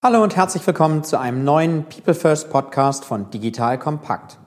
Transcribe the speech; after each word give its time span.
Hallo 0.00 0.22
und 0.22 0.36
herzlich 0.36 0.64
willkommen 0.64 1.02
zu 1.02 1.18
einem 1.18 1.42
neuen 1.42 1.82
People 1.82 2.14
First 2.14 2.50
Podcast 2.50 3.04
von 3.04 3.30
Digital 3.30 3.80
Kompakt. 3.80 4.38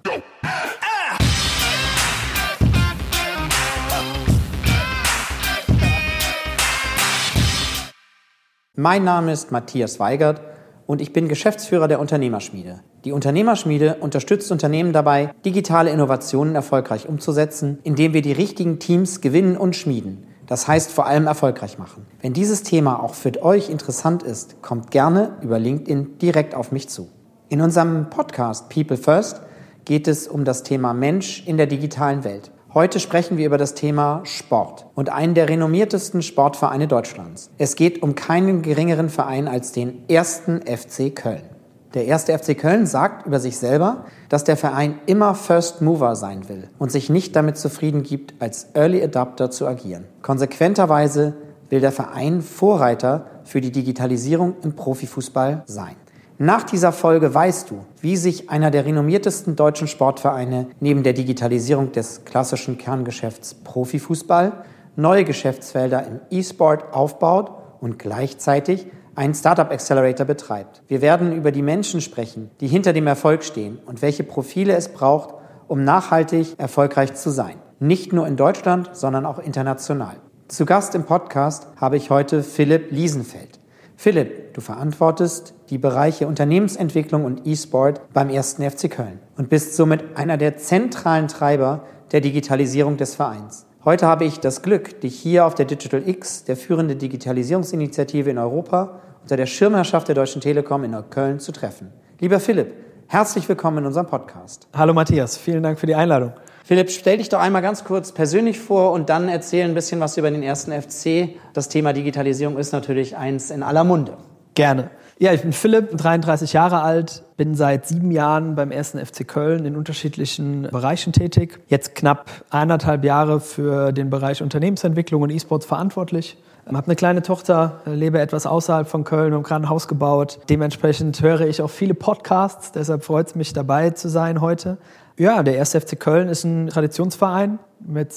Mein 8.78 9.04
Name 9.04 9.34
ist 9.34 9.52
Matthias 9.52 10.00
Weigert 10.00 10.40
und 10.88 11.02
ich 11.02 11.12
bin 11.12 11.28
Geschäftsführer 11.28 11.90
der 11.90 12.00
Unternehmerschmiede. 12.00 12.80
Die 13.04 13.12
Unternehmerschmiede 13.12 13.96
unterstützt 13.96 14.54
Unternehmen 14.54 14.94
dabei, 14.94 15.34
digitale 15.44 15.90
Innovationen 15.90 16.56
erfolgreich 16.56 17.10
umzusetzen, 17.10 17.80
indem 17.84 18.14
wir 18.14 18.22
die 18.22 18.32
richtigen 18.32 18.80
Teams 18.80 19.20
gewinnen 19.20 19.58
und 19.58 19.76
schmieden. 19.76 20.31
Das 20.52 20.68
heißt 20.68 20.92
vor 20.92 21.06
allem 21.06 21.28
erfolgreich 21.28 21.78
machen. 21.78 22.06
Wenn 22.20 22.34
dieses 22.34 22.62
Thema 22.62 23.02
auch 23.02 23.14
für 23.14 23.42
euch 23.42 23.70
interessant 23.70 24.22
ist, 24.22 24.62
kommt 24.62 24.92
gerne 24.92 25.38
über 25.42 25.58
LinkedIn 25.58 26.18
direkt 26.18 26.56
auf 26.56 26.74
mich 26.74 26.90
zu. 26.90 27.08
In 27.48 27.62
unserem 27.62 28.10
Podcast 28.10 28.68
People 28.68 28.98
First 28.98 29.40
geht 29.86 30.10
es 30.10 30.28
um 30.28 30.44
das 30.44 30.64
Thema 30.64 30.94
Mensch 30.94 31.48
in 31.48 31.56
der 31.56 31.68
digitalen 31.68 32.26
Welt. 32.26 32.52
Heute 32.74 33.00
sprechen 33.00 33.38
wir 33.38 33.46
über 33.46 33.58
das 33.58 33.76
Thema 33.76 34.24
Sport 34.26 34.88
und 34.94 35.10
einen 35.10 35.36
der 35.36 35.48
renommiertesten 35.48 36.22
Sportvereine 36.22 36.90
Deutschlands. 36.90 37.50
Es 37.58 37.78
geht 37.78 38.04
um 38.04 38.16
keinen 38.16 38.62
geringeren 38.62 39.08
Verein 39.08 39.48
als 39.48 39.72
den 39.72 40.04
ersten 40.10 40.60
FC 40.64 41.16
Köln. 41.16 41.51
Der 41.94 42.06
erste 42.06 42.38
FC 42.38 42.58
Köln 42.58 42.86
sagt 42.86 43.26
über 43.28 43.40
sich 43.40 43.58
selber, 43.58 44.06
dass 44.30 44.46
der 44.46 44.56
Verein 44.56 45.00
immer 45.08 45.36
First 45.36 45.82
Mover 45.82 46.16
sein 46.16 46.48
will 46.48 46.70
und 46.80 46.90
sich 46.90 47.10
nicht 47.10 47.36
damit 47.36 47.58
zufrieden 47.58 48.04
gibt, 48.04 48.34
als 48.42 48.68
Early 48.74 49.04
Adapter 49.04 49.52
zu 49.52 49.68
agieren. 49.68 50.06
Konsequenterweise 50.22 51.34
will 51.70 51.82
der 51.82 51.92
Verein 51.92 52.42
Vorreiter 52.42 53.26
für 53.44 53.60
die 53.60 53.72
Digitalisierung 53.72 54.56
im 54.64 54.74
Profifußball 54.74 55.64
sein. 55.66 55.96
Nach 56.38 56.64
dieser 56.64 56.94
Folge 56.94 57.34
weißt 57.34 57.70
du, 57.70 57.86
wie 58.00 58.16
sich 58.16 58.50
einer 58.50 58.72
der 58.72 58.86
renommiertesten 58.86 59.58
deutschen 59.58 59.88
Sportvereine 59.88 60.68
neben 60.80 61.04
der 61.04 61.14
Digitalisierung 61.14 61.92
des 61.92 62.24
klassischen 62.24 62.78
Kerngeschäfts 62.78 63.54
Profifußball 63.54 64.54
neue 64.96 65.24
Geschäftsfelder 65.26 66.08
im 66.08 66.20
E-Sport 66.30 66.94
aufbaut 66.94 67.52
und 67.80 68.00
gleichzeitig 68.00 68.88
einen 69.16 69.34
Startup 69.34 69.70
Accelerator 69.72 70.26
betreibt. 70.26 70.84
Wir 70.88 71.02
werden 71.02 71.34
über 71.34 71.52
die 71.52 71.62
Menschen 71.62 72.02
sprechen, 72.02 72.50
die 72.60 72.68
hinter 72.68 72.94
dem 72.94 73.08
Erfolg 73.08 73.44
stehen 73.44 73.80
und 73.86 74.02
welche 74.02 74.24
Profile 74.24 74.76
es 74.76 74.90
braucht, 74.90 75.36
um 75.68 75.84
nachhaltig 75.84 76.60
erfolgreich 76.60 77.14
zu 77.14 77.30
sein. 77.30 77.56
Nicht 77.80 78.14
nur 78.14 78.28
in 78.28 78.38
Deutschland, 78.38 78.92
sondern 78.94 79.26
auch 79.26 79.40
international. 79.40 80.16
Zu 80.48 80.66
Gast 80.66 80.96
im 80.96 81.04
Podcast 81.04 81.68
habe 81.78 81.98
ich 81.98 82.10
heute 82.10 82.44
Philipp 82.44 82.92
Liesenfeld. 82.92 83.60
Philipp, 83.96 84.54
du 84.54 84.62
verantwortest 84.62 85.54
die 85.70 85.78
Bereiche 85.78 86.28
Unternehmensentwicklung 86.28 87.24
und 87.24 87.46
E-Sport 87.46 88.02
beim 88.14 88.30
1. 88.30 88.56
FC 88.56 88.90
Köln 88.90 89.20
und 89.38 89.50
bist 89.50 89.76
somit 89.76 90.18
einer 90.18 90.38
der 90.38 90.58
zentralen 90.58 91.28
Treiber 91.28 91.86
der 92.12 92.22
Digitalisierung 92.22 92.98
des 92.98 93.16
Vereins. 93.16 93.66
Heute 93.84 94.06
habe 94.06 94.26
ich 94.26 94.40
das 94.40 94.62
Glück, 94.62 95.02
dich 95.02 95.20
hier 95.20 95.44
auf 95.44 95.56
der 95.56 95.66
Digital 95.66 96.08
X, 96.08 96.44
der 96.44 96.56
führenden 96.56 97.00
Digitalisierungsinitiative 97.00 98.30
in 98.30 98.38
Europa, 98.38 99.00
unter 99.24 99.38
der 99.38 99.48
Schirmherrschaft 99.48 100.08
der 100.08 100.14
Deutschen 100.14 100.40
Telekom 100.40 100.84
in 100.84 100.96
Köln 101.10 101.40
zu 101.40 101.52
treffen. 101.52 101.92
Lieber 102.20 102.40
Philipp, 102.40 102.76
herzlich 103.08 103.50
willkommen 103.50 103.80
in 103.80 103.88
unserem 103.88 104.06
Podcast. 104.06 104.68
Hallo 104.72 104.94
Matthias, 104.94 105.36
vielen 105.36 105.64
Dank 105.64 105.80
für 105.80 105.88
die 105.88 105.96
Einladung. 105.96 106.34
Philipp, 106.64 106.92
stell 106.92 107.18
dich 107.18 107.30
doch 107.30 107.40
einmal 107.40 107.64
ganz 107.64 107.84
kurz 107.84 108.12
persönlich 108.12 108.60
vor 108.60 108.92
und 108.92 109.10
dann 109.10 109.28
erzähl 109.28 109.66
ein 109.66 109.74
bisschen 109.74 110.00
was 110.00 110.16
über 110.16 110.30
den 110.30 110.44
ersten 110.44 110.80
FC. 110.80 111.40
Das 111.54 111.68
Thema 111.68 111.92
Digitalisierung 111.92 112.60
ist 112.60 112.74
natürlich 112.74 113.18
eins 113.18 113.50
in 113.50 113.64
aller 113.64 113.84
Munde. 113.84 114.16
Gerne. 114.54 114.92
Ja, 115.22 115.34
ich 115.34 115.44
bin 115.44 115.54
Philipp, 115.54 115.96
33 115.96 116.52
Jahre 116.52 116.82
alt, 116.82 117.22
bin 117.38 117.54
seit 117.54 117.88
sieben 117.88 118.10
Jahren 118.10 118.56
beim 118.56 118.72
ersten 118.72 118.98
FC 118.98 119.28
Köln 119.28 119.68
in 119.68 119.76
unterschiedlichen 119.76 120.64
Bereichen 120.64 121.14
tätig. 121.14 121.60
Jetzt 121.68 121.94
knapp 121.94 122.26
eineinhalb 122.50 123.04
Jahre 123.04 123.40
für 123.40 123.92
den 123.92 124.10
Bereich 124.10 124.42
Unternehmensentwicklung 124.42 125.22
und 125.22 125.30
E-Sports 125.30 125.68
verantwortlich. 125.68 126.38
Ich 126.66 126.76
habe 126.76 126.88
eine 126.88 126.96
kleine 126.96 127.22
Tochter, 127.22 127.82
lebe 127.86 128.20
etwas 128.20 128.48
außerhalb 128.48 128.88
von 128.88 129.04
Köln 129.04 129.36
und 129.36 129.44
gerade 129.44 129.66
ein 129.66 129.70
Haus 129.70 129.88
gebaut. 129.88 130.40
Dementsprechend 130.50 131.22
höre 131.22 131.42
ich 131.42 131.62
auch 131.62 131.70
viele 131.70 131.94
Podcasts, 131.94 132.72
deshalb 132.72 133.04
freut 133.04 133.28
es 133.28 133.36
mich 133.36 133.54
dabei 133.54 133.92
zu 133.92 134.10
sein 134.10 134.42
heute. 134.42 134.80
Ja, 135.20 135.44
der 135.44 135.56
erste 135.56 135.80
FC 135.82 136.00
Köln 136.00 136.30
ist 136.30 136.46
ein 136.46 136.66
Traditionsverein 136.66 137.60
mit 137.80 138.12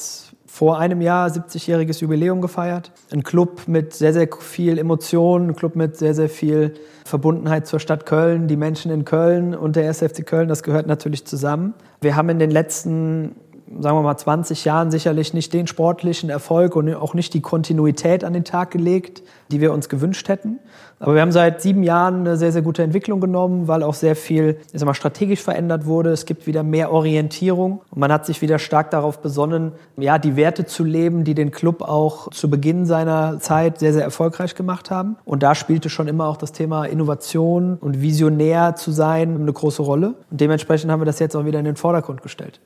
vor 0.54 0.78
einem 0.78 1.00
Jahr 1.00 1.26
70-jähriges 1.30 2.00
Jubiläum 2.00 2.40
gefeiert. 2.40 2.92
Ein 3.10 3.24
Club 3.24 3.62
mit 3.66 3.92
sehr, 3.92 4.12
sehr 4.12 4.28
viel 4.38 4.78
Emotion, 4.78 5.48
ein 5.48 5.56
Club 5.56 5.74
mit 5.74 5.96
sehr, 5.96 6.14
sehr 6.14 6.28
viel 6.28 6.74
Verbundenheit 7.04 7.66
zur 7.66 7.80
Stadt 7.80 8.06
Köln, 8.06 8.46
die 8.46 8.56
Menschen 8.56 8.92
in 8.92 9.04
Köln 9.04 9.56
und 9.56 9.74
der 9.74 9.88
SFC 9.88 10.24
Köln, 10.24 10.46
das 10.46 10.62
gehört 10.62 10.86
natürlich 10.86 11.26
zusammen. 11.26 11.74
Wir 12.00 12.14
haben 12.14 12.28
in 12.28 12.38
den 12.38 12.52
letzten 12.52 13.34
sagen 13.80 13.96
wir 13.96 14.02
mal, 14.02 14.16
20 14.16 14.64
Jahren 14.64 14.90
sicherlich 14.90 15.34
nicht 15.34 15.52
den 15.52 15.66
sportlichen 15.66 16.30
Erfolg 16.30 16.76
und 16.76 16.94
auch 16.94 17.14
nicht 17.14 17.34
die 17.34 17.40
Kontinuität 17.40 18.24
an 18.24 18.32
den 18.32 18.44
Tag 18.44 18.70
gelegt, 18.70 19.22
die 19.50 19.60
wir 19.60 19.72
uns 19.72 19.88
gewünscht 19.88 20.28
hätten. 20.28 20.58
Aber 21.00 21.14
wir 21.14 21.20
haben 21.20 21.32
seit 21.32 21.60
sieben 21.60 21.82
Jahren 21.82 22.20
eine 22.20 22.36
sehr, 22.36 22.52
sehr 22.52 22.62
gute 22.62 22.82
Entwicklung 22.82 23.20
genommen, 23.20 23.68
weil 23.68 23.82
auch 23.82 23.94
sehr 23.94 24.16
viel 24.16 24.56
ich 24.72 24.80
sag 24.80 24.86
mal, 24.86 24.94
strategisch 24.94 25.40
verändert 25.40 25.86
wurde. 25.86 26.10
Es 26.10 26.24
gibt 26.24 26.46
wieder 26.46 26.62
mehr 26.62 26.92
Orientierung 26.92 27.82
und 27.90 27.98
man 27.98 28.12
hat 28.12 28.26
sich 28.26 28.40
wieder 28.42 28.58
stark 28.58 28.90
darauf 28.90 29.20
besonnen, 29.20 29.72
ja, 29.96 30.18
die 30.18 30.36
Werte 30.36 30.64
zu 30.64 30.84
leben, 30.84 31.24
die 31.24 31.34
den 31.34 31.50
Club 31.50 31.82
auch 31.82 32.30
zu 32.30 32.48
Beginn 32.48 32.86
seiner 32.86 33.38
Zeit 33.40 33.78
sehr, 33.78 33.92
sehr 33.92 34.02
erfolgreich 34.02 34.54
gemacht 34.54 34.90
haben. 34.90 35.16
Und 35.24 35.42
da 35.42 35.54
spielte 35.54 35.90
schon 35.90 36.08
immer 36.08 36.26
auch 36.26 36.36
das 36.36 36.52
Thema 36.52 36.84
Innovation 36.86 37.76
und 37.80 38.00
visionär 38.00 38.76
zu 38.76 38.90
sein 38.90 39.36
eine 39.36 39.52
große 39.52 39.82
Rolle. 39.82 40.14
Und 40.30 40.40
dementsprechend 40.40 40.90
haben 40.90 41.00
wir 41.00 41.06
das 41.06 41.18
jetzt 41.18 41.36
auch 41.36 41.44
wieder 41.44 41.58
in 41.58 41.64
den 41.64 41.76
Vordergrund 41.76 42.22
gestellt. 42.22 42.60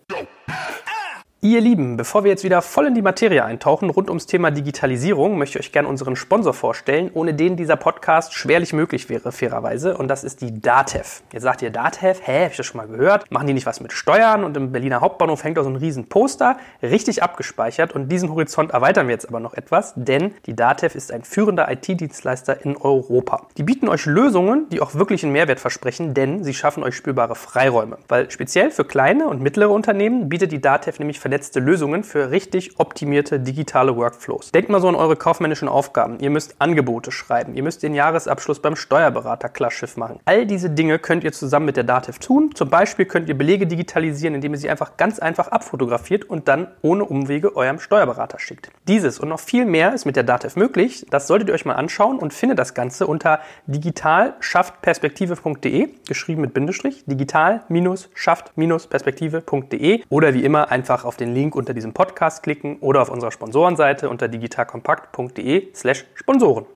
Ihr 1.40 1.60
Lieben, 1.60 1.96
bevor 1.96 2.24
wir 2.24 2.32
jetzt 2.32 2.42
wieder 2.42 2.60
voll 2.62 2.88
in 2.88 2.96
die 2.96 3.02
Materie 3.02 3.44
eintauchen 3.44 3.90
rund 3.90 4.08
ums 4.08 4.26
Thema 4.26 4.50
Digitalisierung, 4.50 5.38
möchte 5.38 5.56
ich 5.56 5.66
euch 5.66 5.70
gerne 5.72 5.86
unseren 5.86 6.16
Sponsor 6.16 6.52
vorstellen, 6.52 7.12
ohne 7.14 7.32
den 7.32 7.54
dieser 7.54 7.76
Podcast 7.76 8.34
schwerlich 8.34 8.72
möglich 8.72 9.08
wäre, 9.08 9.30
fairerweise. 9.30 9.96
Und 9.96 10.08
das 10.08 10.24
ist 10.24 10.40
die 10.40 10.60
DATEV. 10.60 11.22
Jetzt 11.32 11.44
sagt 11.44 11.62
ihr 11.62 11.70
DATEV, 11.70 12.20
hä, 12.24 12.42
hab 12.42 12.50
ich 12.50 12.56
das 12.56 12.66
schon 12.66 12.78
mal 12.78 12.88
gehört? 12.88 13.30
Machen 13.30 13.46
die 13.46 13.52
nicht 13.52 13.66
was 13.66 13.80
mit 13.80 13.92
Steuern? 13.92 14.42
Und 14.42 14.56
im 14.56 14.72
Berliner 14.72 15.00
Hauptbahnhof 15.00 15.44
hängt 15.44 15.60
auch 15.60 15.62
so 15.62 15.68
ein 15.68 15.76
riesen 15.76 16.08
Poster, 16.08 16.56
richtig 16.82 17.22
abgespeichert. 17.22 17.92
Und 17.94 18.08
diesen 18.08 18.30
Horizont 18.30 18.72
erweitern 18.72 19.06
wir 19.06 19.12
jetzt 19.12 19.28
aber 19.28 19.38
noch 19.38 19.54
etwas, 19.54 19.92
denn 19.94 20.34
die 20.46 20.56
DATEV 20.56 20.96
ist 20.96 21.12
ein 21.12 21.22
führender 21.22 21.70
IT-Dienstleister 21.70 22.64
in 22.64 22.76
Europa. 22.76 23.46
Die 23.56 23.62
bieten 23.62 23.88
euch 23.88 24.06
Lösungen, 24.06 24.68
die 24.70 24.80
auch 24.80 24.96
wirklich 24.96 25.22
einen 25.22 25.34
Mehrwert 25.34 25.60
versprechen, 25.60 26.14
denn 26.14 26.42
sie 26.42 26.52
schaffen 26.52 26.82
euch 26.82 26.96
spürbare 26.96 27.36
Freiräume. 27.36 27.98
Weil 28.08 28.28
speziell 28.32 28.72
für 28.72 28.84
kleine 28.84 29.28
und 29.28 29.40
mittlere 29.40 29.70
Unternehmen 29.70 30.28
bietet 30.28 30.50
die 30.50 30.60
DATEV 30.60 30.98
nämlich 30.98 31.20
vernetzte 31.28 31.60
Lösungen 31.60 32.04
für 32.04 32.30
richtig 32.30 32.80
optimierte 32.80 33.38
digitale 33.38 33.94
Workflows. 33.94 34.50
Denkt 34.50 34.70
mal 34.70 34.80
so 34.80 34.88
an 34.88 34.94
eure 34.94 35.14
kaufmännischen 35.14 35.68
Aufgaben. 35.68 36.18
Ihr 36.20 36.30
müsst 36.30 36.54
Angebote 36.58 37.12
schreiben, 37.12 37.54
ihr 37.54 37.62
müsst 37.62 37.82
den 37.82 37.92
Jahresabschluss 37.92 38.60
beim 38.60 38.76
Steuerberater 38.76 39.50
Klarschiff 39.50 39.98
machen. 39.98 40.20
All 40.24 40.46
diese 40.46 40.70
Dinge 40.70 40.98
könnt 40.98 41.24
ihr 41.24 41.32
zusammen 41.32 41.66
mit 41.66 41.76
der 41.76 41.84
Dativ 41.84 42.18
tun. 42.18 42.52
Zum 42.54 42.70
Beispiel 42.70 43.04
könnt 43.04 43.28
ihr 43.28 43.36
Belege 43.36 43.66
digitalisieren, 43.66 44.36
indem 44.36 44.54
ihr 44.54 44.58
sie 44.58 44.70
einfach 44.70 44.96
ganz 44.96 45.18
einfach 45.18 45.48
abfotografiert 45.48 46.24
und 46.24 46.48
dann 46.48 46.68
ohne 46.80 47.04
Umwege 47.04 47.54
eurem 47.54 47.78
Steuerberater 47.78 48.38
schickt. 48.38 48.70
Dieses 48.88 49.20
und 49.20 49.28
noch 49.28 49.40
viel 49.40 49.66
mehr 49.66 49.92
ist 49.92 50.06
mit 50.06 50.16
der 50.16 50.22
Dativ 50.22 50.56
möglich. 50.56 51.04
Das 51.10 51.26
solltet 51.26 51.50
ihr 51.50 51.54
euch 51.54 51.66
mal 51.66 51.74
anschauen 51.74 52.18
und 52.18 52.32
findet 52.32 52.58
das 52.58 52.72
Ganze 52.72 53.06
unter 53.06 53.40
digital-schafft-perspektive.de, 53.66 55.88
geschrieben 56.08 56.40
mit 56.40 56.54
Bindestrich, 56.54 57.04
digital-schafft-perspektive.de 57.04 60.04
oder 60.08 60.32
wie 60.32 60.42
immer 60.42 60.70
einfach 60.70 61.04
auf 61.04 61.17
den 61.20 61.34
Link 61.34 61.54
unter 61.54 61.74
diesem 61.74 61.92
Podcast 61.92 62.42
klicken 62.42 62.78
oder 62.80 63.02
auf 63.02 63.10
unserer 63.10 63.30
Sponsorenseite 63.30 64.08
unter 64.08 64.28
digitalkompakt.de 64.28 65.74
slash 65.74 66.04
Sponsoren. 66.14 66.66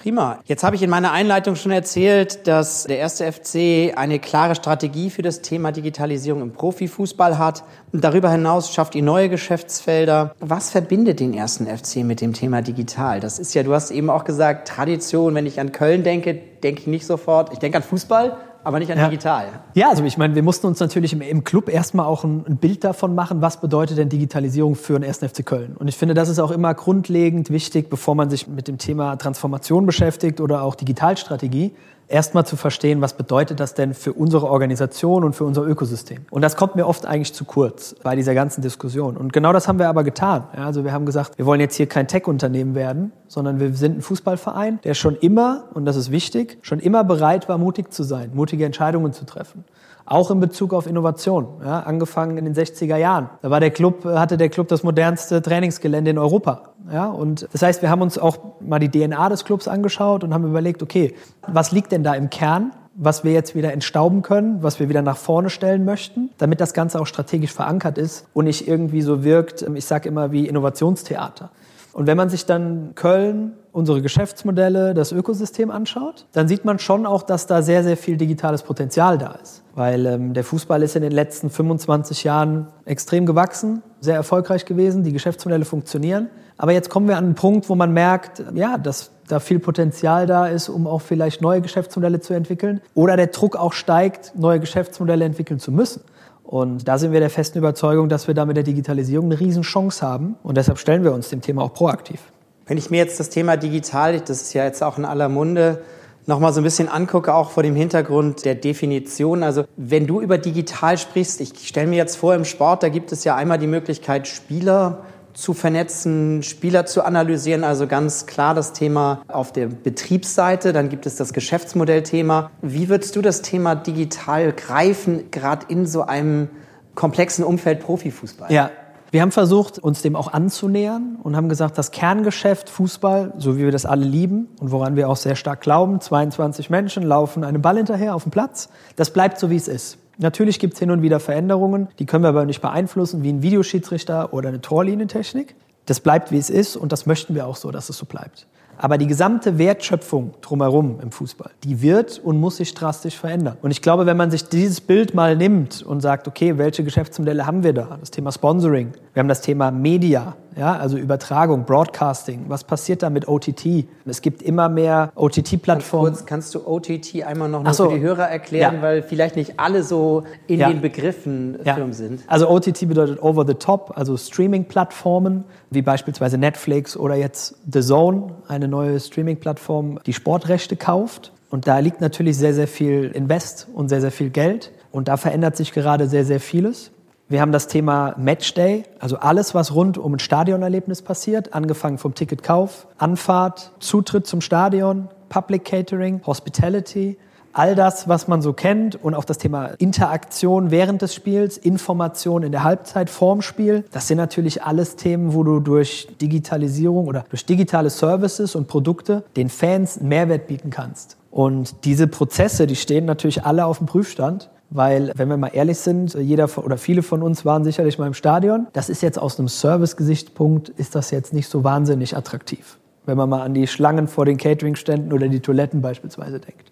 Prima. 0.00 0.38
Jetzt 0.46 0.64
habe 0.64 0.76
ich 0.76 0.82
in 0.82 0.88
meiner 0.88 1.12
Einleitung 1.12 1.56
schon 1.56 1.72
erzählt, 1.72 2.46
dass 2.46 2.84
der 2.84 2.96
erste 2.96 3.30
FC 3.30 3.94
eine 3.98 4.18
klare 4.18 4.54
Strategie 4.54 5.10
für 5.10 5.20
das 5.20 5.42
Thema 5.42 5.72
Digitalisierung 5.72 6.40
im 6.40 6.52
Profifußball 6.52 7.36
hat. 7.36 7.64
Und 7.92 8.02
darüber 8.02 8.30
hinaus 8.30 8.72
schafft 8.72 8.94
ihr 8.94 9.02
neue 9.02 9.28
Geschäftsfelder. 9.28 10.34
Was 10.40 10.70
verbindet 10.70 11.20
den 11.20 11.34
ersten 11.34 11.66
FC 11.66 11.96
mit 11.96 12.22
dem 12.22 12.32
Thema 12.32 12.62
digital? 12.62 13.20
Das 13.20 13.38
ist 13.38 13.52
ja, 13.52 13.62
du 13.62 13.74
hast 13.74 13.90
eben 13.90 14.08
auch 14.08 14.24
gesagt, 14.24 14.68
Tradition. 14.68 15.34
Wenn 15.34 15.44
ich 15.44 15.60
an 15.60 15.70
Köln 15.70 16.02
denke, 16.02 16.32
denke 16.32 16.80
ich 16.80 16.86
nicht 16.86 17.04
sofort. 17.04 17.52
Ich 17.52 17.58
denke 17.58 17.76
an 17.76 17.82
Fußball, 17.82 18.38
aber 18.62 18.78
nicht 18.78 18.90
an 18.90 18.98
ja. 18.98 19.08
digital. 19.08 19.46
Ja, 19.74 19.88
also 19.90 20.04
ich 20.04 20.18
meine, 20.18 20.34
wir 20.34 20.42
mussten 20.42 20.66
uns 20.66 20.80
natürlich 20.80 21.12
im, 21.12 21.20
im 21.20 21.44
Club 21.44 21.68
erstmal 21.68 22.06
auch 22.06 22.24
ein, 22.24 22.44
ein, 22.46 22.56
Bild 22.56 22.84
davon 22.84 23.14
machen, 23.14 23.40
was 23.40 23.60
bedeutet 23.60 23.98
denn 23.98 24.08
Digitalisierung 24.08 24.74
für 24.74 24.98
den 24.98 25.04
1. 25.04 25.18
FC 25.18 25.44
Köln. 25.44 25.76
Und 25.78 25.88
ich 25.88 25.96
finde, 25.96 26.14
das 26.14 26.28
ist 26.28 26.38
auch 26.38 26.50
immer 26.50 26.74
grundlegend 26.74 27.50
wichtig, 27.50 27.88
bevor 27.88 28.14
man 28.14 28.30
sich 28.30 28.48
mit 28.48 28.68
dem 28.68 28.78
Thema 28.78 29.16
Transformation 29.16 29.86
beschäftigt 29.86 30.40
oder 30.40 30.62
auch 30.62 30.74
Digitalstrategie, 30.74 31.72
erstmal 32.10 32.44
zu 32.44 32.56
verstehen, 32.56 33.00
was 33.00 33.14
bedeutet 33.14 33.60
das 33.60 33.74
denn 33.74 33.94
für 33.94 34.12
unsere 34.12 34.48
Organisation 34.48 35.24
und 35.24 35.34
für 35.34 35.44
unser 35.44 35.62
Ökosystem. 35.66 36.26
Und 36.30 36.42
das 36.42 36.56
kommt 36.56 36.76
mir 36.76 36.86
oft 36.86 37.06
eigentlich 37.06 37.32
zu 37.32 37.44
kurz 37.44 37.94
bei 38.02 38.16
dieser 38.16 38.34
ganzen 38.34 38.62
Diskussion. 38.62 39.16
Und 39.16 39.32
genau 39.32 39.52
das 39.52 39.68
haben 39.68 39.78
wir 39.78 39.88
aber 39.88 40.04
getan. 40.04 40.44
Also 40.52 40.84
wir 40.84 40.92
haben 40.92 41.06
gesagt, 41.06 41.38
wir 41.38 41.46
wollen 41.46 41.60
jetzt 41.60 41.76
hier 41.76 41.86
kein 41.86 42.08
Tech-Unternehmen 42.08 42.74
werden, 42.74 43.12
sondern 43.28 43.60
wir 43.60 43.72
sind 43.74 43.98
ein 43.98 44.02
Fußballverein, 44.02 44.80
der 44.84 44.94
schon 44.94 45.16
immer, 45.16 45.64
und 45.74 45.84
das 45.84 45.96
ist 45.96 46.10
wichtig, 46.10 46.58
schon 46.62 46.80
immer 46.80 47.04
bereit 47.04 47.48
war, 47.48 47.58
mutig 47.58 47.92
zu 47.92 48.02
sein, 48.02 48.32
mutige 48.34 48.64
Entscheidungen 48.64 49.12
zu 49.12 49.24
treffen 49.24 49.64
auch 50.10 50.32
in 50.32 50.40
Bezug 50.40 50.74
auf 50.74 50.88
Innovation. 50.88 51.46
Ja, 51.64 51.80
angefangen 51.80 52.36
in 52.36 52.44
den 52.44 52.54
60er 52.54 52.96
Jahren. 52.96 53.30
Da 53.42 53.50
war 53.50 53.60
der 53.60 53.70
Club, 53.70 54.04
hatte 54.04 54.36
der 54.36 54.48
Club 54.48 54.66
das 54.66 54.82
modernste 54.82 55.40
Trainingsgelände 55.40 56.10
in 56.10 56.18
Europa. 56.18 56.69
Ja, 56.92 57.06
und 57.06 57.48
das 57.52 57.62
heißt, 57.62 57.82
wir 57.82 57.90
haben 57.90 58.02
uns 58.02 58.18
auch 58.18 58.38
mal 58.60 58.78
die 58.78 58.90
DNA 58.90 59.28
des 59.28 59.44
Clubs 59.44 59.68
angeschaut 59.68 60.24
und 60.24 60.34
haben 60.34 60.44
überlegt, 60.44 60.82
okay, 60.82 61.14
was 61.46 61.72
liegt 61.72 61.92
denn 61.92 62.02
da 62.02 62.14
im 62.14 62.30
Kern? 62.30 62.72
was 63.02 63.24
wir 63.24 63.32
jetzt 63.32 63.54
wieder 63.54 63.72
entstauben 63.72 64.20
können, 64.20 64.62
was 64.62 64.78
wir 64.78 64.90
wieder 64.90 65.00
nach 65.00 65.16
vorne 65.16 65.48
stellen 65.48 65.86
möchten, 65.86 66.30
damit 66.36 66.60
das 66.60 66.74
Ganze 66.74 67.00
auch 67.00 67.06
strategisch 67.06 67.52
verankert 67.52 67.96
ist 67.96 68.26
und 68.34 68.44
nicht 68.44 68.68
irgendwie 68.68 69.00
so 69.00 69.24
wirkt, 69.24 69.62
ich 69.62 69.86
sage 69.86 70.08
immer 70.08 70.32
wie 70.32 70.46
Innovationstheater. 70.46 71.50
Und 71.92 72.06
wenn 72.06 72.16
man 72.16 72.28
sich 72.28 72.46
dann 72.46 72.92
Köln, 72.94 73.52
unsere 73.72 74.00
Geschäftsmodelle, 74.00 74.94
das 74.94 75.12
Ökosystem 75.12 75.70
anschaut, 75.70 76.26
dann 76.32 76.46
sieht 76.46 76.64
man 76.64 76.78
schon 76.78 77.06
auch, 77.06 77.22
dass 77.22 77.46
da 77.46 77.62
sehr, 77.62 77.82
sehr 77.82 77.96
viel 77.96 78.16
digitales 78.16 78.62
Potenzial 78.62 79.18
da 79.18 79.32
ist. 79.42 79.62
Weil 79.74 80.06
ähm, 80.06 80.34
der 80.34 80.44
Fußball 80.44 80.82
ist 80.82 80.94
in 80.94 81.02
den 81.02 81.12
letzten 81.12 81.50
25 81.50 82.22
Jahren 82.22 82.68
extrem 82.84 83.26
gewachsen, 83.26 83.82
sehr 84.00 84.14
erfolgreich 84.14 84.66
gewesen, 84.66 85.02
die 85.02 85.12
Geschäftsmodelle 85.12 85.64
funktionieren. 85.64 86.28
Aber 86.60 86.72
jetzt 86.72 86.90
kommen 86.90 87.08
wir 87.08 87.16
an 87.16 87.24
einen 87.24 87.34
Punkt, 87.36 87.70
wo 87.70 87.74
man 87.74 87.94
merkt, 87.94 88.42
ja, 88.52 88.76
dass 88.76 89.12
da 89.26 89.40
viel 89.40 89.60
Potenzial 89.60 90.26
da 90.26 90.46
ist, 90.46 90.68
um 90.68 90.86
auch 90.86 91.00
vielleicht 91.00 91.40
neue 91.40 91.62
Geschäftsmodelle 91.62 92.20
zu 92.20 92.34
entwickeln. 92.34 92.82
Oder 92.92 93.16
der 93.16 93.28
Druck 93.28 93.56
auch 93.56 93.72
steigt, 93.72 94.34
neue 94.36 94.60
Geschäftsmodelle 94.60 95.24
entwickeln 95.24 95.58
zu 95.58 95.72
müssen. 95.72 96.02
Und 96.44 96.86
da 96.86 96.98
sind 96.98 97.12
wir 97.12 97.20
der 97.20 97.30
festen 97.30 97.56
Überzeugung, 97.56 98.10
dass 98.10 98.26
wir 98.26 98.34
da 98.34 98.44
mit 98.44 98.58
der 98.58 98.64
Digitalisierung 98.64 99.24
eine 99.24 99.40
Riesenchance 99.40 100.06
haben. 100.06 100.36
Und 100.42 100.58
deshalb 100.58 100.76
stellen 100.76 101.02
wir 101.02 101.14
uns 101.14 101.30
dem 101.30 101.40
Thema 101.40 101.62
auch 101.62 101.72
proaktiv. 101.72 102.20
Wenn 102.66 102.76
ich 102.76 102.90
mir 102.90 102.98
jetzt 102.98 103.18
das 103.18 103.30
Thema 103.30 103.56
digital, 103.56 104.20
das 104.20 104.42
ist 104.42 104.52
ja 104.52 104.64
jetzt 104.64 104.82
auch 104.82 104.98
in 104.98 105.06
aller 105.06 105.30
Munde, 105.30 105.80
nochmal 106.26 106.52
so 106.52 106.60
ein 106.60 106.64
bisschen 106.64 106.90
angucke, 106.90 107.32
auch 107.32 107.52
vor 107.52 107.62
dem 107.62 107.74
Hintergrund 107.74 108.44
der 108.44 108.54
Definition. 108.54 109.44
Also 109.44 109.64
wenn 109.78 110.06
du 110.06 110.20
über 110.20 110.36
digital 110.36 110.98
sprichst, 110.98 111.40
ich 111.40 111.66
stelle 111.66 111.86
mir 111.86 111.96
jetzt 111.96 112.16
vor, 112.16 112.34
im 112.34 112.44
Sport, 112.44 112.82
da 112.82 112.90
gibt 112.90 113.12
es 113.12 113.24
ja 113.24 113.34
einmal 113.34 113.56
die 113.56 113.66
Möglichkeit, 113.66 114.28
Spieler 114.28 115.04
zu 115.34 115.54
vernetzen, 115.54 116.42
Spieler 116.42 116.86
zu 116.86 117.04
analysieren. 117.04 117.64
Also 117.64 117.86
ganz 117.86 118.26
klar 118.26 118.54
das 118.54 118.72
Thema 118.72 119.22
auf 119.28 119.52
der 119.52 119.66
Betriebsseite. 119.66 120.72
Dann 120.72 120.88
gibt 120.88 121.06
es 121.06 121.16
das 121.16 121.32
Geschäftsmodellthema. 121.32 122.50
Wie 122.62 122.88
würdest 122.88 123.16
du 123.16 123.22
das 123.22 123.42
Thema 123.42 123.74
digital 123.74 124.52
greifen, 124.52 125.30
gerade 125.30 125.66
in 125.68 125.86
so 125.86 126.02
einem 126.02 126.48
komplexen 126.94 127.44
Umfeld 127.44 127.80
Profifußball? 127.80 128.52
Ja, 128.52 128.70
wir 129.12 129.22
haben 129.22 129.32
versucht, 129.32 129.80
uns 129.80 130.02
dem 130.02 130.14
auch 130.14 130.32
anzunähern 130.32 131.18
und 131.20 131.34
haben 131.34 131.48
gesagt, 131.48 131.76
das 131.78 131.90
Kerngeschäft 131.90 132.70
Fußball, 132.70 133.32
so 133.38 133.56
wie 133.56 133.64
wir 133.64 133.72
das 133.72 133.84
alle 133.84 134.04
lieben 134.04 134.48
und 134.60 134.70
woran 134.70 134.94
wir 134.94 135.08
auch 135.08 135.16
sehr 135.16 135.34
stark 135.34 135.60
glauben, 135.62 136.00
22 136.00 136.70
Menschen 136.70 137.02
laufen 137.02 137.42
einem 137.42 137.60
Ball 137.60 137.76
hinterher 137.76 138.14
auf 138.14 138.22
dem 138.22 138.30
Platz, 138.30 138.68
das 138.94 139.12
bleibt 139.12 139.40
so, 139.40 139.50
wie 139.50 139.56
es 139.56 139.66
ist. 139.66 139.98
Natürlich 140.20 140.58
gibt 140.58 140.74
es 140.74 140.80
hin 140.80 140.90
und 140.90 141.00
wieder 141.00 141.18
Veränderungen, 141.18 141.88
die 141.98 142.04
können 142.04 142.24
wir 142.24 142.28
aber 142.28 142.44
nicht 142.44 142.60
beeinflussen, 142.60 143.22
wie 143.22 143.32
ein 143.32 143.40
Videoschiedsrichter 143.40 144.34
oder 144.34 144.50
eine 144.50 144.60
Torlinientechnik. 144.60 145.54
Das 145.86 146.00
bleibt, 146.00 146.30
wie 146.30 146.36
es 146.36 146.50
ist 146.50 146.76
und 146.76 146.92
das 146.92 147.06
möchten 147.06 147.34
wir 147.34 147.46
auch 147.46 147.56
so, 147.56 147.70
dass 147.70 147.88
es 147.88 147.96
so 147.96 148.04
bleibt. 148.04 148.46
Aber 148.76 148.98
die 148.98 149.06
gesamte 149.06 149.56
Wertschöpfung 149.56 150.34
drumherum 150.42 151.00
im 151.00 151.10
Fußball, 151.10 151.50
die 151.64 151.80
wird 151.80 152.18
und 152.18 152.38
muss 152.38 152.58
sich 152.58 152.74
drastisch 152.74 153.16
verändern. 153.16 153.56
Und 153.62 153.70
ich 153.70 153.80
glaube, 153.80 154.04
wenn 154.04 154.18
man 154.18 154.30
sich 154.30 154.44
dieses 154.44 154.82
Bild 154.82 155.14
mal 155.14 155.36
nimmt 155.36 155.82
und 155.82 156.02
sagt, 156.02 156.28
okay, 156.28 156.58
welche 156.58 156.84
Geschäftsmodelle 156.84 157.46
haben 157.46 157.62
wir 157.62 157.72
da? 157.72 157.96
Das 157.98 158.10
Thema 158.10 158.30
Sponsoring, 158.30 158.92
wir 159.14 159.20
haben 159.20 159.28
das 159.28 159.40
Thema 159.40 159.70
Media, 159.70 160.36
ja, 160.56 160.76
also 160.76 160.96
Übertragung, 160.96 161.64
Broadcasting. 161.64 162.46
Was 162.48 162.64
passiert 162.64 163.02
da 163.02 163.10
mit 163.10 163.28
OTT? 163.28 163.86
Es 164.04 164.22
gibt 164.22 164.42
immer 164.42 164.68
mehr 164.68 165.12
OTT-Plattformen. 165.14 166.16
Kannst 166.26 166.54
du 166.54 166.66
OTT 166.66 167.22
einmal 167.24 167.48
noch 167.48 167.62
mal 167.62 167.72
so. 167.72 167.88
für 167.90 167.96
die 167.96 168.02
Hörer 168.02 168.28
erklären, 168.28 168.76
ja. 168.76 168.82
weil 168.82 169.02
vielleicht 169.02 169.36
nicht 169.36 169.58
alle 169.58 169.82
so 169.82 170.24
in 170.46 170.60
ja. 170.60 170.68
den 170.68 170.80
Begriffen 170.80 171.58
ja. 171.64 171.74
firm 171.74 171.92
sind? 171.92 172.22
Also 172.26 172.48
OTT 172.48 172.88
bedeutet 172.88 173.22
Over 173.22 173.46
the 173.46 173.54
Top, 173.54 173.92
also 173.96 174.16
Streaming-Plattformen 174.16 175.44
wie 175.70 175.82
beispielsweise 175.82 176.36
Netflix 176.36 176.96
oder 176.96 177.14
jetzt 177.14 177.56
The 177.70 177.80
Zone, 177.80 178.34
eine 178.48 178.68
neue 178.68 178.98
Streaming-Plattform, 178.98 180.00
die 180.04 180.12
Sportrechte 180.12 180.76
kauft. 180.76 181.32
Und 181.48 181.66
da 181.66 181.78
liegt 181.78 182.00
natürlich 182.00 182.36
sehr, 182.36 182.54
sehr 182.54 182.68
viel 182.68 183.10
Invest 183.14 183.68
und 183.74 183.88
sehr, 183.88 184.00
sehr 184.00 184.12
viel 184.12 184.30
Geld. 184.30 184.72
Und 184.92 185.08
da 185.08 185.16
verändert 185.16 185.56
sich 185.56 185.72
gerade 185.72 186.08
sehr, 186.08 186.24
sehr 186.24 186.40
vieles. 186.40 186.90
Wir 187.30 187.40
haben 187.40 187.52
das 187.52 187.68
Thema 187.68 188.16
Matchday, 188.18 188.82
also 188.98 189.16
alles, 189.16 189.54
was 189.54 189.72
rund 189.72 189.96
um 189.96 190.14
ein 190.14 190.18
Stadionerlebnis 190.18 191.00
passiert, 191.00 191.54
angefangen 191.54 191.96
vom 191.96 192.12
Ticketkauf, 192.12 192.88
Anfahrt, 192.98 193.70
Zutritt 193.78 194.26
zum 194.26 194.40
Stadion, 194.40 195.06
Public 195.28 195.64
Catering, 195.64 196.22
Hospitality, 196.26 197.18
all 197.52 197.76
das, 197.76 198.08
was 198.08 198.26
man 198.26 198.42
so 198.42 198.52
kennt 198.52 198.96
und 198.96 199.14
auch 199.14 199.24
das 199.24 199.38
Thema 199.38 199.66
Interaktion 199.78 200.72
während 200.72 201.02
des 201.02 201.14
Spiels, 201.14 201.56
Information 201.56 202.42
in 202.42 202.50
der 202.50 202.64
Halbzeit 202.64 203.08
vorm 203.08 203.42
Spiel. 203.42 203.84
Das 203.92 204.08
sind 204.08 204.18
natürlich 204.18 204.64
alles 204.64 204.96
Themen, 204.96 205.32
wo 205.32 205.44
du 205.44 205.60
durch 205.60 206.08
Digitalisierung 206.20 207.06
oder 207.06 207.24
durch 207.30 207.46
digitale 207.46 207.90
Services 207.90 208.56
und 208.56 208.66
Produkte 208.66 209.22
den 209.36 209.50
Fans 209.50 209.98
einen 209.98 210.08
Mehrwert 210.08 210.48
bieten 210.48 210.70
kannst. 210.70 211.16
Und 211.30 211.84
diese 211.84 212.08
Prozesse, 212.08 212.66
die 212.66 212.74
stehen 212.74 213.04
natürlich 213.04 213.44
alle 213.44 213.66
auf 213.66 213.78
dem 213.78 213.86
Prüfstand. 213.86 214.50
Weil, 214.70 215.12
wenn 215.16 215.28
wir 215.28 215.36
mal 215.36 215.50
ehrlich 215.52 215.78
sind, 215.78 216.14
jeder 216.14 216.48
oder 216.58 216.78
viele 216.78 217.02
von 217.02 217.22
uns 217.22 217.44
waren 217.44 217.64
sicherlich 217.64 217.98
mal 217.98 218.06
im 218.06 218.14
Stadion. 218.14 218.68
Das 218.72 218.88
ist 218.88 219.02
jetzt 219.02 219.18
aus 219.18 219.38
einem 219.38 219.48
Service-Gesichtspunkt, 219.48 220.68
ist 220.68 220.94
das 220.94 221.10
jetzt 221.10 221.32
nicht 221.32 221.48
so 221.48 221.64
wahnsinnig 221.64 222.16
attraktiv. 222.16 222.78
Wenn 223.04 223.16
man 223.16 223.28
mal 223.28 223.42
an 223.42 223.54
die 223.54 223.66
Schlangen 223.66 224.06
vor 224.06 224.26
den 224.26 224.36
Catering-Ständen 224.36 225.12
oder 225.12 225.28
die 225.28 225.40
Toiletten 225.40 225.82
beispielsweise 225.82 226.38
denkt. 226.38 226.70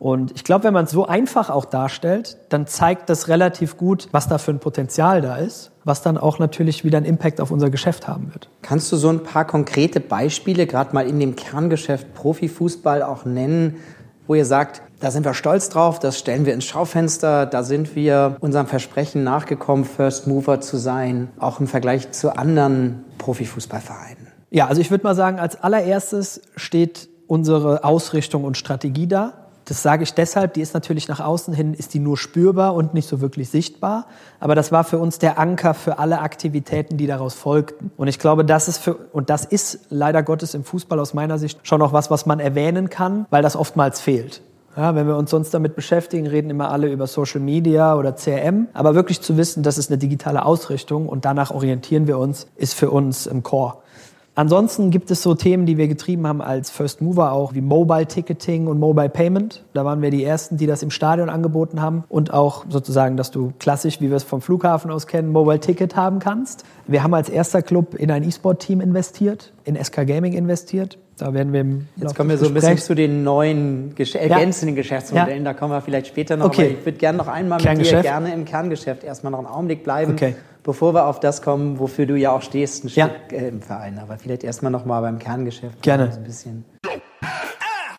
Und 0.00 0.32
ich 0.34 0.44
glaube, 0.44 0.64
wenn 0.64 0.72
man 0.72 0.86
es 0.86 0.92
so 0.92 1.06
einfach 1.06 1.50
auch 1.50 1.66
darstellt, 1.66 2.38
dann 2.48 2.66
zeigt 2.66 3.10
das 3.10 3.28
relativ 3.28 3.76
gut, 3.76 4.08
was 4.12 4.28
da 4.28 4.38
für 4.38 4.50
ein 4.50 4.58
Potenzial 4.58 5.20
da 5.20 5.36
ist, 5.36 5.72
was 5.84 6.00
dann 6.00 6.16
auch 6.16 6.38
natürlich 6.38 6.84
wieder 6.84 6.96
einen 6.96 7.04
Impact 7.04 7.38
auf 7.38 7.50
unser 7.50 7.68
Geschäft 7.68 8.08
haben 8.08 8.32
wird. 8.32 8.48
Kannst 8.62 8.90
du 8.90 8.96
so 8.96 9.10
ein 9.10 9.22
paar 9.22 9.44
konkrete 9.44 10.00
Beispiele, 10.00 10.66
gerade 10.66 10.94
mal 10.94 11.06
in 11.06 11.20
dem 11.20 11.36
Kerngeschäft 11.36 12.14
Profifußball 12.14 13.02
auch 13.02 13.26
nennen, 13.26 13.76
wo 14.30 14.36
ihr 14.36 14.44
sagt, 14.44 14.80
da 15.00 15.10
sind 15.10 15.24
wir 15.24 15.34
stolz 15.34 15.70
drauf, 15.70 15.98
das 15.98 16.16
stellen 16.16 16.46
wir 16.46 16.54
ins 16.54 16.64
Schaufenster, 16.64 17.46
da 17.46 17.64
sind 17.64 17.96
wir 17.96 18.36
unserem 18.38 18.68
Versprechen 18.68 19.24
nachgekommen, 19.24 19.84
First 19.84 20.28
Mover 20.28 20.60
zu 20.60 20.76
sein, 20.76 21.30
auch 21.40 21.58
im 21.58 21.66
Vergleich 21.66 22.12
zu 22.12 22.38
anderen 22.38 23.02
Profifußballvereinen. 23.18 24.28
Ja, 24.50 24.68
also 24.68 24.80
ich 24.80 24.92
würde 24.92 25.02
mal 25.02 25.16
sagen, 25.16 25.40
als 25.40 25.60
allererstes 25.60 26.42
steht 26.54 27.08
unsere 27.26 27.82
Ausrichtung 27.82 28.44
und 28.44 28.56
Strategie 28.56 29.08
da. 29.08 29.39
Das 29.70 29.84
sage 29.84 30.02
ich 30.02 30.14
deshalb, 30.14 30.54
die 30.54 30.62
ist 30.62 30.74
natürlich 30.74 31.06
nach 31.06 31.20
außen 31.20 31.54
hin, 31.54 31.74
ist 31.74 31.94
die 31.94 32.00
nur 32.00 32.18
spürbar 32.18 32.74
und 32.74 32.92
nicht 32.92 33.08
so 33.08 33.20
wirklich 33.20 33.50
sichtbar. 33.50 34.06
Aber 34.40 34.56
das 34.56 34.72
war 34.72 34.82
für 34.82 34.98
uns 34.98 35.20
der 35.20 35.38
Anker 35.38 35.74
für 35.74 36.00
alle 36.00 36.18
Aktivitäten, 36.18 36.96
die 36.96 37.06
daraus 37.06 37.34
folgten. 37.34 37.92
Und 37.96 38.08
ich 38.08 38.18
glaube, 38.18 38.44
das 38.44 38.66
ist 38.66 38.78
für, 38.78 38.96
und 38.96 39.30
das 39.30 39.44
ist 39.44 39.78
leider 39.88 40.24
Gottes 40.24 40.54
im 40.54 40.64
Fußball 40.64 40.98
aus 40.98 41.14
meiner 41.14 41.38
Sicht 41.38 41.60
schon 41.62 41.78
noch 41.78 41.92
was, 41.92 42.10
was 42.10 42.26
man 42.26 42.40
erwähnen 42.40 42.90
kann, 42.90 43.26
weil 43.30 43.44
das 43.44 43.54
oftmals 43.54 44.00
fehlt. 44.00 44.42
Ja, 44.76 44.96
wenn 44.96 45.06
wir 45.06 45.16
uns 45.16 45.30
sonst 45.30 45.54
damit 45.54 45.76
beschäftigen, 45.76 46.26
reden 46.26 46.50
immer 46.50 46.72
alle 46.72 46.90
über 46.90 47.06
Social 47.06 47.40
Media 47.40 47.94
oder 47.94 48.16
CRM. 48.16 48.66
Aber 48.72 48.96
wirklich 48.96 49.20
zu 49.20 49.36
wissen, 49.36 49.62
das 49.62 49.78
ist 49.78 49.88
eine 49.88 49.98
digitale 49.98 50.44
Ausrichtung 50.44 51.08
und 51.08 51.24
danach 51.24 51.52
orientieren 51.52 52.08
wir 52.08 52.18
uns, 52.18 52.48
ist 52.56 52.74
für 52.74 52.90
uns 52.90 53.28
im 53.28 53.44
Core. 53.44 53.76
Ansonsten 54.40 54.90
gibt 54.90 55.10
es 55.10 55.20
so 55.22 55.34
Themen, 55.34 55.66
die 55.66 55.76
wir 55.76 55.86
getrieben 55.86 56.26
haben 56.26 56.40
als 56.40 56.70
First 56.70 57.02
Mover 57.02 57.32
auch, 57.32 57.52
wie 57.52 57.60
Mobile 57.60 58.06
Ticketing 58.06 58.68
und 58.68 58.78
Mobile 58.78 59.10
Payment. 59.10 59.62
Da 59.74 59.84
waren 59.84 60.00
wir 60.00 60.08
die 60.08 60.24
Ersten, 60.24 60.56
die 60.56 60.66
das 60.66 60.82
im 60.82 60.90
Stadion 60.90 61.28
angeboten 61.28 61.82
haben 61.82 62.04
und 62.08 62.32
auch 62.32 62.64
sozusagen, 62.70 63.18
dass 63.18 63.30
du 63.30 63.52
klassisch, 63.58 64.00
wie 64.00 64.08
wir 64.08 64.16
es 64.16 64.22
vom 64.22 64.40
Flughafen 64.40 64.90
aus 64.90 65.06
kennen, 65.06 65.30
Mobile 65.30 65.60
Ticket 65.60 65.94
haben 65.94 66.20
kannst. 66.20 66.64
Wir 66.86 67.02
haben 67.02 67.12
als 67.12 67.28
erster 67.28 67.60
Club 67.60 67.94
in 67.94 68.10
ein 68.10 68.26
E-Sport-Team 68.26 68.80
investiert, 68.80 69.52
in 69.64 69.76
SK 69.76 70.06
Gaming 70.06 70.32
investiert. 70.32 70.96
Da 71.18 71.34
werden 71.34 71.52
wir 71.52 71.60
im 71.60 71.88
Jetzt 71.96 72.14
kommen 72.14 72.30
wir 72.30 72.38
so 72.38 72.46
ein 72.46 72.54
bisschen 72.54 72.78
zu 72.78 72.94
den 72.94 73.22
neuen 73.22 73.94
Gesch 73.94 74.14
ergänzenden 74.14 74.74
ja. 74.74 74.80
Geschäftsmodellen. 74.80 75.44
Ja. 75.44 75.52
Da 75.52 75.58
kommen 75.58 75.74
wir 75.74 75.82
vielleicht 75.82 76.06
später 76.06 76.38
noch. 76.38 76.46
Okay. 76.46 76.78
ich 76.80 76.86
würde 76.86 76.96
gerne 76.96 77.18
noch 77.18 77.28
einmal 77.28 77.62
mit 77.62 77.86
dir 77.86 78.00
gerne 78.00 78.32
im 78.32 78.46
Kerngeschäft 78.46 79.04
erstmal 79.04 79.32
noch 79.32 79.40
einen 79.40 79.48
Augenblick 79.48 79.84
bleiben. 79.84 80.12
Okay 80.12 80.34
bevor 80.62 80.94
wir 80.94 81.06
auf 81.06 81.20
das 81.20 81.42
kommen, 81.42 81.78
wofür 81.78 82.06
du 82.06 82.16
ja 82.16 82.32
auch 82.32 82.42
stehst, 82.42 82.84
ein 82.84 82.88
ja. 82.88 83.08
Stück 83.08 83.32
äh, 83.32 83.48
im 83.48 83.62
Verein. 83.62 83.98
Aber 83.98 84.18
vielleicht 84.18 84.44
erstmal 84.44 84.72
noch 84.72 84.84
mal 84.84 85.00
beim 85.00 85.18
Kerngeschäft. 85.18 85.82
Gerne. 85.82 86.12
ein 86.12 86.24
bisschen. 86.24 86.64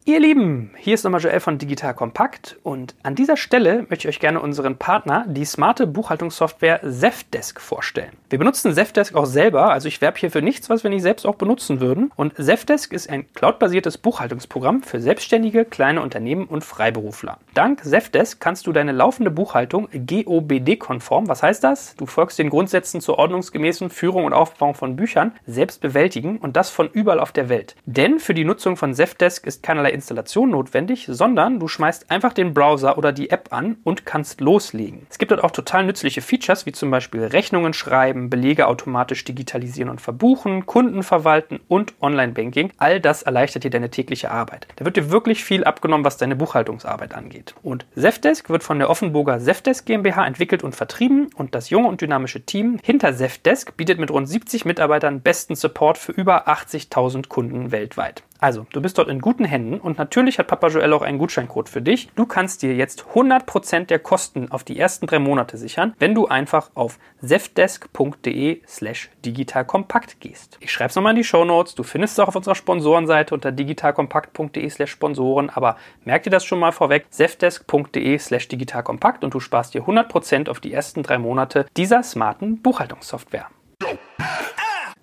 Ihr 0.03 0.19
Lieben, 0.19 0.71
hier 0.77 0.95
ist 0.95 1.03
nochmal 1.03 1.21
Joel 1.21 1.39
von 1.39 1.59
Digital 1.59 1.93
Kompakt 1.93 2.57
und 2.63 2.95
an 3.03 3.13
dieser 3.13 3.37
Stelle 3.37 3.85
möchte 3.87 4.07
ich 4.07 4.15
euch 4.15 4.19
gerne 4.19 4.39
unseren 4.41 4.77
Partner, 4.77 5.25
die 5.27 5.45
smarte 5.45 5.85
Buchhaltungssoftware 5.85 6.81
Zefdesk 6.81 7.61
vorstellen. 7.61 8.09
Wir 8.31 8.39
benutzen 8.39 8.73
Zefdesk 8.73 9.13
auch 9.13 9.27
selber, 9.27 9.71
also 9.71 9.87
ich 9.87 10.01
werbe 10.01 10.17
hier 10.17 10.31
für 10.31 10.41
nichts, 10.41 10.71
was 10.71 10.83
wir 10.83 10.89
nicht 10.89 11.03
selbst 11.03 11.27
auch 11.27 11.35
benutzen 11.35 11.81
würden. 11.81 12.11
Und 12.15 12.33
Zefdesk 12.35 12.93
ist 12.93 13.11
ein 13.11 13.31
cloudbasiertes 13.35 13.99
Buchhaltungsprogramm 13.99 14.81
für 14.81 14.99
Selbstständige, 14.99 15.65
kleine 15.65 16.01
Unternehmen 16.01 16.47
und 16.47 16.63
Freiberufler. 16.63 17.37
Dank 17.53 17.83
Zefdesk 17.83 18.39
kannst 18.41 18.65
du 18.65 18.71
deine 18.71 18.93
laufende 18.93 19.29
Buchhaltung 19.29 19.87
GOBD-konform, 19.93 21.27
was 21.27 21.43
heißt 21.43 21.63
das? 21.63 21.95
Du 21.97 22.07
folgst 22.07 22.39
den 22.39 22.49
Grundsätzen 22.49 23.01
zur 23.01 23.19
ordnungsgemäßen 23.19 23.91
Führung 23.91 24.25
und 24.25 24.33
Aufbau 24.33 24.73
von 24.73 24.95
Büchern, 24.95 25.33
selbst 25.45 25.79
bewältigen 25.79 26.39
und 26.39 26.57
das 26.57 26.71
von 26.71 26.89
überall 26.91 27.19
auf 27.19 27.31
der 27.31 27.49
Welt. 27.49 27.75
Denn 27.85 28.17
für 28.17 28.33
die 28.33 28.45
Nutzung 28.45 28.77
von 28.77 28.95
Zefdesk 28.95 29.45
ist 29.45 29.61
keinerlei 29.61 29.90
Installation 29.91 30.49
notwendig, 30.49 31.05
sondern 31.09 31.59
du 31.59 31.67
schmeißt 31.67 32.09
einfach 32.11 32.33
den 32.33 32.53
Browser 32.53 32.97
oder 32.97 33.11
die 33.11 33.29
App 33.29 33.49
an 33.51 33.77
und 33.83 34.05
kannst 34.05 34.41
loslegen. 34.41 35.05
Es 35.09 35.17
gibt 35.17 35.31
dort 35.31 35.43
auch 35.43 35.51
total 35.51 35.85
nützliche 35.85 36.21
Features, 36.21 36.65
wie 36.65 36.71
zum 36.71 36.91
Beispiel 36.91 37.23
Rechnungen 37.23 37.73
schreiben, 37.73 38.29
Belege 38.29 38.67
automatisch 38.67 39.23
digitalisieren 39.23 39.89
und 39.89 40.01
verbuchen, 40.01 40.65
Kunden 40.65 41.03
verwalten 41.03 41.59
und 41.67 41.93
Online-Banking. 42.01 42.71
All 42.77 42.99
das 42.99 43.23
erleichtert 43.23 43.63
dir 43.63 43.69
deine 43.69 43.89
tägliche 43.89 44.31
Arbeit. 44.31 44.67
Da 44.75 44.85
wird 44.85 44.97
dir 44.97 45.11
wirklich 45.11 45.43
viel 45.43 45.63
abgenommen, 45.63 46.05
was 46.05 46.17
deine 46.17 46.35
Buchhaltungsarbeit 46.35 47.13
angeht. 47.13 47.55
Und 47.63 47.85
Zefdesk 47.95 48.49
wird 48.49 48.63
von 48.63 48.79
der 48.79 48.89
Offenburger 48.89 49.39
Zefdesk 49.39 49.85
GmbH 49.85 50.25
entwickelt 50.25 50.63
und 50.63 50.75
vertrieben 50.75 51.29
und 51.35 51.55
das 51.55 51.69
junge 51.69 51.87
und 51.87 52.01
dynamische 52.01 52.45
Team 52.45 52.79
hinter 52.83 53.15
Zefdesk 53.15 53.77
bietet 53.77 53.99
mit 53.99 54.11
rund 54.11 54.27
70 54.27 54.65
Mitarbeitern 54.65 55.21
besten 55.21 55.55
Support 55.55 55.97
für 55.97 56.11
über 56.11 56.47
80.000 56.47 57.27
Kunden 57.27 57.71
weltweit. 57.71 58.23
Also, 58.41 58.65
du 58.73 58.81
bist 58.81 58.97
dort 58.97 59.07
in 59.07 59.21
guten 59.21 59.45
Händen 59.45 59.79
und 59.79 59.99
natürlich 59.99 60.39
hat 60.39 60.47
Papa 60.47 60.69
Joel 60.69 60.93
auch 60.93 61.03
einen 61.03 61.19
Gutscheincode 61.19 61.69
für 61.69 61.81
dich. 61.83 62.09
Du 62.15 62.25
kannst 62.25 62.63
dir 62.63 62.73
jetzt 62.73 63.05
100% 63.13 63.85
der 63.85 63.99
Kosten 63.99 64.51
auf 64.51 64.63
die 64.63 64.79
ersten 64.79 65.05
drei 65.05 65.19
Monate 65.19 65.57
sichern, 65.57 65.93
wenn 65.99 66.15
du 66.15 66.25
einfach 66.25 66.71
auf 66.73 66.97
zefdesk.de 67.23 68.61
slash 68.67 69.11
digitalkompakt 69.23 70.19
gehst. 70.19 70.57
Ich 70.59 70.71
schreibe 70.71 70.89
es 70.89 70.95
nochmal 70.95 71.11
in 71.11 71.17
die 71.17 71.23
Show 71.23 71.45
Notes. 71.45 71.75
Du 71.75 71.83
findest 71.83 72.13
es 72.13 72.19
auch 72.19 72.29
auf 72.29 72.35
unserer 72.35 72.55
Sponsorenseite 72.55 73.35
unter 73.35 73.51
digitalkompakt.de 73.51 74.67
slash 74.71 74.89
Sponsoren, 74.89 75.51
aber 75.51 75.77
merk 76.03 76.23
dir 76.23 76.31
das 76.31 76.43
schon 76.43 76.57
mal 76.57 76.71
vorweg, 76.71 77.05
zefdesk.de 77.11 78.17
slash 78.17 78.47
digitalkompakt 78.47 79.23
und 79.23 79.35
du 79.35 79.39
sparst 79.39 79.75
dir 79.75 79.83
100% 79.83 80.49
auf 80.49 80.59
die 80.59 80.73
ersten 80.73 81.03
drei 81.03 81.19
Monate 81.19 81.67
dieser 81.77 82.01
smarten 82.01 82.59
Buchhaltungssoftware. 82.59 83.49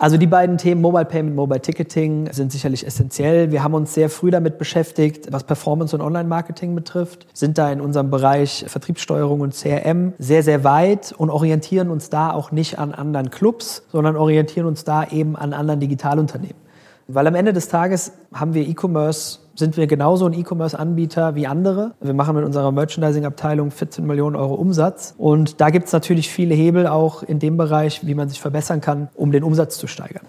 Also 0.01 0.17
die 0.17 0.29
beiden 0.29 0.59
Themen 0.59 0.81
Mobile 0.81 1.07
Payment, 1.07 1.35
Mobile 1.35 1.61
Ticketing 1.61 2.33
sind 2.33 2.53
sicherlich 2.53 2.87
essentiell. 2.87 3.51
Wir 3.51 3.65
haben 3.65 3.75
uns 3.75 3.95
sehr 3.95 4.09
früh 4.09 4.31
damit 4.31 4.57
beschäftigt, 4.57 5.33
was 5.33 5.43
Performance 5.43 5.95
und 5.97 6.03
Online-Marketing 6.03 6.77
betrifft, 6.77 7.27
sind 7.35 7.59
da 7.59 7.73
in 7.73 7.81
unserem 7.81 8.09
Bereich 8.09 8.65
Vertriebssteuerung 8.69 9.41
und 9.41 9.55
CRM 9.55 10.13
sehr, 10.21 10.45
sehr 10.45 10.63
weit 10.63 11.11
und 11.11 11.31
orientieren 11.31 11.91
uns 11.91 12.11
da 12.11 12.33
auch 12.33 12.53
nicht 12.53 12.79
an 12.79 12.95
anderen 12.95 13.31
Clubs, 13.31 13.83
sondern 13.91 14.15
orientieren 14.15 14.69
uns 14.69 14.85
da 14.85 15.05
eben 15.05 15.35
an 15.35 15.53
anderen 15.53 15.81
Digitalunternehmen. 15.81 16.69
Weil 17.09 17.27
am 17.27 17.35
Ende 17.35 17.53
des 17.53 17.67
Tages 17.67 18.13
haben 18.33 18.55
wir 18.55 18.69
E-Commerce 18.69 19.41
sind 19.59 19.77
wir 19.77 19.87
genauso 19.89 20.27
ein 20.27 20.33
E-Commerce-Anbieter 20.33 21.35
wie 21.35 21.47
andere. 21.47 21.93
Wir 22.01 22.15
machen 22.15 22.37
mit 22.37 22.45
unserer 22.45 22.71
Merchandising-Abteilung 22.71 23.73
14 23.73 24.07
Millionen 24.07 24.37
Euro 24.37 24.55
Umsatz. 24.55 25.15
Und 25.19 25.61
da 25.61 25.71
gibt 25.71 25.87
es 25.87 25.93
natürlich 25.93 26.31
viele 26.31 26.55
Hebel 26.55 26.87
auch 26.87 27.23
in 27.25 27.41
dem 27.41 27.57
Bereich, 27.57 28.07
wie 28.07 28.15
man 28.15 28.29
sich 28.29 28.41
verbessern 28.41 28.81
kann, 28.81 29.09
um 29.17 29.33
den 29.33 29.43
Umsatz 29.43 29.77
zu 29.77 29.89
steigern. 29.89 30.23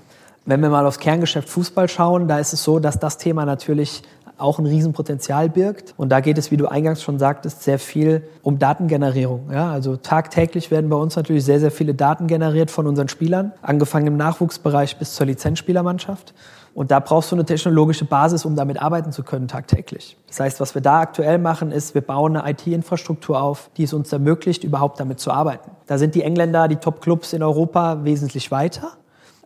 Wenn 0.45 0.61
wir 0.61 0.69
mal 0.69 0.87
aufs 0.87 0.97
Kerngeschäft 0.97 1.47
Fußball 1.47 1.87
schauen, 1.87 2.27
da 2.27 2.39
ist 2.39 2.53
es 2.53 2.63
so, 2.63 2.79
dass 2.79 2.97
das 2.97 3.17
Thema 3.17 3.45
natürlich 3.45 4.01
auch 4.39 4.57
ein 4.57 4.65
Riesenpotenzial 4.65 5.49
birgt. 5.49 5.93
Und 5.97 6.09
da 6.09 6.21
geht 6.21 6.37
es, 6.37 6.49
wie 6.49 6.57
du 6.57 6.65
eingangs 6.67 7.03
schon 7.03 7.19
sagtest, 7.19 7.61
sehr 7.61 7.77
viel 7.77 8.23
um 8.41 8.57
Datengenerierung. 8.57 9.51
Ja, 9.51 9.71
also 9.71 9.95
tagtäglich 9.95 10.71
werden 10.71 10.89
bei 10.89 10.95
uns 10.95 11.15
natürlich 11.15 11.45
sehr, 11.45 11.59
sehr 11.59 11.71
viele 11.71 11.93
Daten 11.93 12.25
generiert 12.25 12.71
von 12.71 12.87
unseren 12.87 13.09
Spielern, 13.09 13.51
angefangen 13.61 14.07
im 14.07 14.17
Nachwuchsbereich 14.17 14.97
bis 14.97 15.13
zur 15.13 15.27
Lizenzspielermannschaft. 15.27 16.33
Und 16.79 16.91
da 16.91 17.01
brauchst 17.01 17.29
du 17.29 17.35
eine 17.35 17.43
technologische 17.43 18.05
Basis, 18.05 18.45
um 18.45 18.55
damit 18.55 18.81
arbeiten 18.81 19.11
zu 19.11 19.21
können 19.21 19.49
tagtäglich. 19.49 20.15
Das 20.29 20.39
heißt, 20.39 20.61
was 20.61 20.75
wir 20.75 20.81
da 20.81 21.01
aktuell 21.01 21.37
machen, 21.37 21.73
ist, 21.73 21.93
wir 21.93 21.99
bauen 21.99 22.37
eine 22.37 22.49
IT-Infrastruktur 22.51 23.41
auf, 23.41 23.69
die 23.75 23.83
es 23.83 23.91
uns 23.91 24.13
ermöglicht, 24.13 24.63
überhaupt 24.63 24.97
damit 24.97 25.19
zu 25.19 25.29
arbeiten. 25.29 25.71
Da 25.87 25.97
sind 25.97 26.15
die 26.15 26.23
Engländer, 26.23 26.69
die 26.69 26.77
Top-Clubs 26.77 27.33
in 27.33 27.43
Europa 27.43 28.05
wesentlich 28.05 28.49
weiter. 28.49 28.93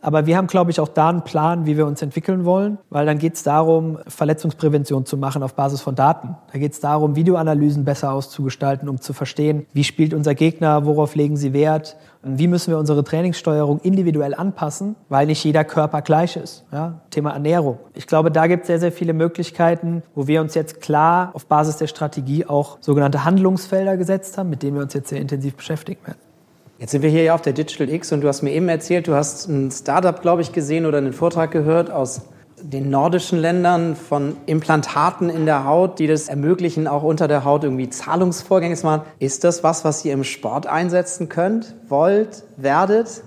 Aber 0.00 0.26
wir 0.26 0.36
haben, 0.36 0.46
glaube 0.46 0.70
ich, 0.70 0.78
auch 0.78 0.88
da 0.88 1.08
einen 1.08 1.22
Plan, 1.22 1.66
wie 1.66 1.76
wir 1.76 1.86
uns 1.86 2.02
entwickeln 2.02 2.44
wollen, 2.44 2.78
weil 2.90 3.04
dann 3.04 3.18
geht 3.18 3.34
es 3.34 3.42
darum, 3.42 3.98
Verletzungsprävention 4.06 5.04
zu 5.04 5.16
machen 5.16 5.42
auf 5.42 5.54
Basis 5.54 5.80
von 5.80 5.96
Daten. 5.96 6.36
Da 6.52 6.58
geht 6.60 6.74
es 6.74 6.80
darum, 6.80 7.16
Videoanalysen 7.16 7.84
besser 7.84 8.12
auszugestalten, 8.12 8.88
um 8.88 9.00
zu 9.00 9.12
verstehen, 9.12 9.66
wie 9.72 9.82
spielt 9.82 10.14
unser 10.14 10.36
Gegner, 10.36 10.84
worauf 10.84 11.16
legen 11.16 11.36
sie 11.36 11.52
Wert, 11.52 11.96
wie 12.24 12.46
müssen 12.48 12.70
wir 12.70 12.78
unsere 12.78 13.04
Trainingssteuerung 13.04 13.80
individuell 13.80 14.34
anpassen, 14.34 14.96
weil 15.08 15.26
nicht 15.26 15.44
jeder 15.44 15.64
Körper 15.64 16.02
gleich 16.02 16.36
ist. 16.36 16.64
Ja? 16.72 17.00
Thema 17.10 17.30
Ernährung. 17.30 17.78
Ich 17.94 18.06
glaube, 18.06 18.30
da 18.30 18.46
gibt 18.46 18.62
es 18.62 18.66
sehr, 18.68 18.80
sehr 18.80 18.92
viele 18.92 19.12
Möglichkeiten, 19.12 20.02
wo 20.14 20.26
wir 20.26 20.40
uns 20.40 20.54
jetzt 20.54 20.80
klar 20.80 21.30
auf 21.34 21.46
Basis 21.46 21.76
der 21.76 21.86
Strategie 21.86 22.46
auch 22.46 22.78
sogenannte 22.80 23.24
Handlungsfelder 23.24 23.96
gesetzt 23.96 24.38
haben, 24.38 24.50
mit 24.50 24.62
denen 24.62 24.76
wir 24.76 24.82
uns 24.82 24.94
jetzt 24.94 25.08
sehr 25.08 25.20
intensiv 25.20 25.54
beschäftigen 25.54 26.00
werden. 26.06 26.18
Jetzt 26.78 26.90
sind 26.90 27.02
wir 27.02 27.10
hier 27.10 27.22
ja 27.22 27.34
auf 27.34 27.42
der 27.42 27.52
Digital 27.52 27.88
X 27.88 28.12
und 28.12 28.20
du 28.20 28.28
hast 28.28 28.42
mir 28.42 28.50
eben 28.50 28.68
erzählt, 28.68 29.06
du 29.06 29.14
hast 29.14 29.48
ein 29.48 29.70
Startup, 29.70 30.20
glaube 30.20 30.42
ich, 30.42 30.52
gesehen 30.52 30.86
oder 30.86 30.98
einen 30.98 31.12
Vortrag 31.12 31.50
gehört 31.52 31.90
aus 31.90 32.22
den 32.64 32.88
nordischen 32.88 33.38
Ländern 33.38 33.94
von 33.94 34.36
Implantaten 34.46 35.28
in 35.28 35.44
der 35.44 35.66
Haut, 35.66 35.98
die 35.98 36.06
das 36.06 36.28
ermöglichen, 36.28 36.88
auch 36.88 37.02
unter 37.02 37.28
der 37.28 37.44
Haut 37.44 37.62
irgendwie 37.62 37.90
Zahlungsvorgänge 37.90 38.74
zu 38.74 38.86
machen. 38.86 39.02
Ist 39.18 39.44
das 39.44 39.62
was, 39.62 39.84
was 39.84 40.02
ihr 40.04 40.14
im 40.14 40.24
Sport 40.24 40.66
einsetzen 40.66 41.28
könnt, 41.28 41.74
wollt, 41.88 42.44
werdet? 42.56 43.22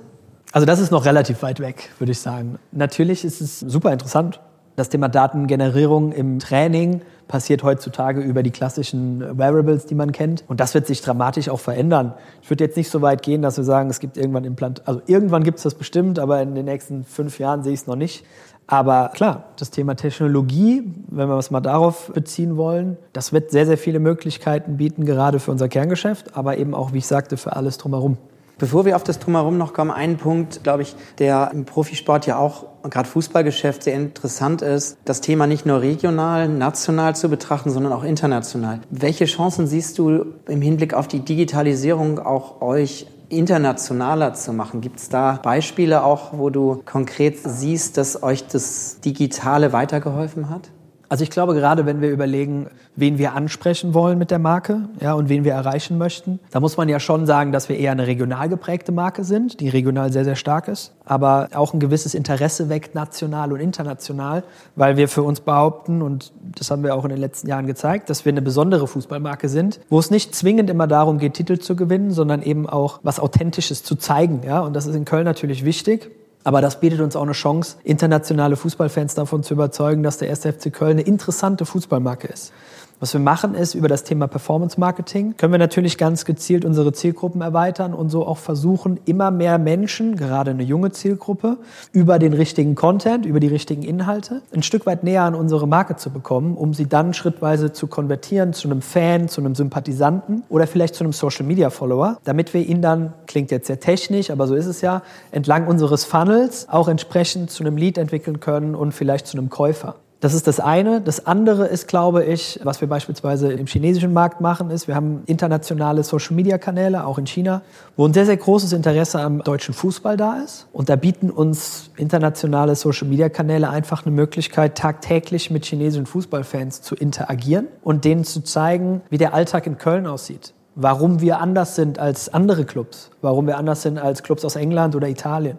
Also 0.53 0.65
das 0.65 0.79
ist 0.79 0.91
noch 0.91 1.05
relativ 1.05 1.43
weit 1.43 1.59
weg, 1.59 1.89
würde 1.99 2.13
ich 2.13 2.19
sagen. 2.19 2.57
Natürlich 2.71 3.23
ist 3.23 3.41
es 3.41 3.59
super 3.59 3.93
interessant. 3.93 4.39
Das 4.75 4.89
Thema 4.89 5.07
Datengenerierung 5.07 6.11
im 6.13 6.39
Training 6.39 7.01
passiert 7.27 7.63
heutzutage 7.63 8.21
über 8.21 8.41
die 8.41 8.51
klassischen 8.51 9.37
Wearables, 9.37 9.85
die 9.85 9.95
man 9.95 10.11
kennt. 10.11 10.43
Und 10.47 10.59
das 10.59 10.73
wird 10.73 10.87
sich 10.87 11.01
dramatisch 11.01 11.49
auch 11.49 11.59
verändern. 11.59 12.13
Ich 12.41 12.49
würde 12.49 12.63
jetzt 12.63 12.77
nicht 12.77 12.89
so 12.89 13.01
weit 13.01 13.21
gehen, 13.21 13.41
dass 13.41 13.57
wir 13.57 13.63
sagen, 13.63 13.89
es 13.89 13.99
gibt 13.99 14.17
irgendwann 14.17 14.45
Implant, 14.45 14.87
also 14.87 15.01
irgendwann 15.05 15.43
gibt 15.43 15.57
es 15.57 15.63
das 15.63 15.75
bestimmt, 15.75 16.19
aber 16.19 16.41
in 16.41 16.55
den 16.55 16.65
nächsten 16.65 17.03
fünf 17.03 17.39
Jahren 17.39 17.63
sehe 17.63 17.73
ich 17.73 17.81
es 17.81 17.87
noch 17.87 17.95
nicht. 17.95 18.25
Aber 18.67 19.11
klar, 19.13 19.45
das 19.55 19.71
Thema 19.71 19.95
Technologie, 19.95 20.83
wenn 21.09 21.29
wir 21.29 21.37
es 21.37 21.51
mal 21.51 21.61
darauf 21.61 22.11
beziehen 22.13 22.57
wollen, 22.57 22.97
das 23.13 23.31
wird 23.31 23.49
sehr, 23.49 23.65
sehr 23.65 23.77
viele 23.77 23.99
Möglichkeiten 23.99 24.75
bieten, 24.75 25.05
gerade 25.05 25.39
für 25.39 25.51
unser 25.51 25.69
Kerngeschäft, 25.69 26.35
aber 26.35 26.57
eben 26.57 26.75
auch, 26.75 26.91
wie 26.91 26.97
ich 26.97 27.07
sagte, 27.07 27.37
für 27.37 27.55
alles 27.55 27.77
drumherum. 27.77 28.17
Bevor 28.59 28.85
wir 28.85 28.95
auf 28.95 29.03
das 29.03 29.19
Drumherum 29.19 29.57
noch 29.59 29.73
kommen, 29.73 29.91
ein 29.91 30.17
Punkt, 30.17 30.63
glaube 30.63 30.81
ich, 30.81 30.95
der 31.19 31.51
im 31.53 31.65
Profisport 31.65 32.25
ja 32.25 32.39
auch, 32.39 32.65
gerade 32.89 33.07
Fußballgeschäft, 33.07 33.83
sehr 33.83 33.93
interessant 33.93 34.63
ist, 34.63 34.97
das 35.05 35.21
Thema 35.21 35.45
nicht 35.45 35.67
nur 35.67 35.81
regional, 35.81 36.49
national 36.49 37.15
zu 37.15 37.29
betrachten, 37.29 37.69
sondern 37.69 37.93
auch 37.93 38.03
international. 38.03 38.79
Welche 38.89 39.25
Chancen 39.25 39.67
siehst 39.67 39.99
du 39.99 40.25
im 40.47 40.61
Hinblick 40.61 40.95
auf 40.95 41.07
die 41.07 41.19
Digitalisierung 41.19 42.17
auch 42.17 42.61
euch 42.61 43.05
internationaler 43.29 44.33
zu 44.33 44.53
machen? 44.53 44.81
Gibt 44.81 44.99
es 44.99 45.09
da 45.09 45.39
Beispiele 45.41 46.03
auch, 46.03 46.37
wo 46.37 46.49
du 46.49 46.81
konkret 46.85 47.37
siehst, 47.43 47.97
dass 47.97 48.23
euch 48.23 48.47
das 48.47 48.99
Digitale 49.01 49.73
weitergeholfen 49.73 50.49
hat? 50.49 50.69
Also 51.09 51.23
ich 51.23 51.29
glaube, 51.29 51.53
gerade 51.53 51.85
wenn 51.85 52.01
wir 52.01 52.09
überlegen, 52.09 52.67
wen 52.95 53.17
wir 53.17 53.33
ansprechen 53.33 53.93
wollen 53.93 54.17
mit 54.17 54.29
der 54.29 54.39
Marke 54.39 54.89
ja, 54.99 55.13
und 55.13 55.29
wen 55.29 55.45
wir 55.45 55.53
erreichen 55.53 55.97
möchten, 55.97 56.39
da 56.51 56.59
muss 56.59 56.75
man 56.75 56.89
ja 56.89 56.99
schon 56.99 57.25
sagen, 57.25 57.51
dass 57.53 57.69
wir 57.69 57.77
eher 57.77 57.93
eine 57.93 58.07
regional 58.07 58.49
geprägte 58.49 58.91
Marke 58.91 59.23
sind, 59.23 59.61
die 59.61 59.69
regional 59.69 60.11
sehr, 60.11 60.25
sehr 60.25 60.35
stark 60.35 60.67
ist, 60.67 60.93
aber 61.05 61.49
auch 61.53 61.73
ein 61.73 61.79
gewisses 61.79 62.13
Interesse 62.13 62.67
weckt, 62.67 62.93
national 62.93 63.53
und 63.53 63.61
international, 63.61 64.43
weil 64.75 64.97
wir 64.97 65.07
für 65.07 65.23
uns 65.23 65.39
behaupten, 65.39 66.01
und 66.01 66.33
das 66.57 66.71
haben 66.71 66.83
wir 66.83 66.93
auch 66.93 67.05
in 67.05 67.09
den 67.09 67.19
letzten 67.19 67.47
Jahren 67.47 67.67
gezeigt, 67.67 68.09
dass 68.09 68.25
wir 68.25 68.33
eine 68.33 68.41
besondere 68.41 68.87
Fußballmarke 68.87 69.47
sind, 69.47 69.79
wo 69.89 69.99
es 69.99 70.11
nicht 70.11 70.35
zwingend 70.35 70.69
immer 70.69 70.87
darum 70.87 71.19
geht, 71.19 71.35
Titel 71.35 71.57
zu 71.59 71.77
gewinnen, 71.77 72.11
sondern 72.11 72.41
eben 72.41 72.67
auch 72.67 72.99
was 73.03 73.19
Authentisches 73.19 73.83
zu 73.83 73.95
zeigen. 73.95 74.41
Ja? 74.45 74.59
Und 74.59 74.75
das 74.75 74.87
ist 74.87 74.95
in 74.95 75.05
Köln 75.05 75.25
natürlich 75.25 75.63
wichtig. 75.63 76.11
Aber 76.47 76.61
das 76.61 76.79
bietet 76.79 77.01
uns 77.01 77.17
auch 77.17 77.23
eine 77.23 77.33
Chance, 77.33 77.75
internationale 77.83 78.55
Fußballfans 78.55 79.15
davon 79.15 79.43
zu 79.43 79.53
überzeugen, 79.53 80.01
dass 80.01 80.17
der 80.17 80.29
1. 80.29 80.43
FC 80.43 80.71
Köln 80.71 80.91
eine 80.91 81.01
interessante 81.01 81.65
Fußballmarke 81.65 82.29
ist. 82.29 82.53
Was 82.99 83.13
wir 83.13 83.19
machen 83.19 83.53
ist, 83.53 83.75
über 83.75 83.87
das 83.87 84.03
Thema 84.03 84.25
Performance 84.25 84.79
Marketing 84.79 85.37
können 85.37 85.53
wir 85.53 85.59
natürlich 85.59 85.99
ganz 85.99 86.25
gezielt 86.25 86.65
unsere 86.65 86.93
Zielgruppen 86.93 87.41
erweitern 87.41 87.93
und 87.93 88.09
so 88.09 88.25
auch 88.25 88.39
versuchen, 88.39 88.99
immer 89.05 89.29
mehr 89.29 89.59
Menschen, 89.59 90.15
gerade 90.15 90.49
eine 90.49 90.63
junge 90.63 90.91
Zielgruppe, 90.91 91.57
über 91.91 92.17
den 92.17 92.33
richtigen 92.33 92.73
Content, 92.73 93.27
über 93.27 93.39
die 93.39 93.49
richtigen 93.49 93.83
Inhalte, 93.83 94.41
ein 94.51 94.63
Stück 94.63 94.87
weit 94.87 95.03
näher 95.03 95.21
an 95.21 95.35
unsere 95.35 95.67
Marke 95.67 95.95
zu 95.97 96.09
bekommen, 96.09 96.57
um 96.57 96.73
sie 96.73 96.89
dann 96.89 97.13
schrittweise 97.13 97.71
zu 97.71 97.85
konvertieren 97.85 98.53
zu 98.53 98.67
einem 98.67 98.81
Fan, 98.81 99.27
zu 99.27 99.41
einem 99.41 99.53
Sympathisanten 99.53 100.41
oder 100.49 100.65
vielleicht 100.65 100.95
zu 100.95 101.03
einem 101.03 101.13
Social 101.13 101.45
Media 101.45 101.69
Follower, 101.69 102.17
damit 102.23 102.55
wir 102.55 102.65
ihn 102.65 102.81
dann, 102.81 103.13
klingt 103.27 103.51
jetzt 103.51 103.67
sehr 103.67 103.79
technisch, 103.79 104.31
aber 104.31 104.47
so 104.47 104.55
ist 104.55 104.65
es 104.65 104.81
ja, 104.81 105.03
entlang 105.29 105.67
unseres 105.67 106.03
Funnels 106.03 106.67
auch 106.67 106.87
entsprechend 106.87 107.51
zu 107.51 107.63
einem 107.63 107.77
Lead 107.77 107.99
entwickeln 107.99 108.39
können 108.39 108.73
und 108.73 108.91
vielleicht 108.91 109.27
zu 109.27 109.37
einem 109.37 109.51
Käufer. 109.51 109.97
Das 110.19 110.33
ist 110.33 110.47
das 110.47 110.59
eine. 110.59 110.99
Das 110.99 111.27
andere 111.27 111.67
ist, 111.67 111.87
glaube 111.87 112.25
ich, 112.25 112.59
was 112.63 112.81
wir 112.81 112.87
beispielsweise 112.87 113.53
im 113.53 113.67
chinesischen 113.67 114.13
Markt 114.13 114.41
machen, 114.41 114.71
ist, 114.71 114.87
wir 114.87 114.95
haben 114.95 115.21
internationale 115.27 116.03
Social-Media-Kanäle, 116.03 117.05
auch 117.05 117.19
in 117.19 117.27
China, 117.27 117.61
wo 117.95 118.07
ein 118.07 118.13
sehr, 118.13 118.25
sehr 118.25 118.37
großes 118.37 118.73
Interesse 118.73 119.19
am 119.19 119.43
deutschen 119.43 119.75
Fußball 119.75 120.17
da 120.17 120.41
ist. 120.43 120.67
Und 120.73 120.89
da 120.89 120.95
bieten 120.95 121.29
uns 121.29 121.91
internationale 121.97 122.75
Social-Media-Kanäle 122.75 123.69
einfach 123.69 124.07
eine 124.07 124.15
Möglichkeit, 124.15 124.75
tagtäglich 124.75 125.51
mit 125.51 125.65
chinesischen 125.65 126.07
Fußballfans 126.07 126.81
zu 126.81 126.95
interagieren 126.95 127.67
und 127.83 128.03
denen 128.03 128.23
zu 128.23 128.41
zeigen, 128.41 129.01
wie 129.11 129.19
der 129.19 129.35
Alltag 129.35 129.67
in 129.67 129.77
Köln 129.77 130.07
aussieht 130.07 130.53
warum 130.79 131.21
wir 131.21 131.39
anders 131.39 131.75
sind 131.75 131.97
als 131.97 132.31
andere 132.31 132.63
Clubs, 132.63 133.09
warum 133.21 133.47
wir 133.47 133.57
anders 133.57 133.81
sind 133.81 133.97
als 133.97 134.21
Clubs 134.21 134.45
aus 134.45 134.55
England 134.55 134.95
oder 134.95 135.09
Italien. 135.09 135.57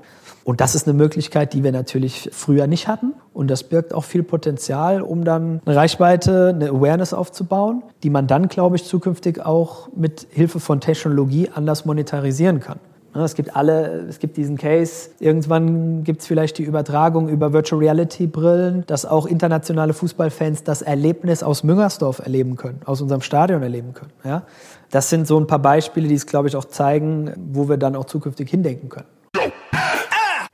Und 0.48 0.62
das 0.62 0.74
ist 0.74 0.88
eine 0.88 0.96
Möglichkeit, 0.96 1.52
die 1.52 1.62
wir 1.62 1.72
natürlich 1.72 2.30
früher 2.32 2.66
nicht 2.68 2.88
hatten. 2.88 3.12
Und 3.34 3.50
das 3.50 3.64
birgt 3.64 3.92
auch 3.92 4.04
viel 4.04 4.22
Potenzial, 4.22 5.02
um 5.02 5.22
dann 5.22 5.60
eine 5.66 5.76
Reichweite, 5.76 6.54
eine 6.54 6.70
Awareness 6.70 7.12
aufzubauen, 7.12 7.82
die 8.02 8.08
man 8.08 8.26
dann, 8.26 8.48
glaube 8.48 8.76
ich, 8.76 8.84
zukünftig 8.84 9.44
auch 9.44 9.90
mit 9.94 10.26
Hilfe 10.30 10.58
von 10.58 10.80
Technologie 10.80 11.50
anders 11.54 11.84
monetarisieren 11.84 12.60
kann. 12.60 12.78
Es 13.12 13.34
gibt 13.34 13.56
alle, 13.56 14.06
es 14.08 14.20
gibt 14.20 14.38
diesen 14.38 14.56
Case. 14.56 15.10
Irgendwann 15.20 16.02
gibt 16.02 16.22
es 16.22 16.26
vielleicht 16.26 16.56
die 16.56 16.62
Übertragung 16.62 17.28
über 17.28 17.52
Virtual 17.52 17.78
Reality 17.82 18.26
Brillen, 18.26 18.84
dass 18.86 19.04
auch 19.04 19.26
internationale 19.26 19.92
Fußballfans 19.92 20.64
das 20.64 20.80
Erlebnis 20.80 21.42
aus 21.42 21.62
Müngersdorf 21.62 22.20
erleben 22.20 22.56
können, 22.56 22.80
aus 22.86 23.02
unserem 23.02 23.20
Stadion 23.20 23.62
erleben 23.62 23.92
können. 23.92 24.12
Ja? 24.24 24.44
Das 24.90 25.10
sind 25.10 25.26
so 25.26 25.38
ein 25.38 25.46
paar 25.46 25.58
Beispiele, 25.58 26.08
die 26.08 26.14
es, 26.14 26.24
glaube 26.24 26.48
ich, 26.48 26.56
auch 26.56 26.64
zeigen, 26.64 27.34
wo 27.52 27.68
wir 27.68 27.76
dann 27.76 27.94
auch 27.96 28.06
zukünftig 28.06 28.48
hindenken 28.48 28.88
können. 28.88 29.08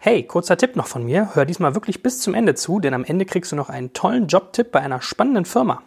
Hey, 0.07 0.23
kurzer 0.23 0.59
Tipp 0.59 0.77
noch 0.77 0.87
von 0.87 1.03
mir. 1.03 1.31
Hör 1.33 1.47
diesmal 1.47 1.75
wirklich 1.75 2.03
bis 2.03 2.21
zum 2.21 2.35
Ende 2.35 2.55
zu, 2.55 2.79
denn 2.79 2.93
am 2.93 3.07
Ende 3.07 3.25
kriegst 3.25 3.53
du 3.53 3.57
noch 3.57 3.71
einen 3.71 3.95
tollen 3.95 4.27
Jobtipp 4.27 4.71
bei 4.71 4.81
einer 4.81 5.01
spannenden 5.01 5.47
Firma. 5.47 5.81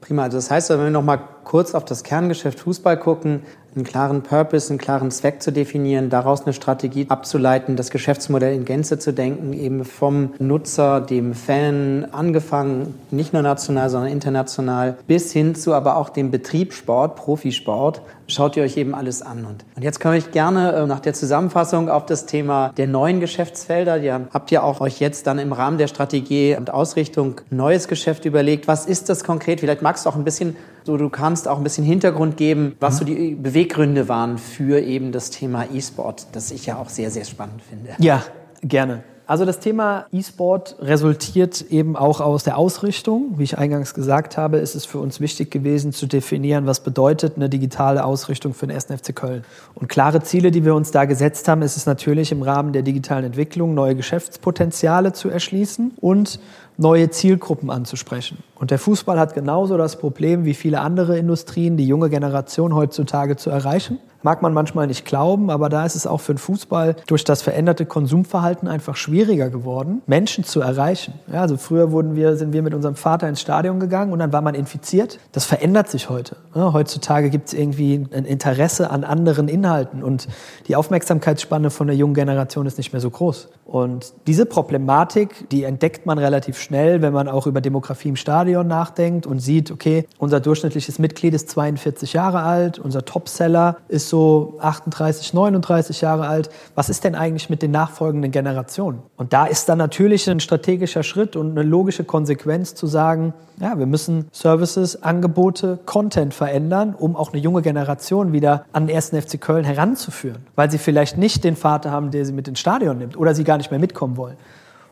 Prima, 0.00 0.28
das 0.28 0.48
heißt, 0.48 0.70
wenn 0.70 0.84
wir 0.84 0.90
noch 0.90 1.02
mal 1.02 1.18
kurz 1.48 1.74
auf 1.74 1.86
das 1.86 2.02
Kerngeschäft 2.02 2.60
Fußball 2.60 2.98
gucken, 2.98 3.42
einen 3.74 3.84
klaren 3.84 4.22
Purpose, 4.22 4.68
einen 4.68 4.78
klaren 4.78 5.10
Zweck 5.10 5.40
zu 5.42 5.50
definieren, 5.50 6.10
daraus 6.10 6.42
eine 6.42 6.52
Strategie 6.52 7.06
abzuleiten, 7.08 7.74
das 7.74 7.90
Geschäftsmodell 7.90 8.54
in 8.54 8.66
Gänze 8.66 8.98
zu 8.98 9.12
denken, 9.12 9.54
eben 9.54 9.84
vom 9.84 10.34
Nutzer, 10.38 11.00
dem 11.00 11.32
Fan 11.32 12.06
angefangen, 12.12 12.94
nicht 13.10 13.32
nur 13.32 13.42
national, 13.42 13.88
sondern 13.88 14.12
international, 14.12 14.98
bis 15.06 15.32
hin 15.32 15.54
zu 15.54 15.72
aber 15.72 15.96
auch 15.96 16.10
dem 16.10 16.30
Betriebssport, 16.30 17.16
Profisport, 17.16 18.02
schaut 18.26 18.56
ihr 18.56 18.62
euch 18.62 18.76
eben 18.76 18.94
alles 18.94 19.22
an. 19.22 19.46
Und, 19.46 19.64
und 19.74 19.82
jetzt 19.82 20.00
komme 20.00 20.18
ich 20.18 20.30
gerne 20.32 20.72
äh, 20.72 20.86
nach 20.86 21.00
der 21.00 21.14
Zusammenfassung 21.14 21.88
auf 21.88 22.04
das 22.04 22.26
Thema 22.26 22.72
der 22.76 22.86
neuen 22.86 23.20
Geschäftsfelder. 23.20 23.98
Ihr 23.98 24.28
habt 24.32 24.50
ja 24.50 24.62
auch 24.62 24.82
euch 24.82 25.00
jetzt 25.00 25.26
dann 25.26 25.38
im 25.38 25.52
Rahmen 25.52 25.78
der 25.78 25.88
Strategie 25.88 26.56
und 26.56 26.70
Ausrichtung 26.70 27.40
neues 27.50 27.88
Geschäft 27.88 28.26
überlegt. 28.26 28.68
Was 28.68 28.84
ist 28.84 29.08
das 29.08 29.24
konkret? 29.24 29.60
Vielleicht 29.60 29.82
magst 29.82 30.04
du 30.04 30.10
auch 30.10 30.16
ein 30.16 30.24
bisschen 30.24 30.56
so, 30.84 30.96
du 30.96 31.10
kannst 31.38 31.46
auch 31.46 31.58
ein 31.58 31.62
bisschen 31.62 31.84
Hintergrund 31.84 32.36
geben, 32.36 32.74
was 32.80 32.98
so 32.98 33.04
die 33.04 33.36
Beweggründe 33.36 34.08
waren 34.08 34.38
für 34.38 34.80
eben 34.80 35.12
das 35.12 35.30
Thema 35.30 35.66
E-Sport, 35.72 36.26
das 36.32 36.50
ich 36.50 36.66
ja 36.66 36.78
auch 36.78 36.88
sehr, 36.88 37.12
sehr 37.12 37.24
spannend 37.24 37.62
finde. 37.62 37.90
Ja, 37.98 38.24
gerne. 38.60 39.04
Also 39.28 39.44
das 39.44 39.60
Thema 39.60 40.06
E-Sport 40.10 40.76
resultiert 40.80 41.60
eben 41.70 41.96
auch 41.96 42.22
aus 42.22 42.44
der 42.44 42.56
Ausrichtung. 42.56 43.34
Wie 43.36 43.42
ich 43.42 43.58
eingangs 43.58 43.92
gesagt 43.92 44.38
habe, 44.38 44.56
ist 44.56 44.74
es 44.74 44.86
für 44.86 45.00
uns 45.00 45.20
wichtig 45.20 45.50
gewesen 45.50 45.92
zu 45.92 46.06
definieren, 46.06 46.64
was 46.64 46.80
bedeutet 46.80 47.36
eine 47.36 47.50
digitale 47.50 48.04
Ausrichtung 48.06 48.54
für 48.54 48.66
den 48.66 48.74
1. 48.74 48.86
FC 48.86 49.14
Köln. 49.14 49.44
Und 49.74 49.90
klare 49.90 50.22
Ziele, 50.22 50.50
die 50.50 50.64
wir 50.64 50.74
uns 50.74 50.92
da 50.92 51.04
gesetzt 51.04 51.46
haben, 51.46 51.60
ist 51.60 51.76
es 51.76 51.84
natürlich 51.84 52.32
im 52.32 52.40
Rahmen 52.40 52.72
der 52.72 52.80
digitalen 52.80 53.26
Entwicklung 53.26 53.74
neue 53.74 53.94
Geschäftspotenziale 53.96 55.12
zu 55.12 55.28
erschließen 55.28 55.92
und 56.00 56.40
neue 56.78 57.10
Zielgruppen 57.10 57.68
anzusprechen. 57.68 58.38
Und 58.54 58.70
der 58.70 58.78
Fußball 58.78 59.20
hat 59.20 59.34
genauso 59.34 59.76
das 59.76 59.96
Problem 59.96 60.46
wie 60.46 60.54
viele 60.54 60.80
andere 60.80 61.18
Industrien, 61.18 61.76
die 61.76 61.86
junge 61.86 62.08
Generation 62.08 62.74
heutzutage 62.74 63.36
zu 63.36 63.50
erreichen. 63.50 63.98
Mag 64.22 64.42
man 64.42 64.52
manchmal 64.52 64.86
nicht 64.88 65.04
glauben, 65.04 65.50
aber 65.50 65.68
da 65.68 65.86
ist 65.86 65.94
es 65.94 66.06
auch 66.06 66.20
für 66.20 66.34
den 66.34 66.38
Fußball 66.38 66.96
durch 67.06 67.22
das 67.24 67.42
veränderte 67.42 67.86
Konsumverhalten 67.86 68.66
einfach 68.66 68.96
schwieriger 68.96 69.48
geworden, 69.48 70.02
Menschen 70.06 70.42
zu 70.42 70.60
erreichen. 70.60 71.14
Ja, 71.32 71.42
also 71.42 71.56
früher 71.56 71.92
wurden 71.92 72.16
wir, 72.16 72.36
sind 72.36 72.52
wir 72.52 72.62
mit 72.62 72.74
unserem 72.74 72.96
Vater 72.96 73.28
ins 73.28 73.40
Stadion 73.40 73.78
gegangen 73.78 74.12
und 74.12 74.18
dann 74.18 74.32
war 74.32 74.42
man 74.42 74.54
infiziert. 74.54 75.20
Das 75.32 75.44
verändert 75.44 75.88
sich 75.88 76.10
heute. 76.10 76.36
Ja, 76.54 76.72
heutzutage 76.72 77.30
gibt 77.30 77.48
es 77.48 77.54
irgendwie 77.54 78.06
ein 78.12 78.24
Interesse 78.24 78.90
an 78.90 79.04
anderen 79.04 79.46
Inhalten 79.46 80.02
und 80.02 80.26
die 80.66 80.74
Aufmerksamkeitsspanne 80.74 81.70
von 81.70 81.86
der 81.86 81.96
jungen 81.96 82.14
Generation 82.14 82.66
ist 82.66 82.78
nicht 82.78 82.92
mehr 82.92 83.00
so 83.00 83.10
groß. 83.10 83.48
Und 83.64 84.14
diese 84.26 84.46
Problematik, 84.46 85.48
die 85.50 85.64
entdeckt 85.64 86.06
man 86.06 86.18
relativ 86.18 86.58
schnell, 86.58 87.02
wenn 87.02 87.12
man 87.12 87.28
auch 87.28 87.46
über 87.46 87.60
Demografie 87.60 88.08
im 88.08 88.16
Stadion 88.16 88.66
nachdenkt 88.66 89.26
und 89.26 89.40
sieht, 89.40 89.70
okay, 89.70 90.06
unser 90.18 90.40
durchschnittliches 90.40 90.98
Mitglied 90.98 91.34
ist 91.34 91.50
42 91.50 92.14
Jahre 92.14 92.40
alt, 92.40 92.78
unser 92.78 93.04
Topseller 93.04 93.76
ist 93.88 94.07
so 94.08 94.56
38, 94.60 95.34
39 95.34 96.00
Jahre 96.00 96.26
alt. 96.26 96.50
Was 96.74 96.88
ist 96.88 97.04
denn 97.04 97.14
eigentlich 97.14 97.50
mit 97.50 97.62
den 97.62 97.70
nachfolgenden 97.70 98.30
Generationen? 98.30 99.02
Und 99.16 99.32
da 99.32 99.46
ist 99.46 99.68
dann 99.68 99.78
natürlich 99.78 100.28
ein 100.28 100.40
strategischer 100.40 101.02
Schritt 101.02 101.36
und 101.36 101.50
eine 101.50 101.62
logische 101.62 102.04
Konsequenz 102.04 102.74
zu 102.74 102.86
sagen, 102.86 103.34
ja, 103.60 103.78
wir 103.78 103.86
müssen 103.86 104.28
Services, 104.32 105.02
Angebote, 105.02 105.78
Content 105.84 106.32
verändern, 106.32 106.94
um 106.96 107.16
auch 107.16 107.32
eine 107.32 107.42
junge 107.42 107.62
Generation 107.62 108.32
wieder 108.32 108.64
an 108.72 108.86
den 108.86 108.94
ersten 108.94 109.20
FC 109.20 109.40
Köln 109.40 109.64
heranzuführen, 109.64 110.46
weil 110.54 110.70
sie 110.70 110.78
vielleicht 110.78 111.18
nicht 111.18 111.44
den 111.44 111.56
Vater 111.56 111.90
haben, 111.90 112.10
der 112.10 112.24
sie 112.24 112.32
mit 112.32 112.48
ins 112.48 112.60
Stadion 112.60 112.98
nimmt 112.98 113.16
oder 113.16 113.34
sie 113.34 113.44
gar 113.44 113.56
nicht 113.56 113.70
mehr 113.70 113.80
mitkommen 113.80 114.16
wollen. 114.16 114.36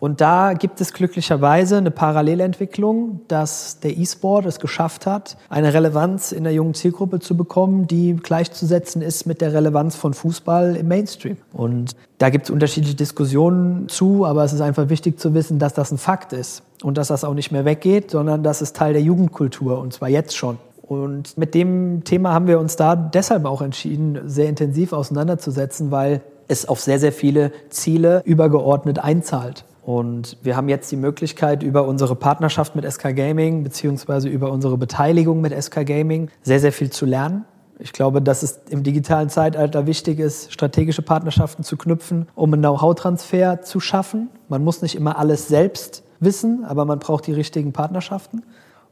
Und 0.01 0.21
da 0.21 0.53
gibt 0.53 0.81
es 0.81 0.93
glücklicherweise 0.93 1.79
eine 1.79 1.91
Parallelentwicklung, 1.91 3.21
dass 3.29 3.81
der 3.81 3.97
E-Sport 3.97 4.47
es 4.47 4.61
geschafft 4.61 5.07
hat, 5.07 5.37
eine 5.49 5.73
Relevanz 5.73 6.33
in 6.33 6.45
der 6.45 6.53
jungen 6.53 6.75
Zielgruppe 6.75 7.21
zu 7.21 7.37
bekommen, 7.37 7.87
die 7.87 8.15
gleichzusetzen 8.15 9.03
ist 9.03 9.27
mit 9.27 9.41
der 9.41 9.53
Relevanz 9.53 9.97
von 9.97 10.15
Fußball 10.15 10.77
im 10.77 10.89
Mainstream. 10.89 11.37
Und 11.53 11.97
da 12.19 12.31
gibt 12.31 12.45
es 12.47 12.51
unterschiedliche 12.51 12.97
Diskussionen 12.97 13.89
zu, 13.89 14.27
aber 14.27 14.45
es 14.45 14.53
ist 14.53 14.61
einfach 14.61 14.89
wichtig 14.89 15.19
zu 15.19 15.35
wissen, 15.35 15.59
dass 15.59 15.75
das 15.75 15.91
ein 15.91 15.99
Fakt 15.99 16.33
ist 16.33 16.63
und 16.83 16.99
dass 16.99 17.09
das 17.09 17.25
auch 17.25 17.35
nicht 17.35 17.53
mehr 17.53 17.65
weggeht, 17.65 18.11
sondern 18.11 18.43
das 18.43 18.63
ist 18.63 18.77
Teil 18.77 18.93
der 18.93 19.03
Jugendkultur 19.03 19.79
und 19.79 19.93
zwar 19.93 20.09
jetzt 20.09 20.37
schon. 20.37 20.59
Und 20.83 21.37
mit 21.37 21.55
dem 21.55 22.05
Thema 22.05 22.33
haben 22.33 22.47
wir 22.47 22.61
uns 22.61 22.77
da 22.77 22.95
deshalb 22.95 23.45
auch 23.45 23.61
entschieden, 23.61 24.21
sehr 24.27 24.49
intensiv 24.49 24.93
auseinanderzusetzen, 24.93 25.91
weil 25.91 26.21
es 26.49 26.69
auf 26.69 26.81
sehr, 26.81 27.01
sehr 27.01 27.13
viele 27.13 27.51
Ziele 27.71 28.23
übergeordnet 28.25 29.01
einzahlt. 29.01 29.65
Und 29.87 30.37
wir 30.43 30.57
haben 30.57 30.69
jetzt 30.69 30.91
die 30.91 30.97
Möglichkeit, 30.97 31.63
über 31.63 31.87
unsere 31.87 32.17
Partnerschaft 32.17 32.75
mit 32.75 32.85
SK 32.91 33.15
Gaming 33.15 33.63
beziehungsweise 33.63 34.29
über 34.29 34.51
unsere 34.51 34.77
Beteiligung 34.77 35.41
mit 35.41 35.55
SK 35.55 35.87
Gaming 35.87 36.29
sehr, 36.43 36.59
sehr 36.59 36.73
viel 36.73 36.91
zu 36.91 37.07
lernen. 37.07 37.45
Ich 37.79 37.93
glaube, 37.93 38.21
dass 38.21 38.43
es 38.43 38.63
im 38.69 38.83
digitalen 38.83 39.29
Zeitalter 39.29 39.87
wichtig 39.87 40.19
ist, 40.19 40.53
strategische 40.53 41.03
Partnerschaften 41.03 41.63
zu 41.63 41.77
knüpfen, 41.77 42.27
um 42.35 42.53
einen 42.53 42.63
Know-how-Transfer 42.63 43.63
zu 43.63 43.79
schaffen. 43.79 44.29
Man 44.49 44.65
muss 44.65 44.83
nicht 44.83 44.97
immer 44.97 45.19
alles 45.19 45.47
selbst 45.47 46.03
wissen, 46.19 46.65
aber 46.65 46.85
man 46.85 46.99
braucht 46.99 47.29
die 47.29 47.33
richtigen 47.33 47.73
Partnerschaften. 47.73 48.43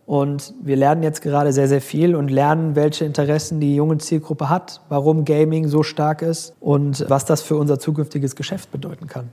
Und 0.06 0.54
wir 0.62 0.76
lernen 0.76 1.02
jetzt 1.02 1.22
gerade 1.22 1.52
sehr, 1.52 1.66
sehr 1.66 1.80
viel 1.80 2.14
und 2.14 2.30
lernen, 2.30 2.76
welche 2.76 3.04
Interessen 3.04 3.58
die 3.58 3.74
junge 3.74 3.98
Zielgruppe 3.98 4.48
hat, 4.48 4.80
warum 4.88 5.24
Gaming 5.24 5.66
so 5.66 5.82
stark 5.82 6.22
ist 6.22 6.54
und 6.60 7.04
was 7.08 7.24
das 7.24 7.42
für 7.42 7.56
unser 7.56 7.80
zukünftiges 7.80 8.36
Geschäft 8.36 8.70
bedeuten 8.70 9.08
kann. 9.08 9.30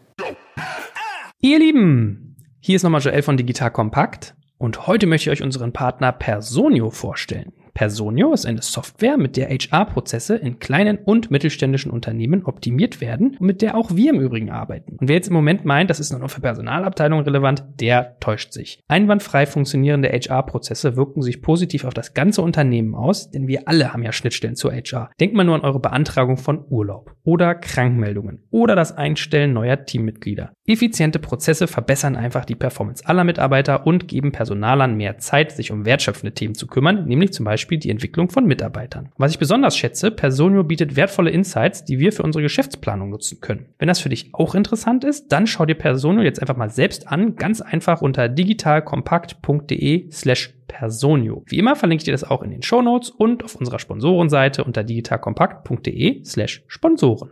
Ihr 1.44 1.58
Lieben, 1.58 2.36
hier 2.60 2.76
ist 2.76 2.84
nochmal 2.84 3.02
Joel 3.02 3.24
von 3.24 3.36
Digital 3.36 3.72
Kompakt 3.72 4.36
und 4.60 4.86
heute 4.86 5.08
möchte 5.08 5.32
ich 5.32 5.40
euch 5.40 5.44
unseren 5.44 5.74
Partner 5.74 6.12
Personio 6.12 6.92
vorstellen. 6.92 7.52
Personio 7.74 8.34
ist 8.34 8.46
eine 8.46 8.62
Software, 8.62 9.18
mit 9.18 9.38
der 9.38 9.50
HR-Prozesse 9.50 10.36
in 10.36 10.60
kleinen 10.60 10.98
und 10.98 11.32
mittelständischen 11.32 11.92
Unternehmen 11.92 12.46
optimiert 12.46 13.02
werden 13.02 13.38
und 13.40 13.48
mit 13.48 13.62
der 13.62 13.76
auch 13.76 13.96
wir 13.96 14.12
im 14.12 14.20
Übrigen 14.20 14.50
arbeiten. 14.50 14.98
Und 14.98 15.08
wer 15.08 15.16
jetzt 15.16 15.28
im 15.28 15.34
Moment 15.34 15.66
meint, 15.66 15.90
das 15.90 16.00
ist 16.00 16.12
nur 16.12 16.20
noch 16.20 16.30
für 16.30 16.42
Personalabteilungen 16.42 17.26
relevant, 17.26 17.64
der 17.80 18.18
täuscht 18.20 18.54
sich. 18.54 18.82
Einwandfrei 18.88 19.46
funktionierende 19.46 20.10
HR-Prozesse 20.10 20.96
wirken 20.96 21.22
sich 21.22 21.42
positiv 21.42 21.86
auf 21.86 21.94
das 21.94 22.14
ganze 22.14 22.42
Unternehmen 22.42 22.96
aus, 22.96 23.32
denn 23.32 23.48
wir 23.48 23.68
alle 23.68 23.94
haben 23.94 24.04
ja 24.04 24.12
Schnittstellen 24.12 24.56
zur 24.56 24.74
HR. 24.74 25.10
Denkt 25.20 25.36
mal 25.36 25.44
nur 25.44 25.56
an 25.56 25.62
eure 25.62 25.80
Beantragung 25.80 26.38
von 26.38 26.66
Urlaub 26.70 27.16
oder 27.24 27.56
Krankmeldungen 27.56 28.44
oder 28.52 28.76
das 28.76 28.96
Einstellen 28.96 29.54
neuer 29.54 29.86
Teammitglieder. 29.86 30.54
Effiziente 30.66 31.20
Prozesse 31.20 31.68
verbessern 31.68 32.16
einfach 32.16 32.46
die 32.46 32.56
Performance 32.56 33.06
aller 33.06 33.24
Mitarbeiter 33.24 33.86
und 33.86 34.08
geben 34.08 34.32
Personalern 34.32 34.96
mehr 34.96 35.18
Zeit, 35.18 35.52
sich 35.52 35.72
um 35.72 35.86
wertschöpfende 35.86 36.34
Themen 36.34 36.56
zu 36.56 36.68
kümmern, 36.68 37.06
nämlich 37.06 37.34
zum 37.34 37.46
Beispiel 37.46 37.61
Beispiel 37.62 37.78
die 37.78 37.92
Entwicklung 37.92 38.30
von 38.30 38.46
Mitarbeitern. 38.46 39.10
Was 39.18 39.32
ich 39.32 39.38
besonders 39.38 39.78
schätze, 39.78 40.10
Personio 40.10 40.64
bietet 40.64 40.96
wertvolle 40.96 41.30
Insights, 41.30 41.86
die 41.86 42.00
wir 42.00 42.12
für 42.12 42.24
unsere 42.24 42.42
Geschäftsplanung 42.42 43.12
nutzen 43.12 43.40
können. 43.40 43.68
Wenn 43.78 43.88
das 43.88 44.00
für 44.00 44.10
dich 44.10 44.32
auch 44.34 44.56
interessant 44.56 45.04
ist, 45.04 45.32
dann 45.32 45.46
schau 45.46 45.68
dir 45.68 45.76
Personio 45.76 46.24
jetzt 46.24 46.42
einfach 46.42 46.58
mal 46.58 46.72
selbst 46.72 47.08
an, 47.08 47.36
ganz 47.36 47.62
einfach 47.62 48.02
unter 48.02 48.30
digitalkompakt.de 48.30 50.10
slash 50.12 50.56
Personio. 50.68 51.44
Wie 51.46 51.60
immer 51.60 51.76
verlinke 51.76 52.02
ich 52.02 52.06
dir 52.06 52.14
das 52.14 52.24
auch 52.24 52.42
in 52.42 52.50
den 52.50 52.64
Show 52.64 52.82
Notes 52.82 53.12
und 53.12 53.44
auf 53.44 53.56
unserer 53.56 53.78
Sponsorenseite 53.78 54.64
unter 54.64 54.84
digitalkompakt.de 54.84 56.24
slash 56.26 56.64
Sponsoren. 56.66 57.30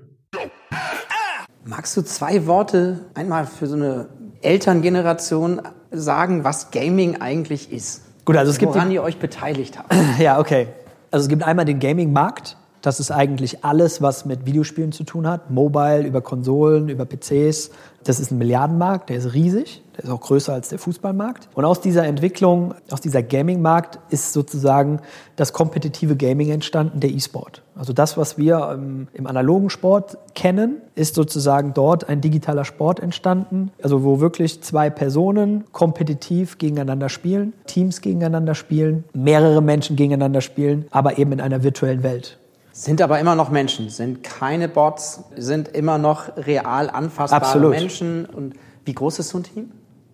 Magst 1.66 1.98
du 1.98 2.04
zwei 2.04 2.46
Worte 2.46 3.10
einmal 3.16 3.48
für 3.48 3.66
so 3.66 3.76
eine 3.76 4.10
Elterngeneration 4.44 5.62
sagen, 5.90 6.44
was 6.44 6.70
Gaming 6.70 7.20
eigentlich 7.20 7.72
ist? 7.72 8.09
Gut, 8.30 8.38
also 8.38 8.52
es 8.52 8.60
gibt 8.60 8.76
woran 8.76 8.92
ihr 8.92 9.02
euch 9.02 9.18
beteiligt 9.18 9.80
habt. 9.80 9.92
Ja, 10.20 10.38
okay. 10.38 10.68
Also 11.10 11.24
es 11.24 11.30
gibt 11.30 11.42
einmal 11.42 11.66
den 11.66 11.80
Gaming-Markt. 11.80 12.58
Das 12.82 13.00
ist 13.00 13.12
eigentlich 13.12 13.66
alles, 13.66 14.02
was 14.02 14.26
mit 14.26 14.46
Videospielen 14.46 14.92
zu 14.92 15.04
tun 15.04 15.28
hat. 15.28 15.52
Mobile, 15.52 16.06
über 16.06 16.22
Konsolen, 16.22 16.88
über 16.90 17.06
PCs. 17.06 17.72
Das 18.06 18.20
ist 18.20 18.32
ein 18.32 18.38
Milliardenmarkt, 18.38 19.10
der 19.10 19.18
ist 19.18 19.34
riesig. 19.34 19.82
Der 19.98 20.06
ist 20.06 20.10
auch 20.10 20.22
größer 20.22 20.54
als 20.54 20.70
der 20.70 20.80
Fußballmarkt. 20.80 21.50
Und 21.56 21.66
aus 21.66 21.82
dieser 21.82 22.06
Entwicklung, 22.06 22.74
aus 22.90 23.02
dieser 23.02 23.22
Gaming-Markt 23.22 24.00
ist 24.10 24.32
sozusagen 24.32 25.02
das 25.36 25.52
kompetitive 25.52 26.16
Gaming 26.16 26.50
entstanden, 26.52 27.02
der 27.02 27.10
E-Sport. 27.10 27.64
Also 27.76 27.92
das, 27.92 28.16
was 28.16 28.38
wir 28.38 28.72
im, 28.74 29.10
im, 29.14 29.28
analogen 29.28 29.70
Sport 29.70 30.18
kennen, 30.34 30.82
ist 30.96 31.16
sozusagen 31.16 31.74
dort 31.74 32.08
ein 32.08 32.22
digitaler 32.22 32.64
Sport 32.64 33.02
entstanden. 33.02 33.72
Also 33.84 34.04
wo 34.04 34.22
wirklich 34.22 34.62
zwei 34.64 34.90
Personen 34.90 35.66
kompetitiv 35.74 36.58
gegeneinander 36.58 37.10
spielen, 37.10 37.52
Teams 37.68 38.00
gegeneinander 38.00 38.56
spielen, 38.56 39.04
mehrere 39.14 39.62
Menschen 39.62 39.98
gegeneinander 39.98 40.40
spielen, 40.40 40.86
aber 40.92 41.18
eben 41.18 41.34
in 41.34 41.42
einer 41.42 41.64
virtuellen 41.64 42.04
Welt. 42.04 42.38
Sind 42.80 43.02
aber 43.02 43.20
immer 43.20 43.36
noch 43.36 43.50
Menschen, 43.50 43.90
sind 43.90 44.24
keine 44.24 44.70
Bots, 44.70 45.26
sind 45.36 45.68
immer 45.68 45.98
noch 45.98 46.38
real 46.38 46.90
anfassbare 46.90 47.44
Absolut. 47.44 47.72
Menschen. 47.72 48.26
Und 48.26 48.54
wie 48.86 48.94
groß 48.94 49.20
ist 49.20 49.28
so 49.28 49.40
ein 49.40 49.44
Team? 49.44 49.72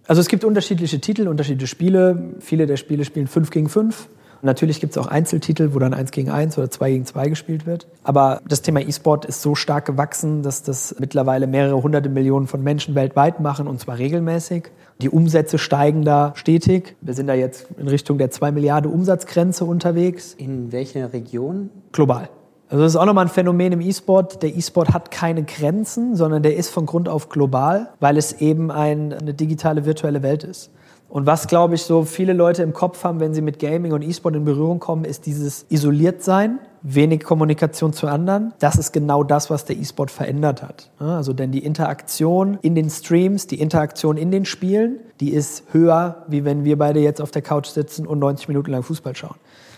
Also 0.08 0.20
es 0.20 0.28
gibt 0.28 0.44
unterschiedliche 0.44 1.00
Titel, 1.00 1.28
unterschiedliche 1.28 1.68
Spiele. 1.68 2.34
Viele 2.40 2.66
der 2.66 2.78
Spiele 2.78 3.06
spielen 3.06 3.28
5 3.28 3.52
gegen 3.52 3.70
5. 3.70 4.10
Natürlich 4.42 4.80
gibt 4.80 4.94
es 4.94 4.98
auch 4.98 5.06
Einzeltitel, 5.06 5.76
wo 5.76 5.80
dann 5.80 5.94
1 5.94 6.10
gegen 6.10 6.32
1 6.32 6.58
oder 6.58 6.72
2 6.72 6.90
gegen 6.90 7.06
2 7.06 7.30
gespielt 7.30 7.68
wird. 7.68 7.86
Aber 8.04 8.42
das 8.48 8.64
Thema 8.64 8.82
E-Sport 8.82 9.26
ist 9.26 9.44
so 9.44 9.54
stark 9.54 9.86
gewachsen, 9.86 10.42
dass 10.42 10.64
das 10.64 10.96
mittlerweile 10.98 11.46
mehrere 11.46 11.84
hunderte 11.84 12.10
Millionen 12.10 12.48
von 12.48 12.64
Menschen 12.64 12.96
weltweit 12.96 13.42
machen 13.42 13.68
und 13.68 13.80
zwar 13.80 14.00
regelmäßig. 14.00 14.72
Die 15.04 15.12
Umsätze 15.12 15.60
steigen 15.60 16.04
da 16.04 16.34
stetig. 16.36 16.96
Wir 17.02 17.14
sind 17.14 17.28
da 17.28 17.36
jetzt 17.36 17.68
in 17.78 17.88
Richtung 17.88 18.18
der 18.18 18.32
2 18.32 18.52
Milliarden 18.52 18.92
Umsatzgrenze 18.92 19.66
unterwegs. 19.66 20.34
In 20.34 20.72
welcher 20.72 21.14
Region? 21.14 21.70
Global. 21.92 22.28
Also 22.70 22.84
das 22.84 22.94
ist 22.94 22.98
auch 22.98 23.06
nochmal 23.06 23.26
ein 23.26 23.30
Phänomen 23.30 23.74
im 23.74 23.82
E-Sport. 23.82 24.42
Der 24.42 24.56
E-Sport 24.56 24.94
hat 24.94 25.12
keine 25.12 25.44
Grenzen, 25.44 26.16
sondern 26.16 26.42
der 26.42 26.56
ist 26.56 26.70
von 26.70 26.86
Grund 26.86 27.08
auf 27.08 27.30
global, 27.30 27.90
weil 28.00 28.18
es 28.18 28.34
eben 28.34 28.72
ein, 28.72 29.14
eine 29.14 29.34
digitale 29.34 29.86
virtuelle 29.86 30.24
Welt 30.24 30.44
ist. 30.44 30.72
Und 31.08 31.28
was, 31.28 31.48
glaube 31.48 31.76
ich, 31.76 31.84
so 31.84 32.04
viele 32.04 32.34
Leute 32.34 32.64
im 32.64 32.74
Kopf 32.74 33.04
haben, 33.04 33.20
wenn 33.20 33.34
sie 33.34 33.42
mit 33.42 33.60
Gaming 33.60 33.94
und 33.94 34.02
E-Sport 34.02 34.36
in 34.36 34.44
Berührung 34.44 34.80
kommen, 34.80 35.06
ist 35.06 35.28
dieses 35.28 35.66
Isoliertsein, 35.70 36.60
wenig 36.82 37.24
Kommunikation 37.24 37.94
zu 37.94 38.08
anderen. 38.08 38.54
Das 38.60 38.76
ist 38.76 38.92
genau 38.92 39.24
das, 39.24 39.50
was 39.50 39.66
der 39.66 39.78
E-Sport 39.78 40.12
verändert 40.12 40.62
hat. 40.64 40.90
Also 41.00 41.34
denn 41.34 41.52
die 41.52 41.64
Interaktion 41.64 42.58
in 42.62 42.76
den 42.76 42.90
Streams, 42.90 43.48
die 43.48 43.62
Interaktion 43.62 44.18
in 44.18 44.32
den 44.32 44.46
Spielen, 44.46 45.00
die 45.20 45.30
ist 45.30 45.64
höher, 45.72 46.26
wie 46.28 46.44
wenn 46.44 46.64
wir 46.64 46.78
beide 46.78 47.00
jetzt 47.00 47.22
auf 47.22 47.32
der 47.32 47.44
Couch 47.44 47.68
sitzen 47.68 48.08
und 48.08 48.20
90 48.20 48.48
Minuten 48.48 48.72
lang 48.72 48.84
Fußball 48.84 49.16
schauen. 49.16 49.36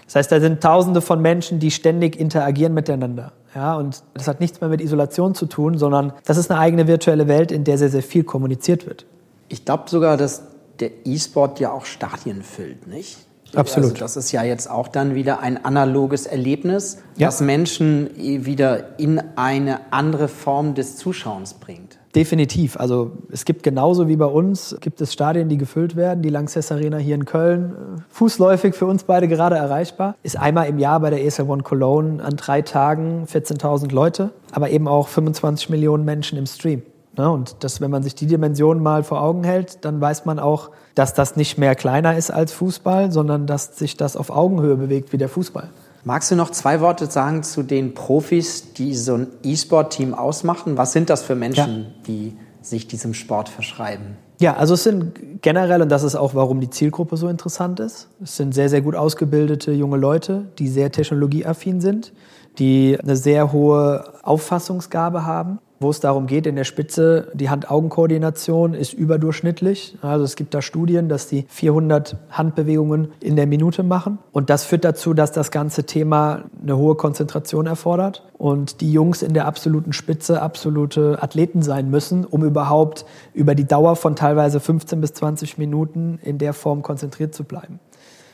Das 0.07 0.15
heißt, 0.15 0.31
da 0.31 0.39
sind 0.39 0.61
Tausende 0.61 1.01
von 1.01 1.21
Menschen, 1.21 1.59
die 1.59 1.69
ständig 1.69 2.17
interagieren 2.19 2.73
miteinander. 2.73 3.33
Ja, 3.53 3.75
und 3.75 4.03
das 4.13 4.27
hat 4.27 4.39
nichts 4.39 4.61
mehr 4.61 4.69
mit 4.69 4.81
Isolation 4.81 5.35
zu 5.35 5.45
tun, 5.45 5.77
sondern 5.77 6.13
das 6.25 6.37
ist 6.37 6.49
eine 6.49 6.59
eigene 6.59 6.87
virtuelle 6.87 7.27
Welt, 7.27 7.51
in 7.51 7.63
der 7.63 7.77
sehr, 7.77 7.89
sehr 7.89 8.03
viel 8.03 8.23
kommuniziert 8.23 8.85
wird. 8.85 9.05
Ich 9.49 9.65
glaube 9.65 9.83
sogar, 9.87 10.17
dass 10.17 10.43
der 10.79 10.91
E-Sport 11.05 11.59
ja 11.59 11.71
auch 11.71 11.85
Stadien 11.85 12.41
füllt, 12.41 12.87
nicht? 12.87 13.17
Absolut. 13.55 13.91
Also 13.91 13.99
das 13.99 14.17
ist 14.17 14.31
ja 14.31 14.43
jetzt 14.43 14.69
auch 14.69 14.87
dann 14.87 15.15
wieder 15.15 15.39
ein 15.39 15.63
analoges 15.63 16.25
Erlebnis, 16.25 16.97
ja. 17.15 17.27
das 17.27 17.41
Menschen 17.41 18.09
wieder 18.15 18.99
in 18.99 19.21
eine 19.35 19.91
andere 19.91 20.27
Form 20.27 20.75
des 20.75 20.97
Zuschauens 20.97 21.53
bringt. 21.53 21.96
Definitiv. 22.15 22.77
Also 22.79 23.11
es 23.31 23.45
gibt 23.45 23.63
genauso 23.63 24.07
wie 24.07 24.15
bei 24.15 24.25
uns, 24.25 24.75
gibt 24.81 25.01
es 25.01 25.13
Stadien, 25.13 25.49
die 25.49 25.57
gefüllt 25.57 25.95
werden. 25.95 26.21
Die 26.21 26.29
Lanxess 26.29 26.71
Arena 26.71 26.97
hier 26.97 27.15
in 27.15 27.25
Köln, 27.25 27.71
äh, 27.71 28.01
fußläufig 28.09 28.75
für 28.75 28.85
uns 28.85 29.03
beide 29.03 29.27
gerade 29.27 29.55
erreichbar, 29.55 30.15
ist 30.23 30.37
einmal 30.37 30.67
im 30.67 30.79
Jahr 30.79 30.99
bei 30.99 31.09
der 31.09 31.23
ESL 31.23 31.49
One 31.49 31.63
Cologne 31.63 32.23
an 32.23 32.35
drei 32.37 32.61
Tagen 32.61 33.25
14.000 33.25 33.91
Leute, 33.91 34.31
aber 34.51 34.69
eben 34.69 34.87
auch 34.87 35.07
25 35.07 35.69
Millionen 35.69 36.05
Menschen 36.05 36.37
im 36.37 36.45
Stream. 36.45 36.81
Ne? 37.17 37.29
Und 37.29 37.63
das, 37.63 37.81
wenn 37.81 37.91
man 37.91 38.03
sich 38.03 38.15
die 38.15 38.27
Dimension 38.27 38.81
mal 38.81 39.03
vor 39.03 39.21
Augen 39.21 39.43
hält, 39.43 39.83
dann 39.83 39.99
weiß 39.99 40.25
man 40.25 40.39
auch, 40.39 40.69
dass 40.95 41.13
das 41.13 41.35
nicht 41.35 41.57
mehr 41.57 41.75
kleiner 41.75 42.15
ist 42.15 42.31
als 42.31 42.53
Fußball, 42.53 43.11
sondern 43.11 43.47
dass 43.47 43.77
sich 43.77 43.97
das 43.97 44.15
auf 44.15 44.29
Augenhöhe 44.29 44.75
bewegt 44.75 45.13
wie 45.13 45.17
der 45.17 45.29
Fußball. 45.29 45.69
Magst 46.03 46.31
du 46.31 46.35
noch 46.35 46.51
zwei 46.51 46.79
Worte 46.81 47.07
sagen 47.07 47.43
zu 47.43 47.63
den 47.63 47.93
Profis, 47.93 48.73
die 48.73 48.95
so 48.95 49.15
ein 49.15 49.27
E-Sport-Team 49.43 50.13
ausmachen? 50.13 50.77
Was 50.77 50.93
sind 50.93 51.09
das 51.09 51.23
für 51.23 51.35
Menschen, 51.35 51.83
ja. 51.83 51.85
die 52.07 52.37
sich 52.61 52.87
diesem 52.87 53.13
Sport 53.13 53.49
verschreiben? 53.49 54.17
Ja, 54.39 54.55
also 54.55 54.75
es 54.75 54.83
sind 54.83 55.41
generell, 55.41 55.81
und 55.81 55.89
das 55.89 56.03
ist 56.03 56.15
auch, 56.15 56.35
warum 56.35 56.59
die 56.59 56.69
Zielgruppe 56.69 57.17
so 57.17 57.27
interessant 57.27 57.79
ist, 57.79 58.07
es 58.21 58.37
sind 58.37 58.53
sehr, 58.53 58.69
sehr 58.69 58.81
gut 58.81 58.95
ausgebildete 58.95 59.71
junge 59.71 59.97
Leute, 59.97 60.45
die 60.59 60.67
sehr 60.67 60.91
technologieaffin 60.91 61.81
sind, 61.81 62.13
die 62.59 62.97
eine 63.01 63.15
sehr 63.15 63.51
hohe 63.51 64.03
Auffassungsgabe 64.23 65.25
haben 65.25 65.59
wo 65.79 65.89
es 65.89 65.99
darum 65.99 66.27
geht, 66.27 66.47
in 66.47 66.55
der 66.55 66.63
Spitze, 66.63 67.27
die 67.33 67.49
Hand-Augen-Koordination 67.49 68.73
ist 68.73 68.93
überdurchschnittlich. 68.93 69.97
Also 70.01 70.23
es 70.23 70.35
gibt 70.35 70.53
da 70.53 70.61
Studien, 70.61 71.09
dass 71.09 71.27
die 71.27 71.45
400 71.49 72.17
Handbewegungen 72.31 73.09
in 73.19 73.35
der 73.35 73.47
Minute 73.47 73.83
machen. 73.83 74.17
Und 74.31 74.49
das 74.49 74.65
führt 74.65 74.85
dazu, 74.85 75.13
dass 75.13 75.31
das 75.31 75.51
ganze 75.51 75.85
Thema 75.85 76.43
eine 76.61 76.77
hohe 76.77 76.95
Konzentration 76.95 77.67
erfordert 77.67 78.23
und 78.37 78.81
die 78.81 78.91
Jungs 78.91 79.21
in 79.21 79.33
der 79.33 79.45
absoluten 79.45 79.93
Spitze 79.93 80.41
absolute 80.41 81.21
Athleten 81.21 81.61
sein 81.61 81.89
müssen, 81.89 82.25
um 82.25 82.43
überhaupt 82.43 83.05
über 83.33 83.55
die 83.55 83.65
Dauer 83.65 83.95
von 83.95 84.15
teilweise 84.15 84.59
15 84.59 85.01
bis 85.01 85.13
20 85.13 85.57
Minuten 85.57 86.19
in 86.23 86.37
der 86.37 86.53
Form 86.53 86.81
konzentriert 86.81 87.33
zu 87.33 87.43
bleiben. 87.43 87.79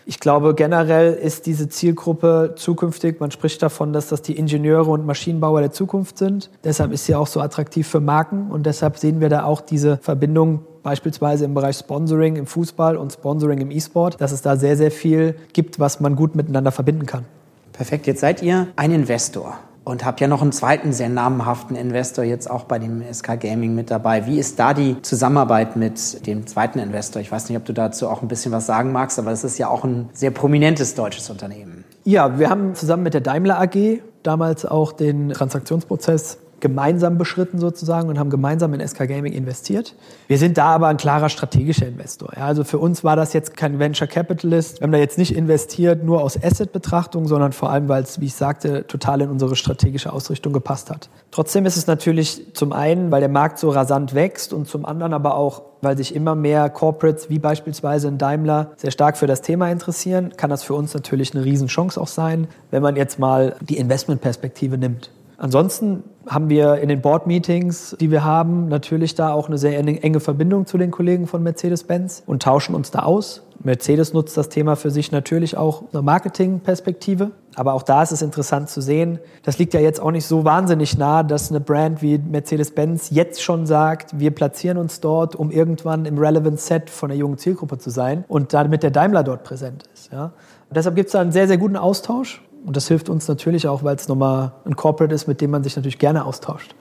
Ich 0.05 0.19
glaube, 0.19 0.53
generell 0.53 1.13
ist 1.13 1.45
diese 1.45 1.69
Zielgruppe 1.69 2.55
zukünftig, 2.57 3.19
man 3.19 3.31
spricht 3.31 3.61
davon, 3.61 3.93
dass 3.93 4.07
das 4.09 4.21
die 4.21 4.37
Ingenieure 4.37 4.91
und 4.91 5.05
Maschinenbauer 5.05 5.61
der 5.61 5.71
Zukunft 5.71 6.17
sind. 6.17 6.49
Deshalb 6.63 6.91
ist 6.91 7.05
sie 7.05 7.15
auch 7.15 7.27
so 7.27 7.39
attraktiv 7.39 7.87
für 7.87 7.99
Marken 7.99 8.51
und 8.51 8.65
deshalb 8.65 8.97
sehen 8.97 9.21
wir 9.21 9.29
da 9.29 9.45
auch 9.45 9.61
diese 9.61 9.97
Verbindung 10.01 10.61
beispielsweise 10.83 11.45
im 11.45 11.53
Bereich 11.53 11.77
Sponsoring 11.77 12.35
im 12.35 12.45
Fußball 12.45 12.97
und 12.97 13.13
Sponsoring 13.13 13.59
im 13.59 13.71
E-Sport, 13.71 14.19
dass 14.19 14.33
es 14.33 14.41
da 14.41 14.57
sehr, 14.57 14.75
sehr 14.75 14.91
viel 14.91 15.35
gibt, 15.53 15.79
was 15.79 16.01
man 16.01 16.15
gut 16.15 16.35
miteinander 16.35 16.71
verbinden 16.71 17.05
kann. 17.05 17.25
Perfekt, 17.71 18.05
jetzt 18.05 18.19
seid 18.19 18.41
ihr 18.43 18.67
ein 18.75 18.91
Investor 18.91 19.57
und 19.85 20.05
habe 20.05 20.19
ja 20.21 20.27
noch 20.27 20.41
einen 20.41 20.51
zweiten 20.51 20.93
sehr 20.93 21.09
namhaften 21.09 21.75
Investor 21.75 22.23
jetzt 22.23 22.49
auch 22.49 22.63
bei 22.63 22.79
dem 22.79 23.03
SK 23.11 23.39
Gaming 23.39 23.75
mit 23.75 23.91
dabei. 23.91 24.25
Wie 24.25 24.39
ist 24.39 24.59
da 24.59 24.73
die 24.73 25.01
Zusammenarbeit 25.01 25.75
mit 25.75 26.25
dem 26.25 26.47
zweiten 26.47 26.79
Investor? 26.79 27.21
Ich 27.21 27.31
weiß 27.31 27.49
nicht, 27.49 27.57
ob 27.57 27.65
du 27.65 27.73
dazu 27.73 28.07
auch 28.07 28.21
ein 28.21 28.27
bisschen 28.27 28.51
was 28.51 28.65
sagen 28.65 28.91
magst, 28.91 29.19
aber 29.19 29.31
es 29.31 29.43
ist 29.43 29.57
ja 29.57 29.67
auch 29.67 29.83
ein 29.83 30.09
sehr 30.13 30.31
prominentes 30.31 30.95
deutsches 30.95 31.29
Unternehmen. 31.29 31.83
Ja, 32.05 32.39
wir 32.39 32.49
haben 32.49 32.75
zusammen 32.75 33.03
mit 33.03 33.13
der 33.13 33.21
Daimler 33.21 33.59
AG 33.59 34.01
damals 34.23 34.65
auch 34.65 34.93
den 34.93 35.29
Transaktionsprozess 35.29 36.37
gemeinsam 36.63 37.17
beschritten 37.17 37.59
sozusagen 37.59 38.07
und 38.07 38.17
haben 38.17 38.29
gemeinsam 38.29 38.73
in 38.73 38.87
SK 38.87 39.09
Gaming 39.09 39.33
investiert. 39.33 39.95
Wir 40.27 40.37
sind 40.37 40.57
da 40.57 40.67
aber 40.67 40.87
ein 40.87 40.95
klarer 40.95 41.27
strategischer 41.27 41.85
Investor. 41.85 42.31
Ja, 42.37 42.45
also 42.45 42.63
für 42.63 42.79
uns 42.79 43.03
war 43.03 43.17
das 43.17 43.33
jetzt 43.33 43.57
kein 43.57 43.79
Venture 43.79 44.07
Capitalist. 44.07 44.79
Wir 44.79 44.85
haben 44.85 44.93
da 44.93 44.97
jetzt 44.97 45.17
nicht 45.17 45.35
investiert 45.35 46.05
nur 46.05 46.23
aus 46.23 46.41
Asset-Betrachtung, 46.41 47.27
sondern 47.27 47.51
vor 47.51 47.69
allem, 47.69 47.89
weil 47.89 48.03
es, 48.03 48.21
wie 48.21 48.27
ich 48.27 48.35
sagte, 48.35 48.87
total 48.87 49.19
in 49.19 49.29
unsere 49.29 49.57
strategische 49.57 50.13
Ausrichtung 50.13 50.53
gepasst 50.53 50.89
hat. 50.89 51.09
Trotzdem 51.31 51.65
ist 51.65 51.75
es 51.75 51.85
natürlich 51.85 52.53
zum 52.53 52.71
einen, 52.71 53.11
weil 53.11 53.19
der 53.19 53.29
Markt 53.29 53.59
so 53.59 53.69
rasant 53.69 54.15
wächst 54.15 54.53
und 54.53 54.65
zum 54.65 54.85
anderen 54.85 55.13
aber 55.13 55.35
auch, 55.35 55.63
weil 55.81 55.97
sich 55.97 56.15
immer 56.15 56.33
mehr 56.33 56.69
Corporates 56.69 57.29
wie 57.29 57.39
beispielsweise 57.39 58.07
in 58.07 58.17
Daimler 58.17 58.71
sehr 58.77 58.91
stark 58.91 59.17
für 59.17 59.27
das 59.27 59.41
Thema 59.41 59.69
interessieren, 59.69 60.31
kann 60.37 60.49
das 60.49 60.63
für 60.63 60.75
uns 60.75 60.93
natürlich 60.93 61.35
eine 61.35 61.43
Riesenchance 61.43 61.99
auch 61.99 62.07
sein, 62.07 62.47
wenn 62.71 62.81
man 62.81 62.95
jetzt 62.95 63.19
mal 63.19 63.57
die 63.59 63.75
Investmentperspektive 63.75 64.77
nimmt. 64.77 65.11
Ansonsten 65.43 66.05
haben 66.25 66.47
wir 66.47 66.75
in 66.75 66.87
den 66.87 67.01
Board-Meetings, 67.01 67.97
die 67.99 68.11
wir 68.11 68.23
haben, 68.23 68.69
natürlich 68.69 69.13
da 69.13 69.33
auch 69.33 69.49
eine 69.49 69.57
sehr 69.57 69.77
enge 69.77 70.21
Verbindung 70.21 70.65
zu 70.65 70.77
den 70.77 70.89
Kollegen 70.89 71.27
von 71.27 71.43
Mercedes-Benz 71.43 72.23
und 72.25 72.41
tauschen 72.41 72.73
uns 72.75 72.91
da 72.91 72.99
aus. 72.99 73.43
Mercedes 73.61 74.13
nutzt 74.13 74.37
das 74.37 74.47
Thema 74.47 74.77
für 74.77 74.89
sich 74.89 75.11
natürlich 75.11 75.57
auch 75.57 75.83
eine 75.91 76.01
Marketingperspektive. 76.01 77.31
Aber 77.55 77.73
auch 77.73 77.83
da 77.83 78.03
ist 78.03 78.13
es 78.13 78.21
interessant 78.21 78.69
zu 78.69 78.79
sehen, 78.79 79.19
das 79.43 79.57
liegt 79.57 79.73
ja 79.73 79.81
jetzt 79.81 79.99
auch 79.99 80.11
nicht 80.11 80.25
so 80.25 80.45
wahnsinnig 80.45 80.97
nah, 80.97 81.23
dass 81.23 81.49
eine 81.49 81.59
Brand 81.59 82.01
wie 82.01 82.19
Mercedes-Benz 82.19 83.09
jetzt 83.09 83.43
schon 83.43 83.65
sagt, 83.65 84.17
wir 84.17 84.31
platzieren 84.31 84.77
uns 84.77 85.01
dort, 85.01 85.35
um 85.35 85.51
irgendwann 85.51 86.05
im 86.05 86.17
Relevant 86.17 86.61
Set 86.61 86.89
von 86.89 87.11
einer 87.11 87.19
jungen 87.19 87.37
Zielgruppe 87.37 87.77
zu 87.79 87.89
sein 87.89 88.23
und 88.29 88.53
damit 88.53 88.81
der 88.81 88.91
Daimler 88.91 89.25
dort 89.25 89.43
präsent 89.43 89.83
ist. 89.93 90.09
Ja. 90.09 90.31
Deshalb 90.73 90.95
gibt 90.95 91.07
es 91.07 91.11
da 91.11 91.19
einen 91.19 91.33
sehr, 91.33 91.49
sehr 91.49 91.57
guten 91.57 91.75
Austausch 91.75 92.41
und 92.65 92.75
das 92.75 92.87
hilft 92.87 93.09
uns 93.09 93.27
natürlich 93.27 93.67
auch, 93.67 93.83
weil 93.83 93.95
es 93.95 94.07
nochmal 94.07 94.53
ein 94.65 94.75
Corporate 94.75 95.13
ist, 95.13 95.27
mit 95.27 95.41
dem 95.41 95.51
man 95.51 95.63
sich 95.63 95.75
natürlich 95.75 95.99
gerne 95.99 96.25
austauscht. 96.25 96.75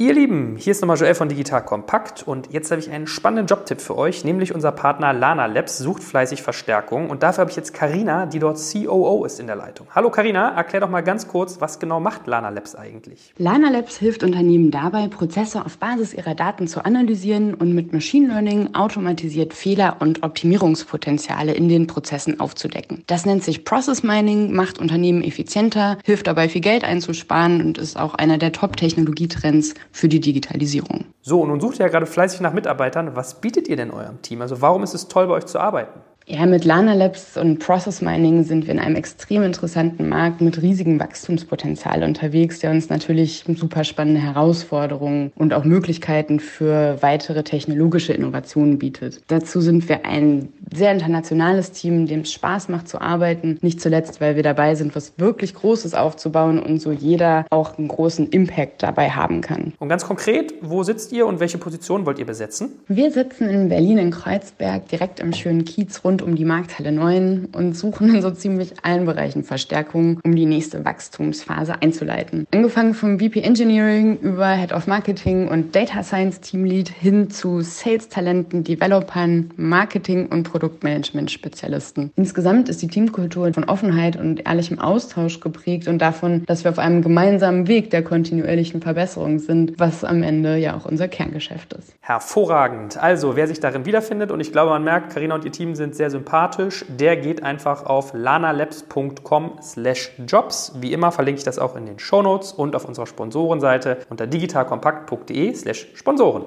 Ihr 0.00 0.14
Lieben, 0.14 0.56
hier 0.56 0.70
ist 0.70 0.80
nochmal 0.80 0.96
Joel 0.96 1.14
von 1.14 1.28
Digital 1.28 1.62
Kompakt 1.62 2.26
und 2.26 2.50
jetzt 2.50 2.70
habe 2.70 2.80
ich 2.80 2.90
einen 2.90 3.06
spannenden 3.06 3.46
Jobtipp 3.46 3.82
für 3.82 3.98
euch, 3.98 4.24
nämlich 4.24 4.54
unser 4.54 4.72
Partner 4.72 5.12
Lana 5.12 5.44
Labs 5.44 5.76
sucht 5.76 6.02
fleißig 6.02 6.40
Verstärkung 6.40 7.10
und 7.10 7.22
dafür 7.22 7.42
habe 7.42 7.50
ich 7.50 7.56
jetzt 7.58 7.74
Karina, 7.74 8.24
die 8.24 8.38
dort 8.38 8.56
COO 8.56 9.26
ist 9.26 9.40
in 9.40 9.46
der 9.46 9.56
Leitung. 9.56 9.88
Hallo 9.94 10.08
Karina, 10.08 10.54
erklär 10.56 10.80
doch 10.80 10.88
mal 10.88 11.02
ganz 11.02 11.28
kurz, 11.28 11.60
was 11.60 11.78
genau 11.78 12.00
macht 12.00 12.26
Lana 12.26 12.48
Labs 12.48 12.74
eigentlich? 12.74 13.34
Lana 13.36 13.68
Labs 13.68 13.98
hilft 13.98 14.22
Unternehmen 14.22 14.70
dabei, 14.70 15.06
Prozesse 15.08 15.66
auf 15.66 15.76
Basis 15.76 16.14
ihrer 16.14 16.34
Daten 16.34 16.66
zu 16.66 16.82
analysieren 16.82 17.52
und 17.52 17.74
mit 17.74 17.92
Machine 17.92 18.28
Learning 18.28 18.74
automatisiert 18.74 19.52
Fehler 19.52 19.96
und 19.98 20.22
Optimierungspotenziale 20.22 21.52
in 21.52 21.68
den 21.68 21.86
Prozessen 21.86 22.40
aufzudecken. 22.40 23.04
Das 23.06 23.26
nennt 23.26 23.44
sich 23.44 23.66
Process 23.66 24.02
Mining, 24.02 24.54
macht 24.54 24.78
Unternehmen 24.78 25.22
effizienter, 25.22 25.98
hilft 26.06 26.26
dabei 26.26 26.48
viel 26.48 26.62
Geld 26.62 26.84
einzusparen 26.84 27.60
und 27.60 27.76
ist 27.76 27.98
auch 27.98 28.14
einer 28.14 28.38
der 28.38 28.52
Top-Technologietrends 28.52 29.74
für 29.92 30.08
die 30.08 30.20
Digitalisierung. 30.20 31.06
So, 31.22 31.40
und 31.40 31.48
nun 31.48 31.60
sucht 31.60 31.78
ihr 31.78 31.86
ja 31.86 31.88
gerade 31.88 32.06
fleißig 32.06 32.40
nach 32.40 32.52
Mitarbeitern. 32.52 33.16
Was 33.16 33.40
bietet 33.40 33.68
ihr 33.68 33.76
denn 33.76 33.90
eurem 33.90 34.22
Team? 34.22 34.42
Also 34.42 34.60
warum 34.60 34.82
ist 34.82 34.94
es 34.94 35.08
toll, 35.08 35.26
bei 35.26 35.34
euch 35.34 35.46
zu 35.46 35.58
arbeiten? 35.58 36.00
Ja, 36.26 36.46
mit 36.46 36.64
Lana 36.64 36.94
Labs 36.94 37.36
und 37.36 37.58
Process 37.58 38.02
Mining 38.02 38.44
sind 38.44 38.66
wir 38.66 38.74
in 38.74 38.78
einem 38.78 38.94
extrem 38.94 39.42
interessanten 39.42 40.08
Markt 40.08 40.40
mit 40.40 40.62
riesigem 40.62 41.00
Wachstumspotenzial 41.00 42.04
unterwegs, 42.04 42.60
der 42.60 42.70
uns 42.70 42.88
natürlich 42.88 43.44
super 43.56 43.82
spannende 43.82 44.20
Herausforderungen 44.20 45.32
und 45.34 45.52
auch 45.52 45.64
Möglichkeiten 45.64 46.38
für 46.38 46.98
weitere 47.00 47.42
technologische 47.42 48.12
Innovationen 48.12 48.78
bietet. 48.78 49.22
Dazu 49.26 49.60
sind 49.60 49.88
wir 49.88 50.06
ein 50.06 50.50
sehr 50.72 50.92
internationales 50.92 51.72
Team, 51.72 52.06
dem 52.06 52.20
es 52.20 52.32
Spaß 52.32 52.68
macht 52.68 52.88
zu 52.88 53.00
arbeiten. 53.00 53.58
Nicht 53.62 53.80
zuletzt, 53.80 54.20
weil 54.20 54.36
wir 54.36 54.42
dabei 54.42 54.74
sind, 54.74 54.94
was 54.94 55.12
wirklich 55.18 55.54
Großes 55.54 55.94
aufzubauen 55.94 56.58
und 56.58 56.80
so 56.80 56.92
jeder 56.92 57.46
auch 57.50 57.78
einen 57.78 57.88
großen 57.88 58.28
Impact 58.28 58.82
dabei 58.82 59.10
haben 59.10 59.40
kann. 59.40 59.72
Und 59.78 59.88
ganz 59.88 60.04
konkret, 60.04 60.54
wo 60.60 60.82
sitzt 60.82 61.12
ihr 61.12 61.26
und 61.26 61.40
welche 61.40 61.58
Position 61.58 62.06
wollt 62.06 62.18
ihr 62.18 62.26
besetzen? 62.26 62.70
Wir 62.88 63.10
sitzen 63.10 63.48
in 63.48 63.68
Berlin 63.68 63.98
in 63.98 64.10
Kreuzberg, 64.10 64.88
direkt 64.88 65.20
im 65.20 65.32
schönen 65.32 65.64
Kiez 65.64 66.04
rund 66.04 66.22
um 66.22 66.36
die 66.36 66.44
Markthalle 66.44 66.92
9 66.92 67.48
und 67.52 67.76
suchen 67.76 68.14
in 68.14 68.22
so 68.22 68.30
ziemlich 68.30 68.74
allen 68.82 69.06
Bereichen 69.06 69.42
Verstärkung, 69.42 70.20
um 70.24 70.34
die 70.34 70.46
nächste 70.46 70.84
Wachstumsphase 70.84 71.82
einzuleiten. 71.82 72.46
Angefangen 72.52 72.94
vom 72.94 73.18
VP 73.18 73.40
Engineering 73.40 74.18
über 74.20 74.48
Head 74.52 74.72
of 74.72 74.86
Marketing 74.86 75.48
und 75.48 75.74
Data 75.74 76.02
Science 76.02 76.40
Team 76.40 76.64
Lead 76.64 76.88
hin 76.88 77.30
zu 77.30 77.60
Sales-Talenten, 77.60 78.64
Developern, 78.64 79.50
Marketing 79.56 80.26
und 80.26 80.44
Produktmanagement-Spezialisten. 80.60 82.12
Insgesamt 82.16 82.68
ist 82.68 82.82
die 82.82 82.88
Teamkultur 82.88 83.52
von 83.52 83.64
Offenheit 83.64 84.16
und 84.16 84.46
ehrlichem 84.46 84.78
Austausch 84.78 85.40
geprägt 85.40 85.88
und 85.88 85.98
davon, 85.98 86.44
dass 86.46 86.64
wir 86.64 86.70
auf 86.70 86.78
einem 86.78 87.02
gemeinsamen 87.02 87.66
Weg 87.66 87.90
der 87.90 88.04
kontinuierlichen 88.04 88.82
Verbesserung 88.82 89.38
sind, 89.38 89.78
was 89.78 90.04
am 90.04 90.22
Ende 90.22 90.56
ja 90.56 90.76
auch 90.76 90.84
unser 90.84 91.08
Kerngeschäft 91.08 91.72
ist. 91.72 91.94
Hervorragend. 92.00 92.96
Also, 92.98 93.36
wer 93.36 93.48
sich 93.48 93.60
darin 93.60 93.86
wiederfindet, 93.86 94.30
und 94.30 94.40
ich 94.40 94.52
glaube, 94.52 94.70
man 94.70 94.84
merkt, 94.84 95.12
Karina 95.12 95.34
und 95.34 95.44
ihr 95.44 95.52
Team 95.52 95.74
sind 95.74 95.94
sehr 95.94 96.10
sympathisch, 96.10 96.84
der 96.88 97.16
geht 97.16 97.42
einfach 97.42 97.86
auf 97.86 98.12
lanalabs.com 98.14 99.58
slash 99.62 100.12
jobs. 100.26 100.74
Wie 100.80 100.92
immer 100.92 101.10
verlinke 101.10 101.38
ich 101.38 101.44
das 101.44 101.58
auch 101.58 101.76
in 101.76 101.86
den 101.86 101.98
Shownotes 101.98 102.52
und 102.52 102.76
auf 102.76 102.84
unserer 102.84 103.06
Sponsorenseite 103.06 103.98
unter 104.10 104.26
digitalkompakt.de 104.26 105.54
slash 105.54 105.88
Sponsoren. 105.94 106.44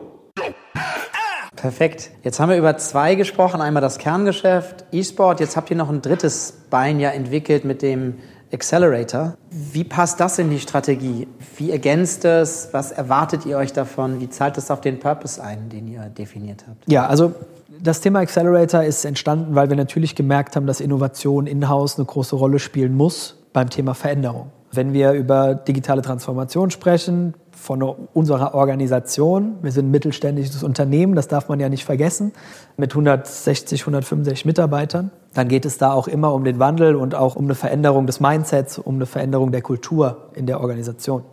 Perfekt. 1.64 2.12
Jetzt 2.24 2.42
haben 2.42 2.50
wir 2.50 2.58
über 2.58 2.76
zwei 2.76 3.16
gesprochen. 3.16 3.62
Einmal 3.62 3.80
das 3.80 3.98
Kerngeschäft, 3.98 4.84
E-Sport. 4.92 5.40
Jetzt 5.40 5.56
habt 5.56 5.72
ihr 5.72 5.78
noch 5.78 5.90
ein 5.90 6.02
drittes 6.02 6.66
Bein 6.70 7.00
ja 7.00 7.12
entwickelt 7.12 7.64
mit 7.64 7.82
dem 7.82 8.16
Accelerator. 8.52 9.38
Wie 9.50 9.86
passt 9.86 10.20
das 10.20 10.40
in 10.40 10.50
die 10.50 10.60
Strategie? 10.60 11.26
Wie 11.56 11.72
ergänzt 11.72 12.26
es? 12.26 12.68
Was 12.74 12.92
erwartet 12.92 13.46
ihr 13.46 13.58
euch 13.58 13.72
davon? 13.72 14.20
Wie 14.20 14.30
zahlt 14.30 14.58
es 14.58 14.70
auf 14.72 14.82
den 14.82 15.00
Purpose 15.00 15.42
ein, 15.42 15.70
den 15.70 15.88
ihr 15.88 16.02
definiert 16.10 16.66
habt? 16.68 16.84
Ja, 16.92 17.08
also 17.08 17.34
das 17.82 18.02
Thema 18.02 18.20
Accelerator 18.20 18.84
ist 18.84 19.06
entstanden, 19.06 19.56
weil 19.56 19.70
wir 19.70 19.78
natürlich 19.78 20.16
gemerkt 20.16 20.58
haben, 20.58 20.68
dass 20.68 20.82
Innovation 20.82 21.48
in-house 21.48 21.96
eine 21.96 22.04
große 22.04 22.36
Rolle 22.36 22.60
spielen 22.60 22.94
muss 22.94 23.38
beim 23.54 23.70
Thema 23.70 23.94
Veränderung. 23.94 24.52
Wenn 24.74 24.94
wir 24.94 25.12
über 25.12 25.56
digitale 25.56 26.02
Transformation 26.02 26.72
sprechen, 26.72 27.34
von 27.64 27.82
unserer 27.82 28.54
Organisation. 28.56 29.56
Wir 29.62 29.72
sind 29.72 29.88
ein 29.88 29.92
mittelständisches 29.92 30.64
Unternehmen, 30.64 31.16
das 31.16 31.28
darf 31.28 31.48
man 31.50 31.60
ja 31.60 31.70
nicht 31.70 31.86
vergessen, 31.86 32.34
mit 32.78 32.92
160, 32.92 33.82
165 33.82 34.46
Mitarbeitern. 34.46 35.12
Dann 35.34 35.48
geht 35.48 35.66
es 35.66 35.78
da 35.78 35.94
auch 35.94 36.08
immer 36.08 36.34
um 36.34 36.44
den 36.44 36.60
Wandel 36.60 36.96
und 36.96 37.16
auch 37.16 37.36
um 37.36 37.46
eine 37.46 37.56
Veränderung 37.56 38.06
des 38.06 38.20
Mindsets, 38.20 38.78
um 38.78 38.96
eine 38.96 39.06
Veränderung 39.06 39.52
der 39.52 39.62
Kultur 39.62 40.30
in 40.34 40.46
der 40.46 40.60
Organisation. 40.60 41.24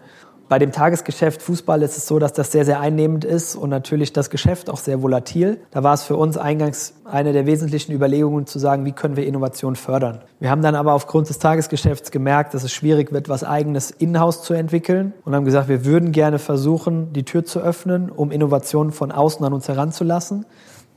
Bei 0.50 0.58
dem 0.58 0.72
Tagesgeschäft 0.72 1.42
Fußball 1.42 1.80
ist 1.80 1.96
es 1.96 2.08
so, 2.08 2.18
dass 2.18 2.32
das 2.32 2.50
sehr, 2.50 2.64
sehr 2.64 2.80
einnehmend 2.80 3.24
ist 3.24 3.54
und 3.54 3.70
natürlich 3.70 4.12
das 4.12 4.30
Geschäft 4.30 4.68
auch 4.68 4.78
sehr 4.78 5.00
volatil. 5.00 5.60
Da 5.70 5.84
war 5.84 5.94
es 5.94 6.02
für 6.02 6.16
uns 6.16 6.36
eingangs 6.36 6.94
eine 7.04 7.32
der 7.32 7.46
wesentlichen 7.46 7.92
Überlegungen 7.92 8.48
zu 8.48 8.58
sagen, 8.58 8.84
wie 8.84 8.90
können 8.90 9.14
wir 9.14 9.24
Innovation 9.24 9.76
fördern. 9.76 10.22
Wir 10.40 10.50
haben 10.50 10.60
dann 10.60 10.74
aber 10.74 10.94
aufgrund 10.94 11.28
des 11.28 11.38
Tagesgeschäfts 11.38 12.10
gemerkt, 12.10 12.52
dass 12.52 12.64
es 12.64 12.72
schwierig 12.72 13.12
wird, 13.12 13.28
was 13.28 13.44
eigenes 13.44 13.92
in-house 13.92 14.42
zu 14.42 14.54
entwickeln 14.54 15.12
und 15.24 15.36
haben 15.36 15.44
gesagt, 15.44 15.68
wir 15.68 15.84
würden 15.84 16.10
gerne 16.10 16.40
versuchen, 16.40 17.12
die 17.12 17.24
Tür 17.24 17.44
zu 17.44 17.60
öffnen, 17.60 18.10
um 18.10 18.32
Innovationen 18.32 18.90
von 18.90 19.12
außen 19.12 19.46
an 19.46 19.52
uns 19.52 19.68
heranzulassen 19.68 20.46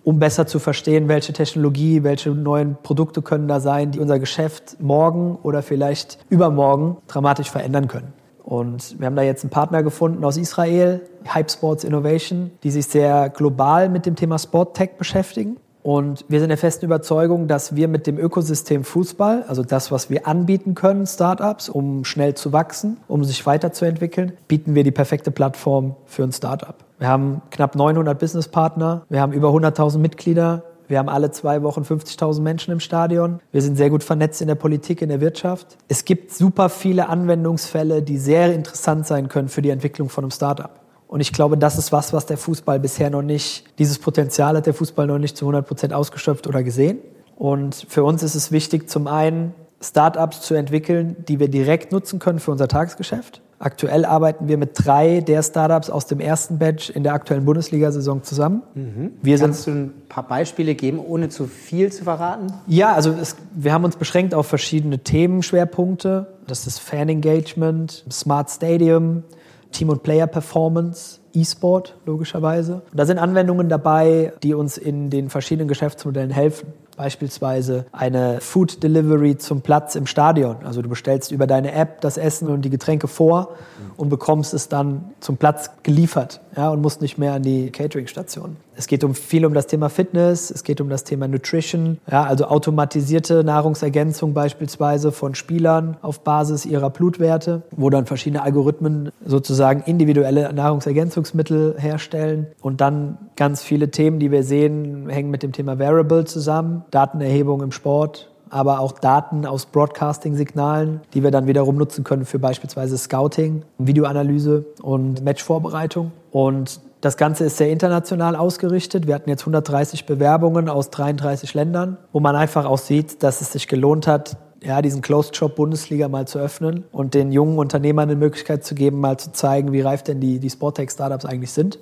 um 0.06 0.20
besser 0.20 0.48
zu 0.48 0.60
verstehen, 0.60 1.08
welche 1.08 1.32
Technologie, 1.32 2.04
welche 2.04 2.32
neuen 2.32 2.76
Produkte 2.84 3.22
können 3.22 3.48
da 3.48 3.62
sein, 3.62 3.92
die 3.92 4.02
unser 4.02 4.20
Geschäft 4.20 4.76
morgen 4.82 5.38
oder 5.44 5.62
vielleicht 5.62 6.18
übermorgen 6.28 6.98
dramatisch 7.08 7.50
verändern 7.50 7.88
können. 7.88 8.12
Und 8.44 9.00
wir 9.00 9.08
haben 9.08 9.16
da 9.16 9.22
jetzt 9.22 9.44
einen 9.44 9.52
Partner 9.52 9.84
gefunden 9.84 10.24
aus 10.24 10.38
Israel, 10.38 11.02
Hype 11.28 11.50
Sports 11.50 11.84
Innovation, 11.84 12.52
die 12.64 12.72
sich 12.72 12.88
sehr 12.88 13.30
global 13.30 13.90
mit 13.90 14.06
dem 14.06 14.16
Thema 14.16 14.38
Sport 14.38 14.76
Tech 14.76 14.92
beschäftigen. 14.98 15.58
Und 15.84 16.24
wir 16.30 16.40
sind 16.40 16.48
der 16.48 16.58
festen 16.58 16.86
Überzeugung, 16.86 17.48
dass 17.48 17.76
wir 17.76 17.90
mit 17.90 18.08
dem 18.08 18.18
Ökosystem 18.18 18.86
Fußball, 18.86 19.44
also 19.50 19.64
das, 19.64 19.92
was 19.92 20.10
wir 20.10 20.28
anbieten 20.28 20.76
können, 20.76 21.06
Startups, 21.06 21.68
um 21.68 22.06
schnell 22.06 22.36
zu 22.36 22.54
wachsen, 22.54 22.98
um 23.10 23.26
sich 23.26 23.46
weiterzuentwickeln, 23.46 24.32
bieten 24.48 24.76
wir 24.76 24.86
die 24.86 24.92
perfekte 24.92 25.30
Plattform 25.30 25.96
für 26.06 26.24
ein 26.24 26.32
Startup. 26.32 26.76
Wir 27.00 27.10
haben 27.10 27.42
knapp 27.52 27.76
900 27.76 28.18
Businesspartner, 28.18 29.04
wir 29.10 29.20
haben 29.20 29.34
über 29.34 29.50
100.000 29.50 29.98
Mitglieder, 29.98 30.64
wir 30.88 31.00
haben 31.00 31.10
alle 31.10 31.32
zwei 31.32 31.64
Wochen 31.64 31.82
50.000 31.82 32.42
Menschen 32.42 32.72
im 32.72 32.80
Stadion. 32.80 33.40
Wir 33.52 33.62
sind 33.62 33.76
sehr 33.76 33.90
gut 33.90 34.04
vernetzt 34.04 34.42
in 34.42 34.48
der 34.48 34.56
Politik, 34.56 35.02
in 35.02 35.10
der 35.10 35.22
Wirtschaft. 35.22 35.78
Es 35.88 36.06
gibt 36.06 36.32
super 36.32 36.70
viele 36.70 37.10
Anwendungsfälle, 37.10 38.02
die 38.02 38.18
sehr 38.18 38.54
interessant 38.54 39.08
sein 39.08 39.30
können 39.30 39.50
für 39.50 39.62
die 39.62 39.70
Entwicklung 39.70 40.10
von 40.10 40.24
einem 40.24 40.32
Startup. 40.32 40.80
Und 41.08 41.20
ich 41.20 41.32
glaube, 41.32 41.58
das 41.58 41.78
ist 41.78 41.92
was, 41.92 42.12
was 42.12 42.26
der 42.26 42.38
Fußball 42.38 42.80
bisher 42.80 43.10
noch 43.10 43.22
nicht, 43.22 43.66
dieses 43.78 44.00
Potenzial 44.00 44.58
hat 44.58 44.66
der 44.66 44.74
Fußball 44.74 45.06
noch 45.06 45.20
nicht 45.20 45.38
zu 45.38 45.46
100 45.46 45.68
Prozent 45.68 45.94
ausgeschöpft 45.94 46.48
oder 46.48 46.64
gesehen. 46.64 47.00
Und 47.36 47.86
für 47.88 48.04
uns 48.04 48.24
ist 48.24 48.36
es 48.36 48.52
wichtig, 48.52 48.90
zum 48.90 49.08
einen 49.08 49.54
Startups 49.80 50.42
zu 50.42 50.56
entwickeln, 50.56 51.16
die 51.28 51.40
wir 51.40 51.50
direkt 51.50 51.92
nutzen 51.92 52.20
können 52.20 52.40
für 52.40 52.52
unser 52.52 52.68
Tagesgeschäft. 52.68 53.42
Aktuell 53.64 54.04
arbeiten 54.04 54.50
wir 54.50 54.58
mit 54.58 54.72
drei 54.74 55.22
der 55.22 55.42
Startups 55.42 55.90
aus 55.90 56.06
dem 56.06 56.20
ersten 56.20 56.60
Batch 56.60 56.90
in 56.90 57.04
der 57.04 57.14
aktuellen 57.14 57.46
Bundesliga-Saison 57.46 58.22
zusammen. 58.22 58.62
Mhm. 58.76 59.12
Wir 59.22 59.38
Kannst 59.38 59.68
du 59.68 59.72
ein 59.72 59.94
paar 60.10 60.28
Beispiele 60.28 60.76
geben, 60.76 61.00
ohne 61.00 61.30
zu 61.30 61.46
viel 61.48 61.90
zu 61.90 62.04
verraten? 62.04 62.48
Ja, 62.68 62.94
also 62.94 63.12
es, 63.12 63.38
wir 63.56 63.72
haben 63.72 63.86
uns 63.86 63.96
beschränkt 63.96 64.34
auf 64.34 64.48
verschiedene 64.48 65.00
Themenschwerpunkte. 65.00 66.28
Das 66.46 66.68
ist 66.68 66.80
Fan 66.80 67.08
Engagement, 67.08 68.04
Smart 68.12 68.50
Stadium, 68.50 69.24
Team- 69.72 69.88
und 69.88 70.04
Player-Performance, 70.04 71.22
E-Sport 71.34 71.96
logischerweise. 72.06 72.82
Und 72.92 73.00
da 73.00 73.06
sind 73.06 73.18
Anwendungen 73.18 73.70
dabei, 73.70 74.34
die 74.44 74.56
uns 74.56 74.78
in 74.78 75.10
den 75.10 75.30
verschiedenen 75.30 75.70
Geschäftsmodellen 75.70 76.32
helfen. 76.32 76.68
Beispielsweise 76.96 77.86
eine 77.92 78.40
Food 78.42 78.84
Delivery 78.84 79.38
zum 79.38 79.62
Platz 79.62 79.96
im 79.96 80.06
Stadion. 80.06 80.58
Also 80.64 80.82
du 80.82 80.90
bestellst 80.90 81.32
über 81.32 81.48
deine 81.48 81.72
App 81.74 82.02
das 82.02 82.18
Essen 82.18 82.50
und 82.50 82.64
die 82.64 82.70
Getränke 82.70 83.08
vor 83.08 83.56
und 83.98 84.10
bekommst 84.10 84.54
es 84.54 84.70
dann 84.70 85.12
zum 85.20 85.38
Platz 85.38 85.72
geliefert 85.84 86.42
ja, 86.56 86.70
und 86.70 86.82
musst 86.82 87.02
nicht 87.02 87.18
mehr 87.18 87.34
an 87.34 87.42
die 87.42 87.72
Catering-Station. 87.72 88.58
Es 88.76 88.88
geht 88.88 89.04
um 89.04 89.14
viel 89.14 89.46
um 89.46 89.54
das 89.54 89.68
Thema 89.68 89.90
Fitness, 89.90 90.50
es 90.50 90.64
geht 90.64 90.82
um 90.82 90.90
das 90.90 91.04
Thema 91.04 91.28
Nutrition, 91.28 92.00
ja, 92.10 92.24
also 92.24 92.46
automatisierte 92.46 93.44
Nahrungsergänzung 93.44 94.34
beispielsweise 94.34 95.12
von 95.12 95.36
Spielern 95.36 95.98
auf 96.02 96.22
Basis 96.22 96.66
ihrer 96.66 96.90
Blutwerte, 96.90 97.62
wo 97.72 97.90
dann 97.90 98.06
verschiedene 98.06 98.42
Algorithmen 98.42 99.12
sozusagen 99.26 99.84
individuelle 99.86 100.52
Nahrungsergänzungsmittel 100.54 101.76
herstellen 101.78 102.48
und 102.62 102.82
dann 102.82 103.18
ganz 103.36 103.62
viele 103.62 103.92
Themen, 103.92 104.20
die 104.20 104.32
wir 104.32 104.44
sehen, 104.44 105.08
hängen 105.10 105.30
mit 105.30 105.44
dem 105.44 105.52
Thema 105.52 105.78
Variable 105.78 106.26
zusammen. 106.26 106.84
Datenerhebung 106.92 107.62
im 107.62 107.72
Sport, 107.72 108.33
aber 108.54 108.80
auch 108.80 108.92
Daten 108.94 109.46
aus 109.48 109.66
Broadcasting-Signalen, 109.66 111.02
die 111.14 111.24
wir 111.24 111.32
dann 111.32 111.48
wiederum 111.48 111.76
nutzen 111.76 112.04
können 112.04 112.26
für 112.26 112.38
beispielsweise 112.38 112.98
Scouting, 112.98 113.64
Videoanalyse 113.80 114.66
und 114.82 115.24
Matchvorbereitung. 115.24 116.12
Und 116.32 116.80
das 117.02 117.18
Ganze 117.18 117.46
ist 117.46 117.58
sehr 117.58 117.72
international 117.72 118.36
ausgerichtet. 118.36 119.08
Wir 119.08 119.16
hatten 119.16 119.30
jetzt 119.30 119.42
130 119.42 120.06
Bewerbungen 120.06 120.70
aus 120.70 120.92
33 120.92 121.54
Ländern, 121.56 121.98
wo 122.12 122.20
man 122.20 122.36
einfach 122.36 122.66
auch 122.66 122.78
sieht, 122.78 123.24
dass 123.24 123.42
es 123.42 123.52
sich 123.52 123.68
gelohnt 123.68 124.06
hat, 124.06 124.38
ja, 124.64 124.82
diesen 124.82 125.02
Closed 125.02 125.36
Shop 125.36 125.56
Bundesliga 125.56 126.08
mal 126.08 126.28
zu 126.28 126.40
öffnen 126.40 126.86
und 126.92 127.16
den 127.16 127.32
jungen 127.32 127.58
Unternehmern 127.58 128.10
eine 128.10 128.16
Möglichkeit 128.16 128.64
zu 128.64 128.76
geben, 128.76 129.02
mal 129.02 129.18
zu 129.18 129.34
zeigen, 129.34 129.74
wie 129.74 129.82
reif 129.82 130.04
denn 130.04 130.22
die, 130.22 130.40
die 130.40 130.50
Sporttech-Startups 130.50 131.26
eigentlich 131.26 131.52
sind. 131.52 131.80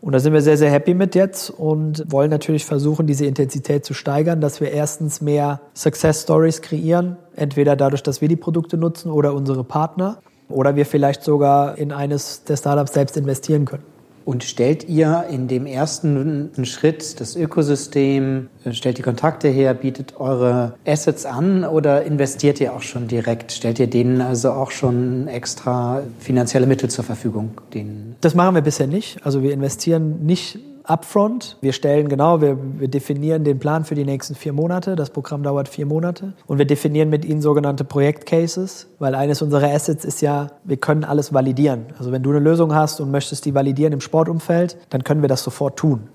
Und 0.00 0.12
da 0.12 0.18
sind 0.18 0.32
wir 0.32 0.40
sehr, 0.40 0.56
sehr 0.56 0.70
happy 0.70 0.94
mit 0.94 1.14
jetzt 1.14 1.50
und 1.50 2.10
wollen 2.10 2.30
natürlich 2.30 2.64
versuchen, 2.64 3.06
diese 3.06 3.26
Intensität 3.26 3.84
zu 3.84 3.92
steigern, 3.92 4.40
dass 4.40 4.60
wir 4.60 4.72
erstens 4.72 5.20
mehr 5.20 5.60
Success 5.74 6.22
Stories 6.22 6.62
kreieren, 6.62 7.16
entweder 7.36 7.76
dadurch, 7.76 8.02
dass 8.02 8.22
wir 8.22 8.28
die 8.28 8.36
Produkte 8.36 8.78
nutzen 8.78 9.10
oder 9.10 9.34
unsere 9.34 9.62
Partner 9.62 10.18
oder 10.48 10.74
wir 10.74 10.86
vielleicht 10.86 11.22
sogar 11.22 11.76
in 11.76 11.92
eines 11.92 12.44
der 12.44 12.56
Startups 12.56 12.94
selbst 12.94 13.16
investieren 13.16 13.66
können. 13.66 13.84
Und 14.30 14.44
stellt 14.44 14.88
ihr 14.88 15.24
in 15.28 15.48
dem 15.48 15.66
ersten 15.66 16.52
Schritt 16.62 17.20
das 17.20 17.34
Ökosystem, 17.34 18.48
äh, 18.64 18.72
stellt 18.72 18.98
die 18.98 19.02
Kontakte 19.02 19.48
her, 19.48 19.74
bietet 19.74 20.20
eure 20.20 20.74
Assets 20.86 21.26
an 21.26 21.64
oder 21.64 22.04
investiert 22.04 22.60
ihr 22.60 22.72
auch 22.72 22.82
schon 22.82 23.08
direkt? 23.08 23.50
Stellt 23.50 23.80
ihr 23.80 23.88
denen 23.88 24.20
also 24.20 24.52
auch 24.52 24.70
schon 24.70 25.26
extra 25.26 26.02
finanzielle 26.20 26.68
Mittel 26.68 26.88
zur 26.88 27.02
Verfügung? 27.02 27.50
das 28.20 28.36
machen 28.36 28.54
wir 28.54 28.62
bisher 28.62 28.86
nicht. 28.86 29.18
Also 29.26 29.42
wir 29.42 29.52
investieren 29.52 30.24
nicht 30.24 30.60
upfront. 30.90 31.56
Wir 31.60 31.72
stellen 31.72 32.08
genau, 32.08 32.40
wir, 32.40 32.58
wir 32.78 32.88
definieren 32.88 33.44
den 33.44 33.58
Plan 33.58 33.84
für 33.84 33.94
die 33.94 34.04
nächsten 34.04 34.34
vier 34.34 34.52
Monate. 34.52 34.96
Das 34.96 35.10
Programm 35.10 35.42
dauert 35.42 35.68
vier 35.68 35.86
Monate. 35.86 36.32
Und 36.46 36.58
wir 36.58 36.66
definieren 36.66 37.08
mit 37.08 37.24
ihnen 37.24 37.40
sogenannte 37.40 37.84
Projektcases, 37.84 38.88
weil 38.98 39.14
eines 39.14 39.40
unserer 39.40 39.72
Assets 39.72 40.04
ist 40.04 40.20
ja, 40.20 40.48
wir 40.64 40.76
können 40.76 41.04
alles 41.04 41.32
validieren. 41.32 41.86
Also 41.98 42.12
wenn 42.12 42.22
du 42.22 42.30
eine 42.30 42.40
Lösung 42.40 42.74
hast 42.74 43.00
und 43.00 43.10
möchtest 43.10 43.44
die 43.44 43.54
validieren 43.54 43.92
im 43.92 44.00
Sportumfeld, 44.00 44.76
dann 44.90 45.04
können 45.04 45.22
wir 45.22 45.28
das 45.28 45.42
sofort 45.42 45.78
tun. 45.78 46.08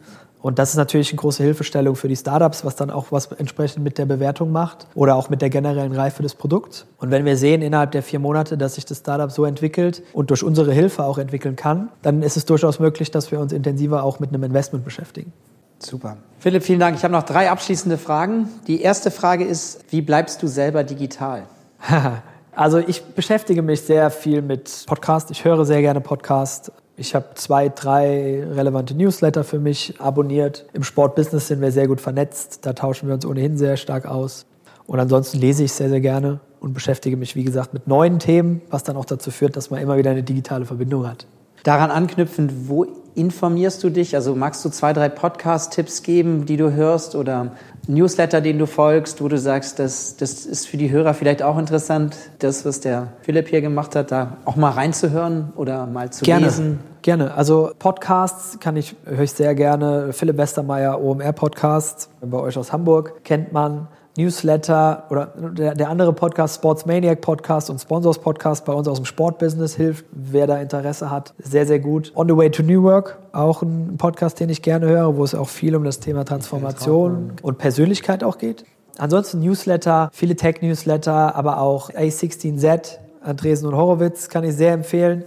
Und 0.46 0.60
das 0.60 0.70
ist 0.70 0.76
natürlich 0.76 1.10
eine 1.10 1.18
große 1.18 1.42
Hilfestellung 1.42 1.96
für 1.96 2.08
die 2.08 2.16
Startups, 2.16 2.64
was 2.64 2.76
dann 2.76 2.92
auch 2.92 3.12
was 3.12 3.32
entsprechend 3.32 3.84
mit 3.84 3.98
der 3.98 4.06
Bewertung 4.06 4.52
macht 4.52 4.86
oder 4.94 5.16
auch 5.16 5.28
mit 5.28 5.42
der 5.42 5.50
generellen 5.50 5.92
Reife 5.92 6.22
des 6.22 6.36
Produkts. 6.36 6.86
Und 7.00 7.10
wenn 7.10 7.26
wir 7.26 7.36
sehen 7.36 7.64
innerhalb 7.64 7.94
der 7.94 8.04
vier 8.04 8.20
Monate, 8.20 8.56
dass 8.56 8.76
sich 8.76 8.86
das 8.86 9.00
Startup 9.00 9.32
so 9.32 9.46
entwickelt 9.46 10.04
und 10.14 10.30
durch 10.30 10.44
unsere 10.44 10.72
Hilfe 10.72 11.04
auch 11.04 11.18
entwickeln 11.18 11.56
kann, 11.56 11.90
dann 12.04 12.22
ist 12.22 12.38
es 12.38 12.46
durchaus 12.46 12.78
möglich, 12.78 13.10
dass 13.10 13.32
wir 13.32 13.40
uns 13.40 13.54
intensiver 13.54 14.04
auch 14.04 14.20
mit 14.20 14.30
einem 14.30 14.44
Investment 14.44 14.86
beschäftigen. 14.86 15.34
Super. 15.80 16.18
Philipp, 16.38 16.62
vielen 16.62 16.80
Dank. 16.80 16.96
Ich 16.96 17.04
habe 17.04 17.14
noch 17.14 17.24
drei 17.24 17.50
abschließende 17.50 17.98
Fragen. 17.98 18.48
Die 18.68 18.84
erste 18.84 19.10
Frage 19.10 19.46
ist, 19.46 19.84
wie 19.90 20.04
bleibst 20.04 20.44
du 20.44 20.48
selber 20.48 20.84
digital? 20.84 21.48
Also 22.58 22.78
ich 22.78 23.04
beschäftige 23.04 23.62
mich 23.62 23.82
sehr 23.82 24.10
viel 24.10 24.42
mit 24.42 24.86
Podcast. 24.88 25.30
Ich 25.30 25.44
höre 25.44 25.66
sehr 25.66 25.82
gerne 25.82 26.00
Podcast. 26.00 26.72
Ich 26.98 27.14
habe 27.14 27.26
zwei, 27.36 27.70
drei 27.70 28.44
relevante 28.50 28.96
Newsletter 28.96 29.44
für 29.44 29.60
mich 29.60 30.00
abonniert. 30.00 30.66
Im 30.74 30.84
Sportbusiness 30.84 31.48
sind 31.48 31.60
wir 31.60 31.72
sehr 31.72 31.88
gut 31.88 32.00
vernetzt. 32.00 32.66
Da 32.66 32.74
tauschen 32.74 33.08
wir 33.08 33.16
uns 33.16 33.26
ohnehin 33.26 33.58
sehr 33.58 33.76
stark 33.76 34.06
aus. 34.06 34.46
Und 34.88 35.00
ansonsten 35.00 35.40
lese 35.40 35.64
ich 35.64 35.74
sehr, 35.74 35.90
sehr 35.90 36.00
gerne 36.00 36.40
und 36.62 36.74
beschäftige 36.74 37.18
mich, 37.18 37.36
wie 37.36 37.44
gesagt, 37.44 37.74
mit 37.74 37.88
neuen 37.88 38.20
Themen, 38.20 38.62
was 38.70 38.84
dann 38.84 38.96
auch 38.96 39.06
dazu 39.06 39.30
führt, 39.30 39.58
dass 39.58 39.70
man 39.70 39.82
immer 39.82 39.98
wieder 39.98 40.12
eine 40.12 40.24
digitale 40.24 40.66
Verbindung 40.66 41.08
hat. 41.08 41.28
Daran 41.64 41.92
anknüpfend, 41.92 42.70
wo 42.70 42.86
informierst 43.16 43.84
du 43.84 43.90
dich? 43.90 44.16
Also 44.16 44.36
magst 44.36 44.64
du 44.64 44.70
zwei, 44.70 44.94
drei 44.94 45.10
Podcast-Tipps 45.10 46.04
geben, 46.04 46.46
die 46.46 46.58
du 46.58 46.72
hörst 46.74 47.16
oder 47.16 47.52
Newsletter, 47.88 48.42
den 48.42 48.60
du 48.60 48.68
folgst, 48.68 49.22
wo 49.22 49.28
du 49.28 49.38
sagst, 49.38 49.80
das, 49.80 50.18
das 50.18 50.46
ist 50.46 50.68
für 50.68 50.78
die 50.78 50.92
Hörer 50.92 51.14
vielleicht 51.14 51.42
auch 51.42 51.58
interessant, 51.58 52.16
das, 52.40 52.66
was 52.66 52.80
der 52.80 53.14
Philipp 53.22 53.48
hier 53.48 53.62
gemacht 53.62 53.96
hat, 53.96 54.12
da 54.12 54.38
auch 54.46 54.56
mal 54.56 54.72
reinzuhören 54.72 55.54
oder 55.56 55.86
mal 55.86 56.12
zu 56.12 56.26
gerne, 56.26 56.46
lesen? 56.46 56.80
Gerne. 57.02 57.34
Also 57.36 57.72
Podcasts 57.78 58.60
kann 58.60 58.76
ich, 58.76 58.96
höre 59.06 59.24
ich 59.24 59.32
sehr 59.32 59.56
gerne. 59.56 60.12
Philipp 60.12 60.38
Westermeier, 60.38 61.02
OMR 61.02 61.34
Podcast, 61.34 62.10
bei 62.22 62.40
euch 62.40 62.58
aus 62.58 62.74
Hamburg, 62.74 63.24
kennt 63.24 63.54
man. 63.54 63.88
Newsletter 64.18 65.04
oder 65.10 65.28
der, 65.36 65.76
der 65.76 65.90
andere 65.90 66.14
Podcast, 66.14 66.56
Sports 66.56 66.86
Maniac 66.86 67.22
Podcast 67.22 67.70
und 67.70 67.80
Sponsors 67.80 68.20
Podcast 68.20 68.66
bei 68.66 68.74
uns 68.74 68.88
aus 68.88 68.98
dem 68.98 69.06
Sportbusiness 69.06 69.76
hilft, 69.76 70.06
wer 70.12 70.48
da 70.48 70.58
Interesse 70.58 71.10
hat, 71.12 71.34
sehr, 71.38 71.66
sehr 71.66 71.80
gut. 71.80 72.12
On 72.16 72.28
the 72.28 72.36
Way 72.36 72.52
to 72.52 72.64
New 72.64 72.84
Work, 72.84 73.20
auch 73.34 73.62
ein 73.62 73.98
Podcast, 73.98 74.40
den 74.40 74.50
ich 74.50 74.62
gerne 74.62 74.88
höre, 74.88 75.18
wo 75.18 75.24
es 75.24 75.36
auch 75.36 75.50
viel 75.50 75.76
um 75.76 75.84
das 75.84 76.00
Thema 76.00 76.24
Transformation 76.24 77.34
und 77.42 77.58
Persönlichkeit 77.58 78.24
auch 78.24 78.38
geht. 78.38 78.64
Ansonsten 78.98 79.42
Newsletter, 79.42 80.10
viele 80.14 80.36
Tech-Newsletter, 80.36 81.36
aber 81.36 81.60
auch 81.60 81.90
A16Z, 81.90 83.00
Andresen 83.22 83.68
und 83.68 83.76
Horowitz 83.76 84.30
kann 84.30 84.44
ich 84.44 84.56
sehr 84.56 84.74
empfehlen. 84.74 85.26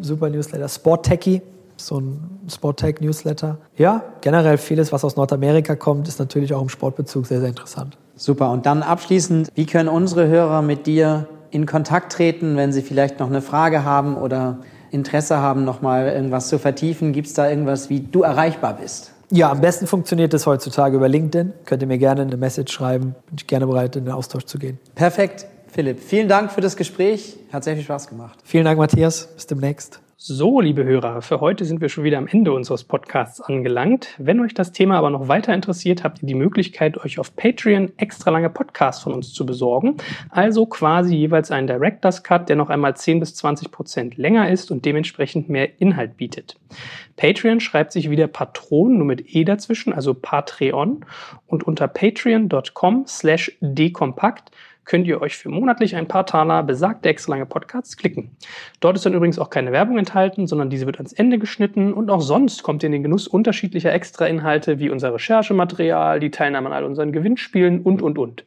Super 0.00 0.28
Newsletter. 0.30 0.68
Sport 0.68 1.06
Techie, 1.06 1.42
so 1.76 2.00
ein 2.00 2.40
Sport-Tech-Newsletter. 2.48 3.58
Ja, 3.76 4.04
generell 4.20 4.58
vieles, 4.58 4.92
was 4.92 5.04
aus 5.04 5.16
Nordamerika 5.16 5.76
kommt, 5.76 6.08
ist 6.08 6.18
natürlich 6.18 6.54
auch 6.54 6.62
im 6.62 6.68
Sportbezug 6.68 7.26
sehr, 7.26 7.40
sehr 7.40 7.48
interessant. 7.48 7.96
Super. 8.18 8.50
Und 8.50 8.66
dann 8.66 8.82
abschließend, 8.82 9.50
wie 9.54 9.64
können 9.64 9.88
unsere 9.88 10.28
Hörer 10.28 10.60
mit 10.60 10.86
dir 10.86 11.26
in 11.50 11.64
Kontakt 11.64 12.12
treten, 12.12 12.56
wenn 12.56 12.72
sie 12.72 12.82
vielleicht 12.82 13.20
noch 13.20 13.28
eine 13.28 13.40
Frage 13.40 13.84
haben 13.84 14.16
oder 14.16 14.58
Interesse 14.90 15.38
haben, 15.38 15.64
nochmal 15.64 16.08
irgendwas 16.08 16.48
zu 16.48 16.58
vertiefen? 16.58 17.12
Gibt 17.12 17.28
es 17.28 17.34
da 17.34 17.48
irgendwas, 17.48 17.88
wie 17.88 18.00
du 18.00 18.22
erreichbar 18.22 18.76
bist? 18.80 19.12
Ja, 19.30 19.50
am 19.50 19.60
besten 19.60 19.86
funktioniert 19.86 20.32
es 20.34 20.46
heutzutage 20.46 20.96
über 20.96 21.08
LinkedIn. 21.08 21.52
Könnt 21.64 21.82
ihr 21.82 21.88
mir 21.88 21.98
gerne 21.98 22.22
eine 22.22 22.36
Message 22.36 22.72
schreiben. 22.72 23.14
Bin 23.28 23.36
ich 23.38 23.46
gerne 23.46 23.66
bereit, 23.66 23.94
in 23.96 24.06
den 24.06 24.14
Austausch 24.14 24.44
zu 24.44 24.58
gehen. 24.58 24.78
Perfekt. 24.94 25.46
Philipp, 25.70 26.00
vielen 26.00 26.28
Dank 26.28 26.50
für 26.50 26.62
das 26.62 26.76
Gespräch. 26.76 27.36
Hat 27.52 27.62
sehr 27.62 27.74
viel 27.74 27.84
Spaß 27.84 28.08
gemacht. 28.08 28.38
Vielen 28.42 28.64
Dank, 28.64 28.78
Matthias. 28.78 29.28
Bis 29.34 29.46
demnächst. 29.46 30.00
So, 30.20 30.60
liebe 30.60 30.82
Hörer, 30.82 31.22
für 31.22 31.40
heute 31.40 31.64
sind 31.64 31.80
wir 31.80 31.88
schon 31.88 32.02
wieder 32.02 32.18
am 32.18 32.26
Ende 32.26 32.52
unseres 32.52 32.82
Podcasts 32.82 33.40
angelangt. 33.40 34.16
Wenn 34.18 34.40
euch 34.40 34.52
das 34.52 34.72
Thema 34.72 34.98
aber 34.98 35.10
noch 35.10 35.28
weiter 35.28 35.54
interessiert, 35.54 36.02
habt 36.02 36.20
ihr 36.20 36.26
die 36.26 36.34
Möglichkeit, 36.34 36.98
euch 36.98 37.20
auf 37.20 37.36
Patreon 37.36 37.92
extra 37.98 38.32
lange 38.32 38.50
Podcasts 38.50 39.00
von 39.00 39.14
uns 39.14 39.32
zu 39.32 39.46
besorgen. 39.46 39.98
Also 40.30 40.66
quasi 40.66 41.14
jeweils 41.14 41.52
einen 41.52 41.68
Director's 41.68 42.24
Cut, 42.24 42.48
der 42.48 42.56
noch 42.56 42.68
einmal 42.68 42.96
10 42.96 43.20
bis 43.20 43.36
20 43.36 43.70
Prozent 43.70 44.16
länger 44.16 44.50
ist 44.50 44.72
und 44.72 44.84
dementsprechend 44.84 45.48
mehr 45.48 45.80
Inhalt 45.80 46.16
bietet. 46.16 46.56
Patreon 47.16 47.60
schreibt 47.60 47.92
sich 47.92 48.10
wieder 48.10 48.26
Patron, 48.26 48.98
nur 48.98 49.06
mit 49.06 49.36
E 49.36 49.44
dazwischen, 49.44 49.92
also 49.92 50.14
Patreon. 50.14 51.04
Und 51.46 51.62
unter 51.62 51.86
patreon.com 51.86 53.04
slash 53.06 53.56
dekompakt 53.60 54.50
könnt 54.88 55.06
ihr 55.06 55.20
euch 55.20 55.36
für 55.36 55.50
monatlich 55.50 55.94
ein 55.94 56.08
paar 56.08 56.26
Taler 56.26 56.62
besagte 56.62 57.10
extra 57.10 57.44
Podcasts 57.44 57.96
klicken. 57.96 58.36
Dort 58.80 58.96
ist 58.96 59.04
dann 59.04 59.12
übrigens 59.12 59.38
auch 59.38 59.50
keine 59.50 59.70
Werbung 59.70 59.98
enthalten, 59.98 60.46
sondern 60.46 60.70
diese 60.70 60.86
wird 60.86 60.96
ans 60.96 61.12
Ende 61.12 61.38
geschnitten 61.38 61.92
und 61.92 62.10
auch 62.10 62.22
sonst 62.22 62.62
kommt 62.62 62.82
ihr 62.82 62.86
in 62.86 62.92
den 62.92 63.02
Genuss 63.02 63.28
unterschiedlicher 63.28 63.92
Extra-Inhalte 63.92 64.78
wie 64.78 64.88
unser 64.88 65.12
Recherchematerial, 65.12 66.20
die 66.20 66.30
Teilnahme 66.30 66.68
an 66.68 66.72
all 66.72 66.84
unseren 66.84 67.12
Gewinnspielen 67.12 67.82
und, 67.82 68.00
und, 68.00 68.18
und. 68.18 68.44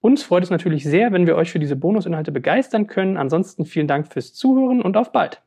Uns 0.00 0.22
freut 0.24 0.42
es 0.42 0.50
natürlich 0.50 0.82
sehr, 0.82 1.12
wenn 1.12 1.26
wir 1.26 1.36
euch 1.36 1.52
für 1.52 1.60
diese 1.60 1.76
Bonusinhalte 1.76 2.32
begeistern 2.32 2.86
können. 2.86 3.18
Ansonsten 3.18 3.66
vielen 3.66 3.86
Dank 3.86 4.10
fürs 4.12 4.32
Zuhören 4.32 4.80
und 4.80 4.96
auf 4.96 5.12
bald. 5.12 5.42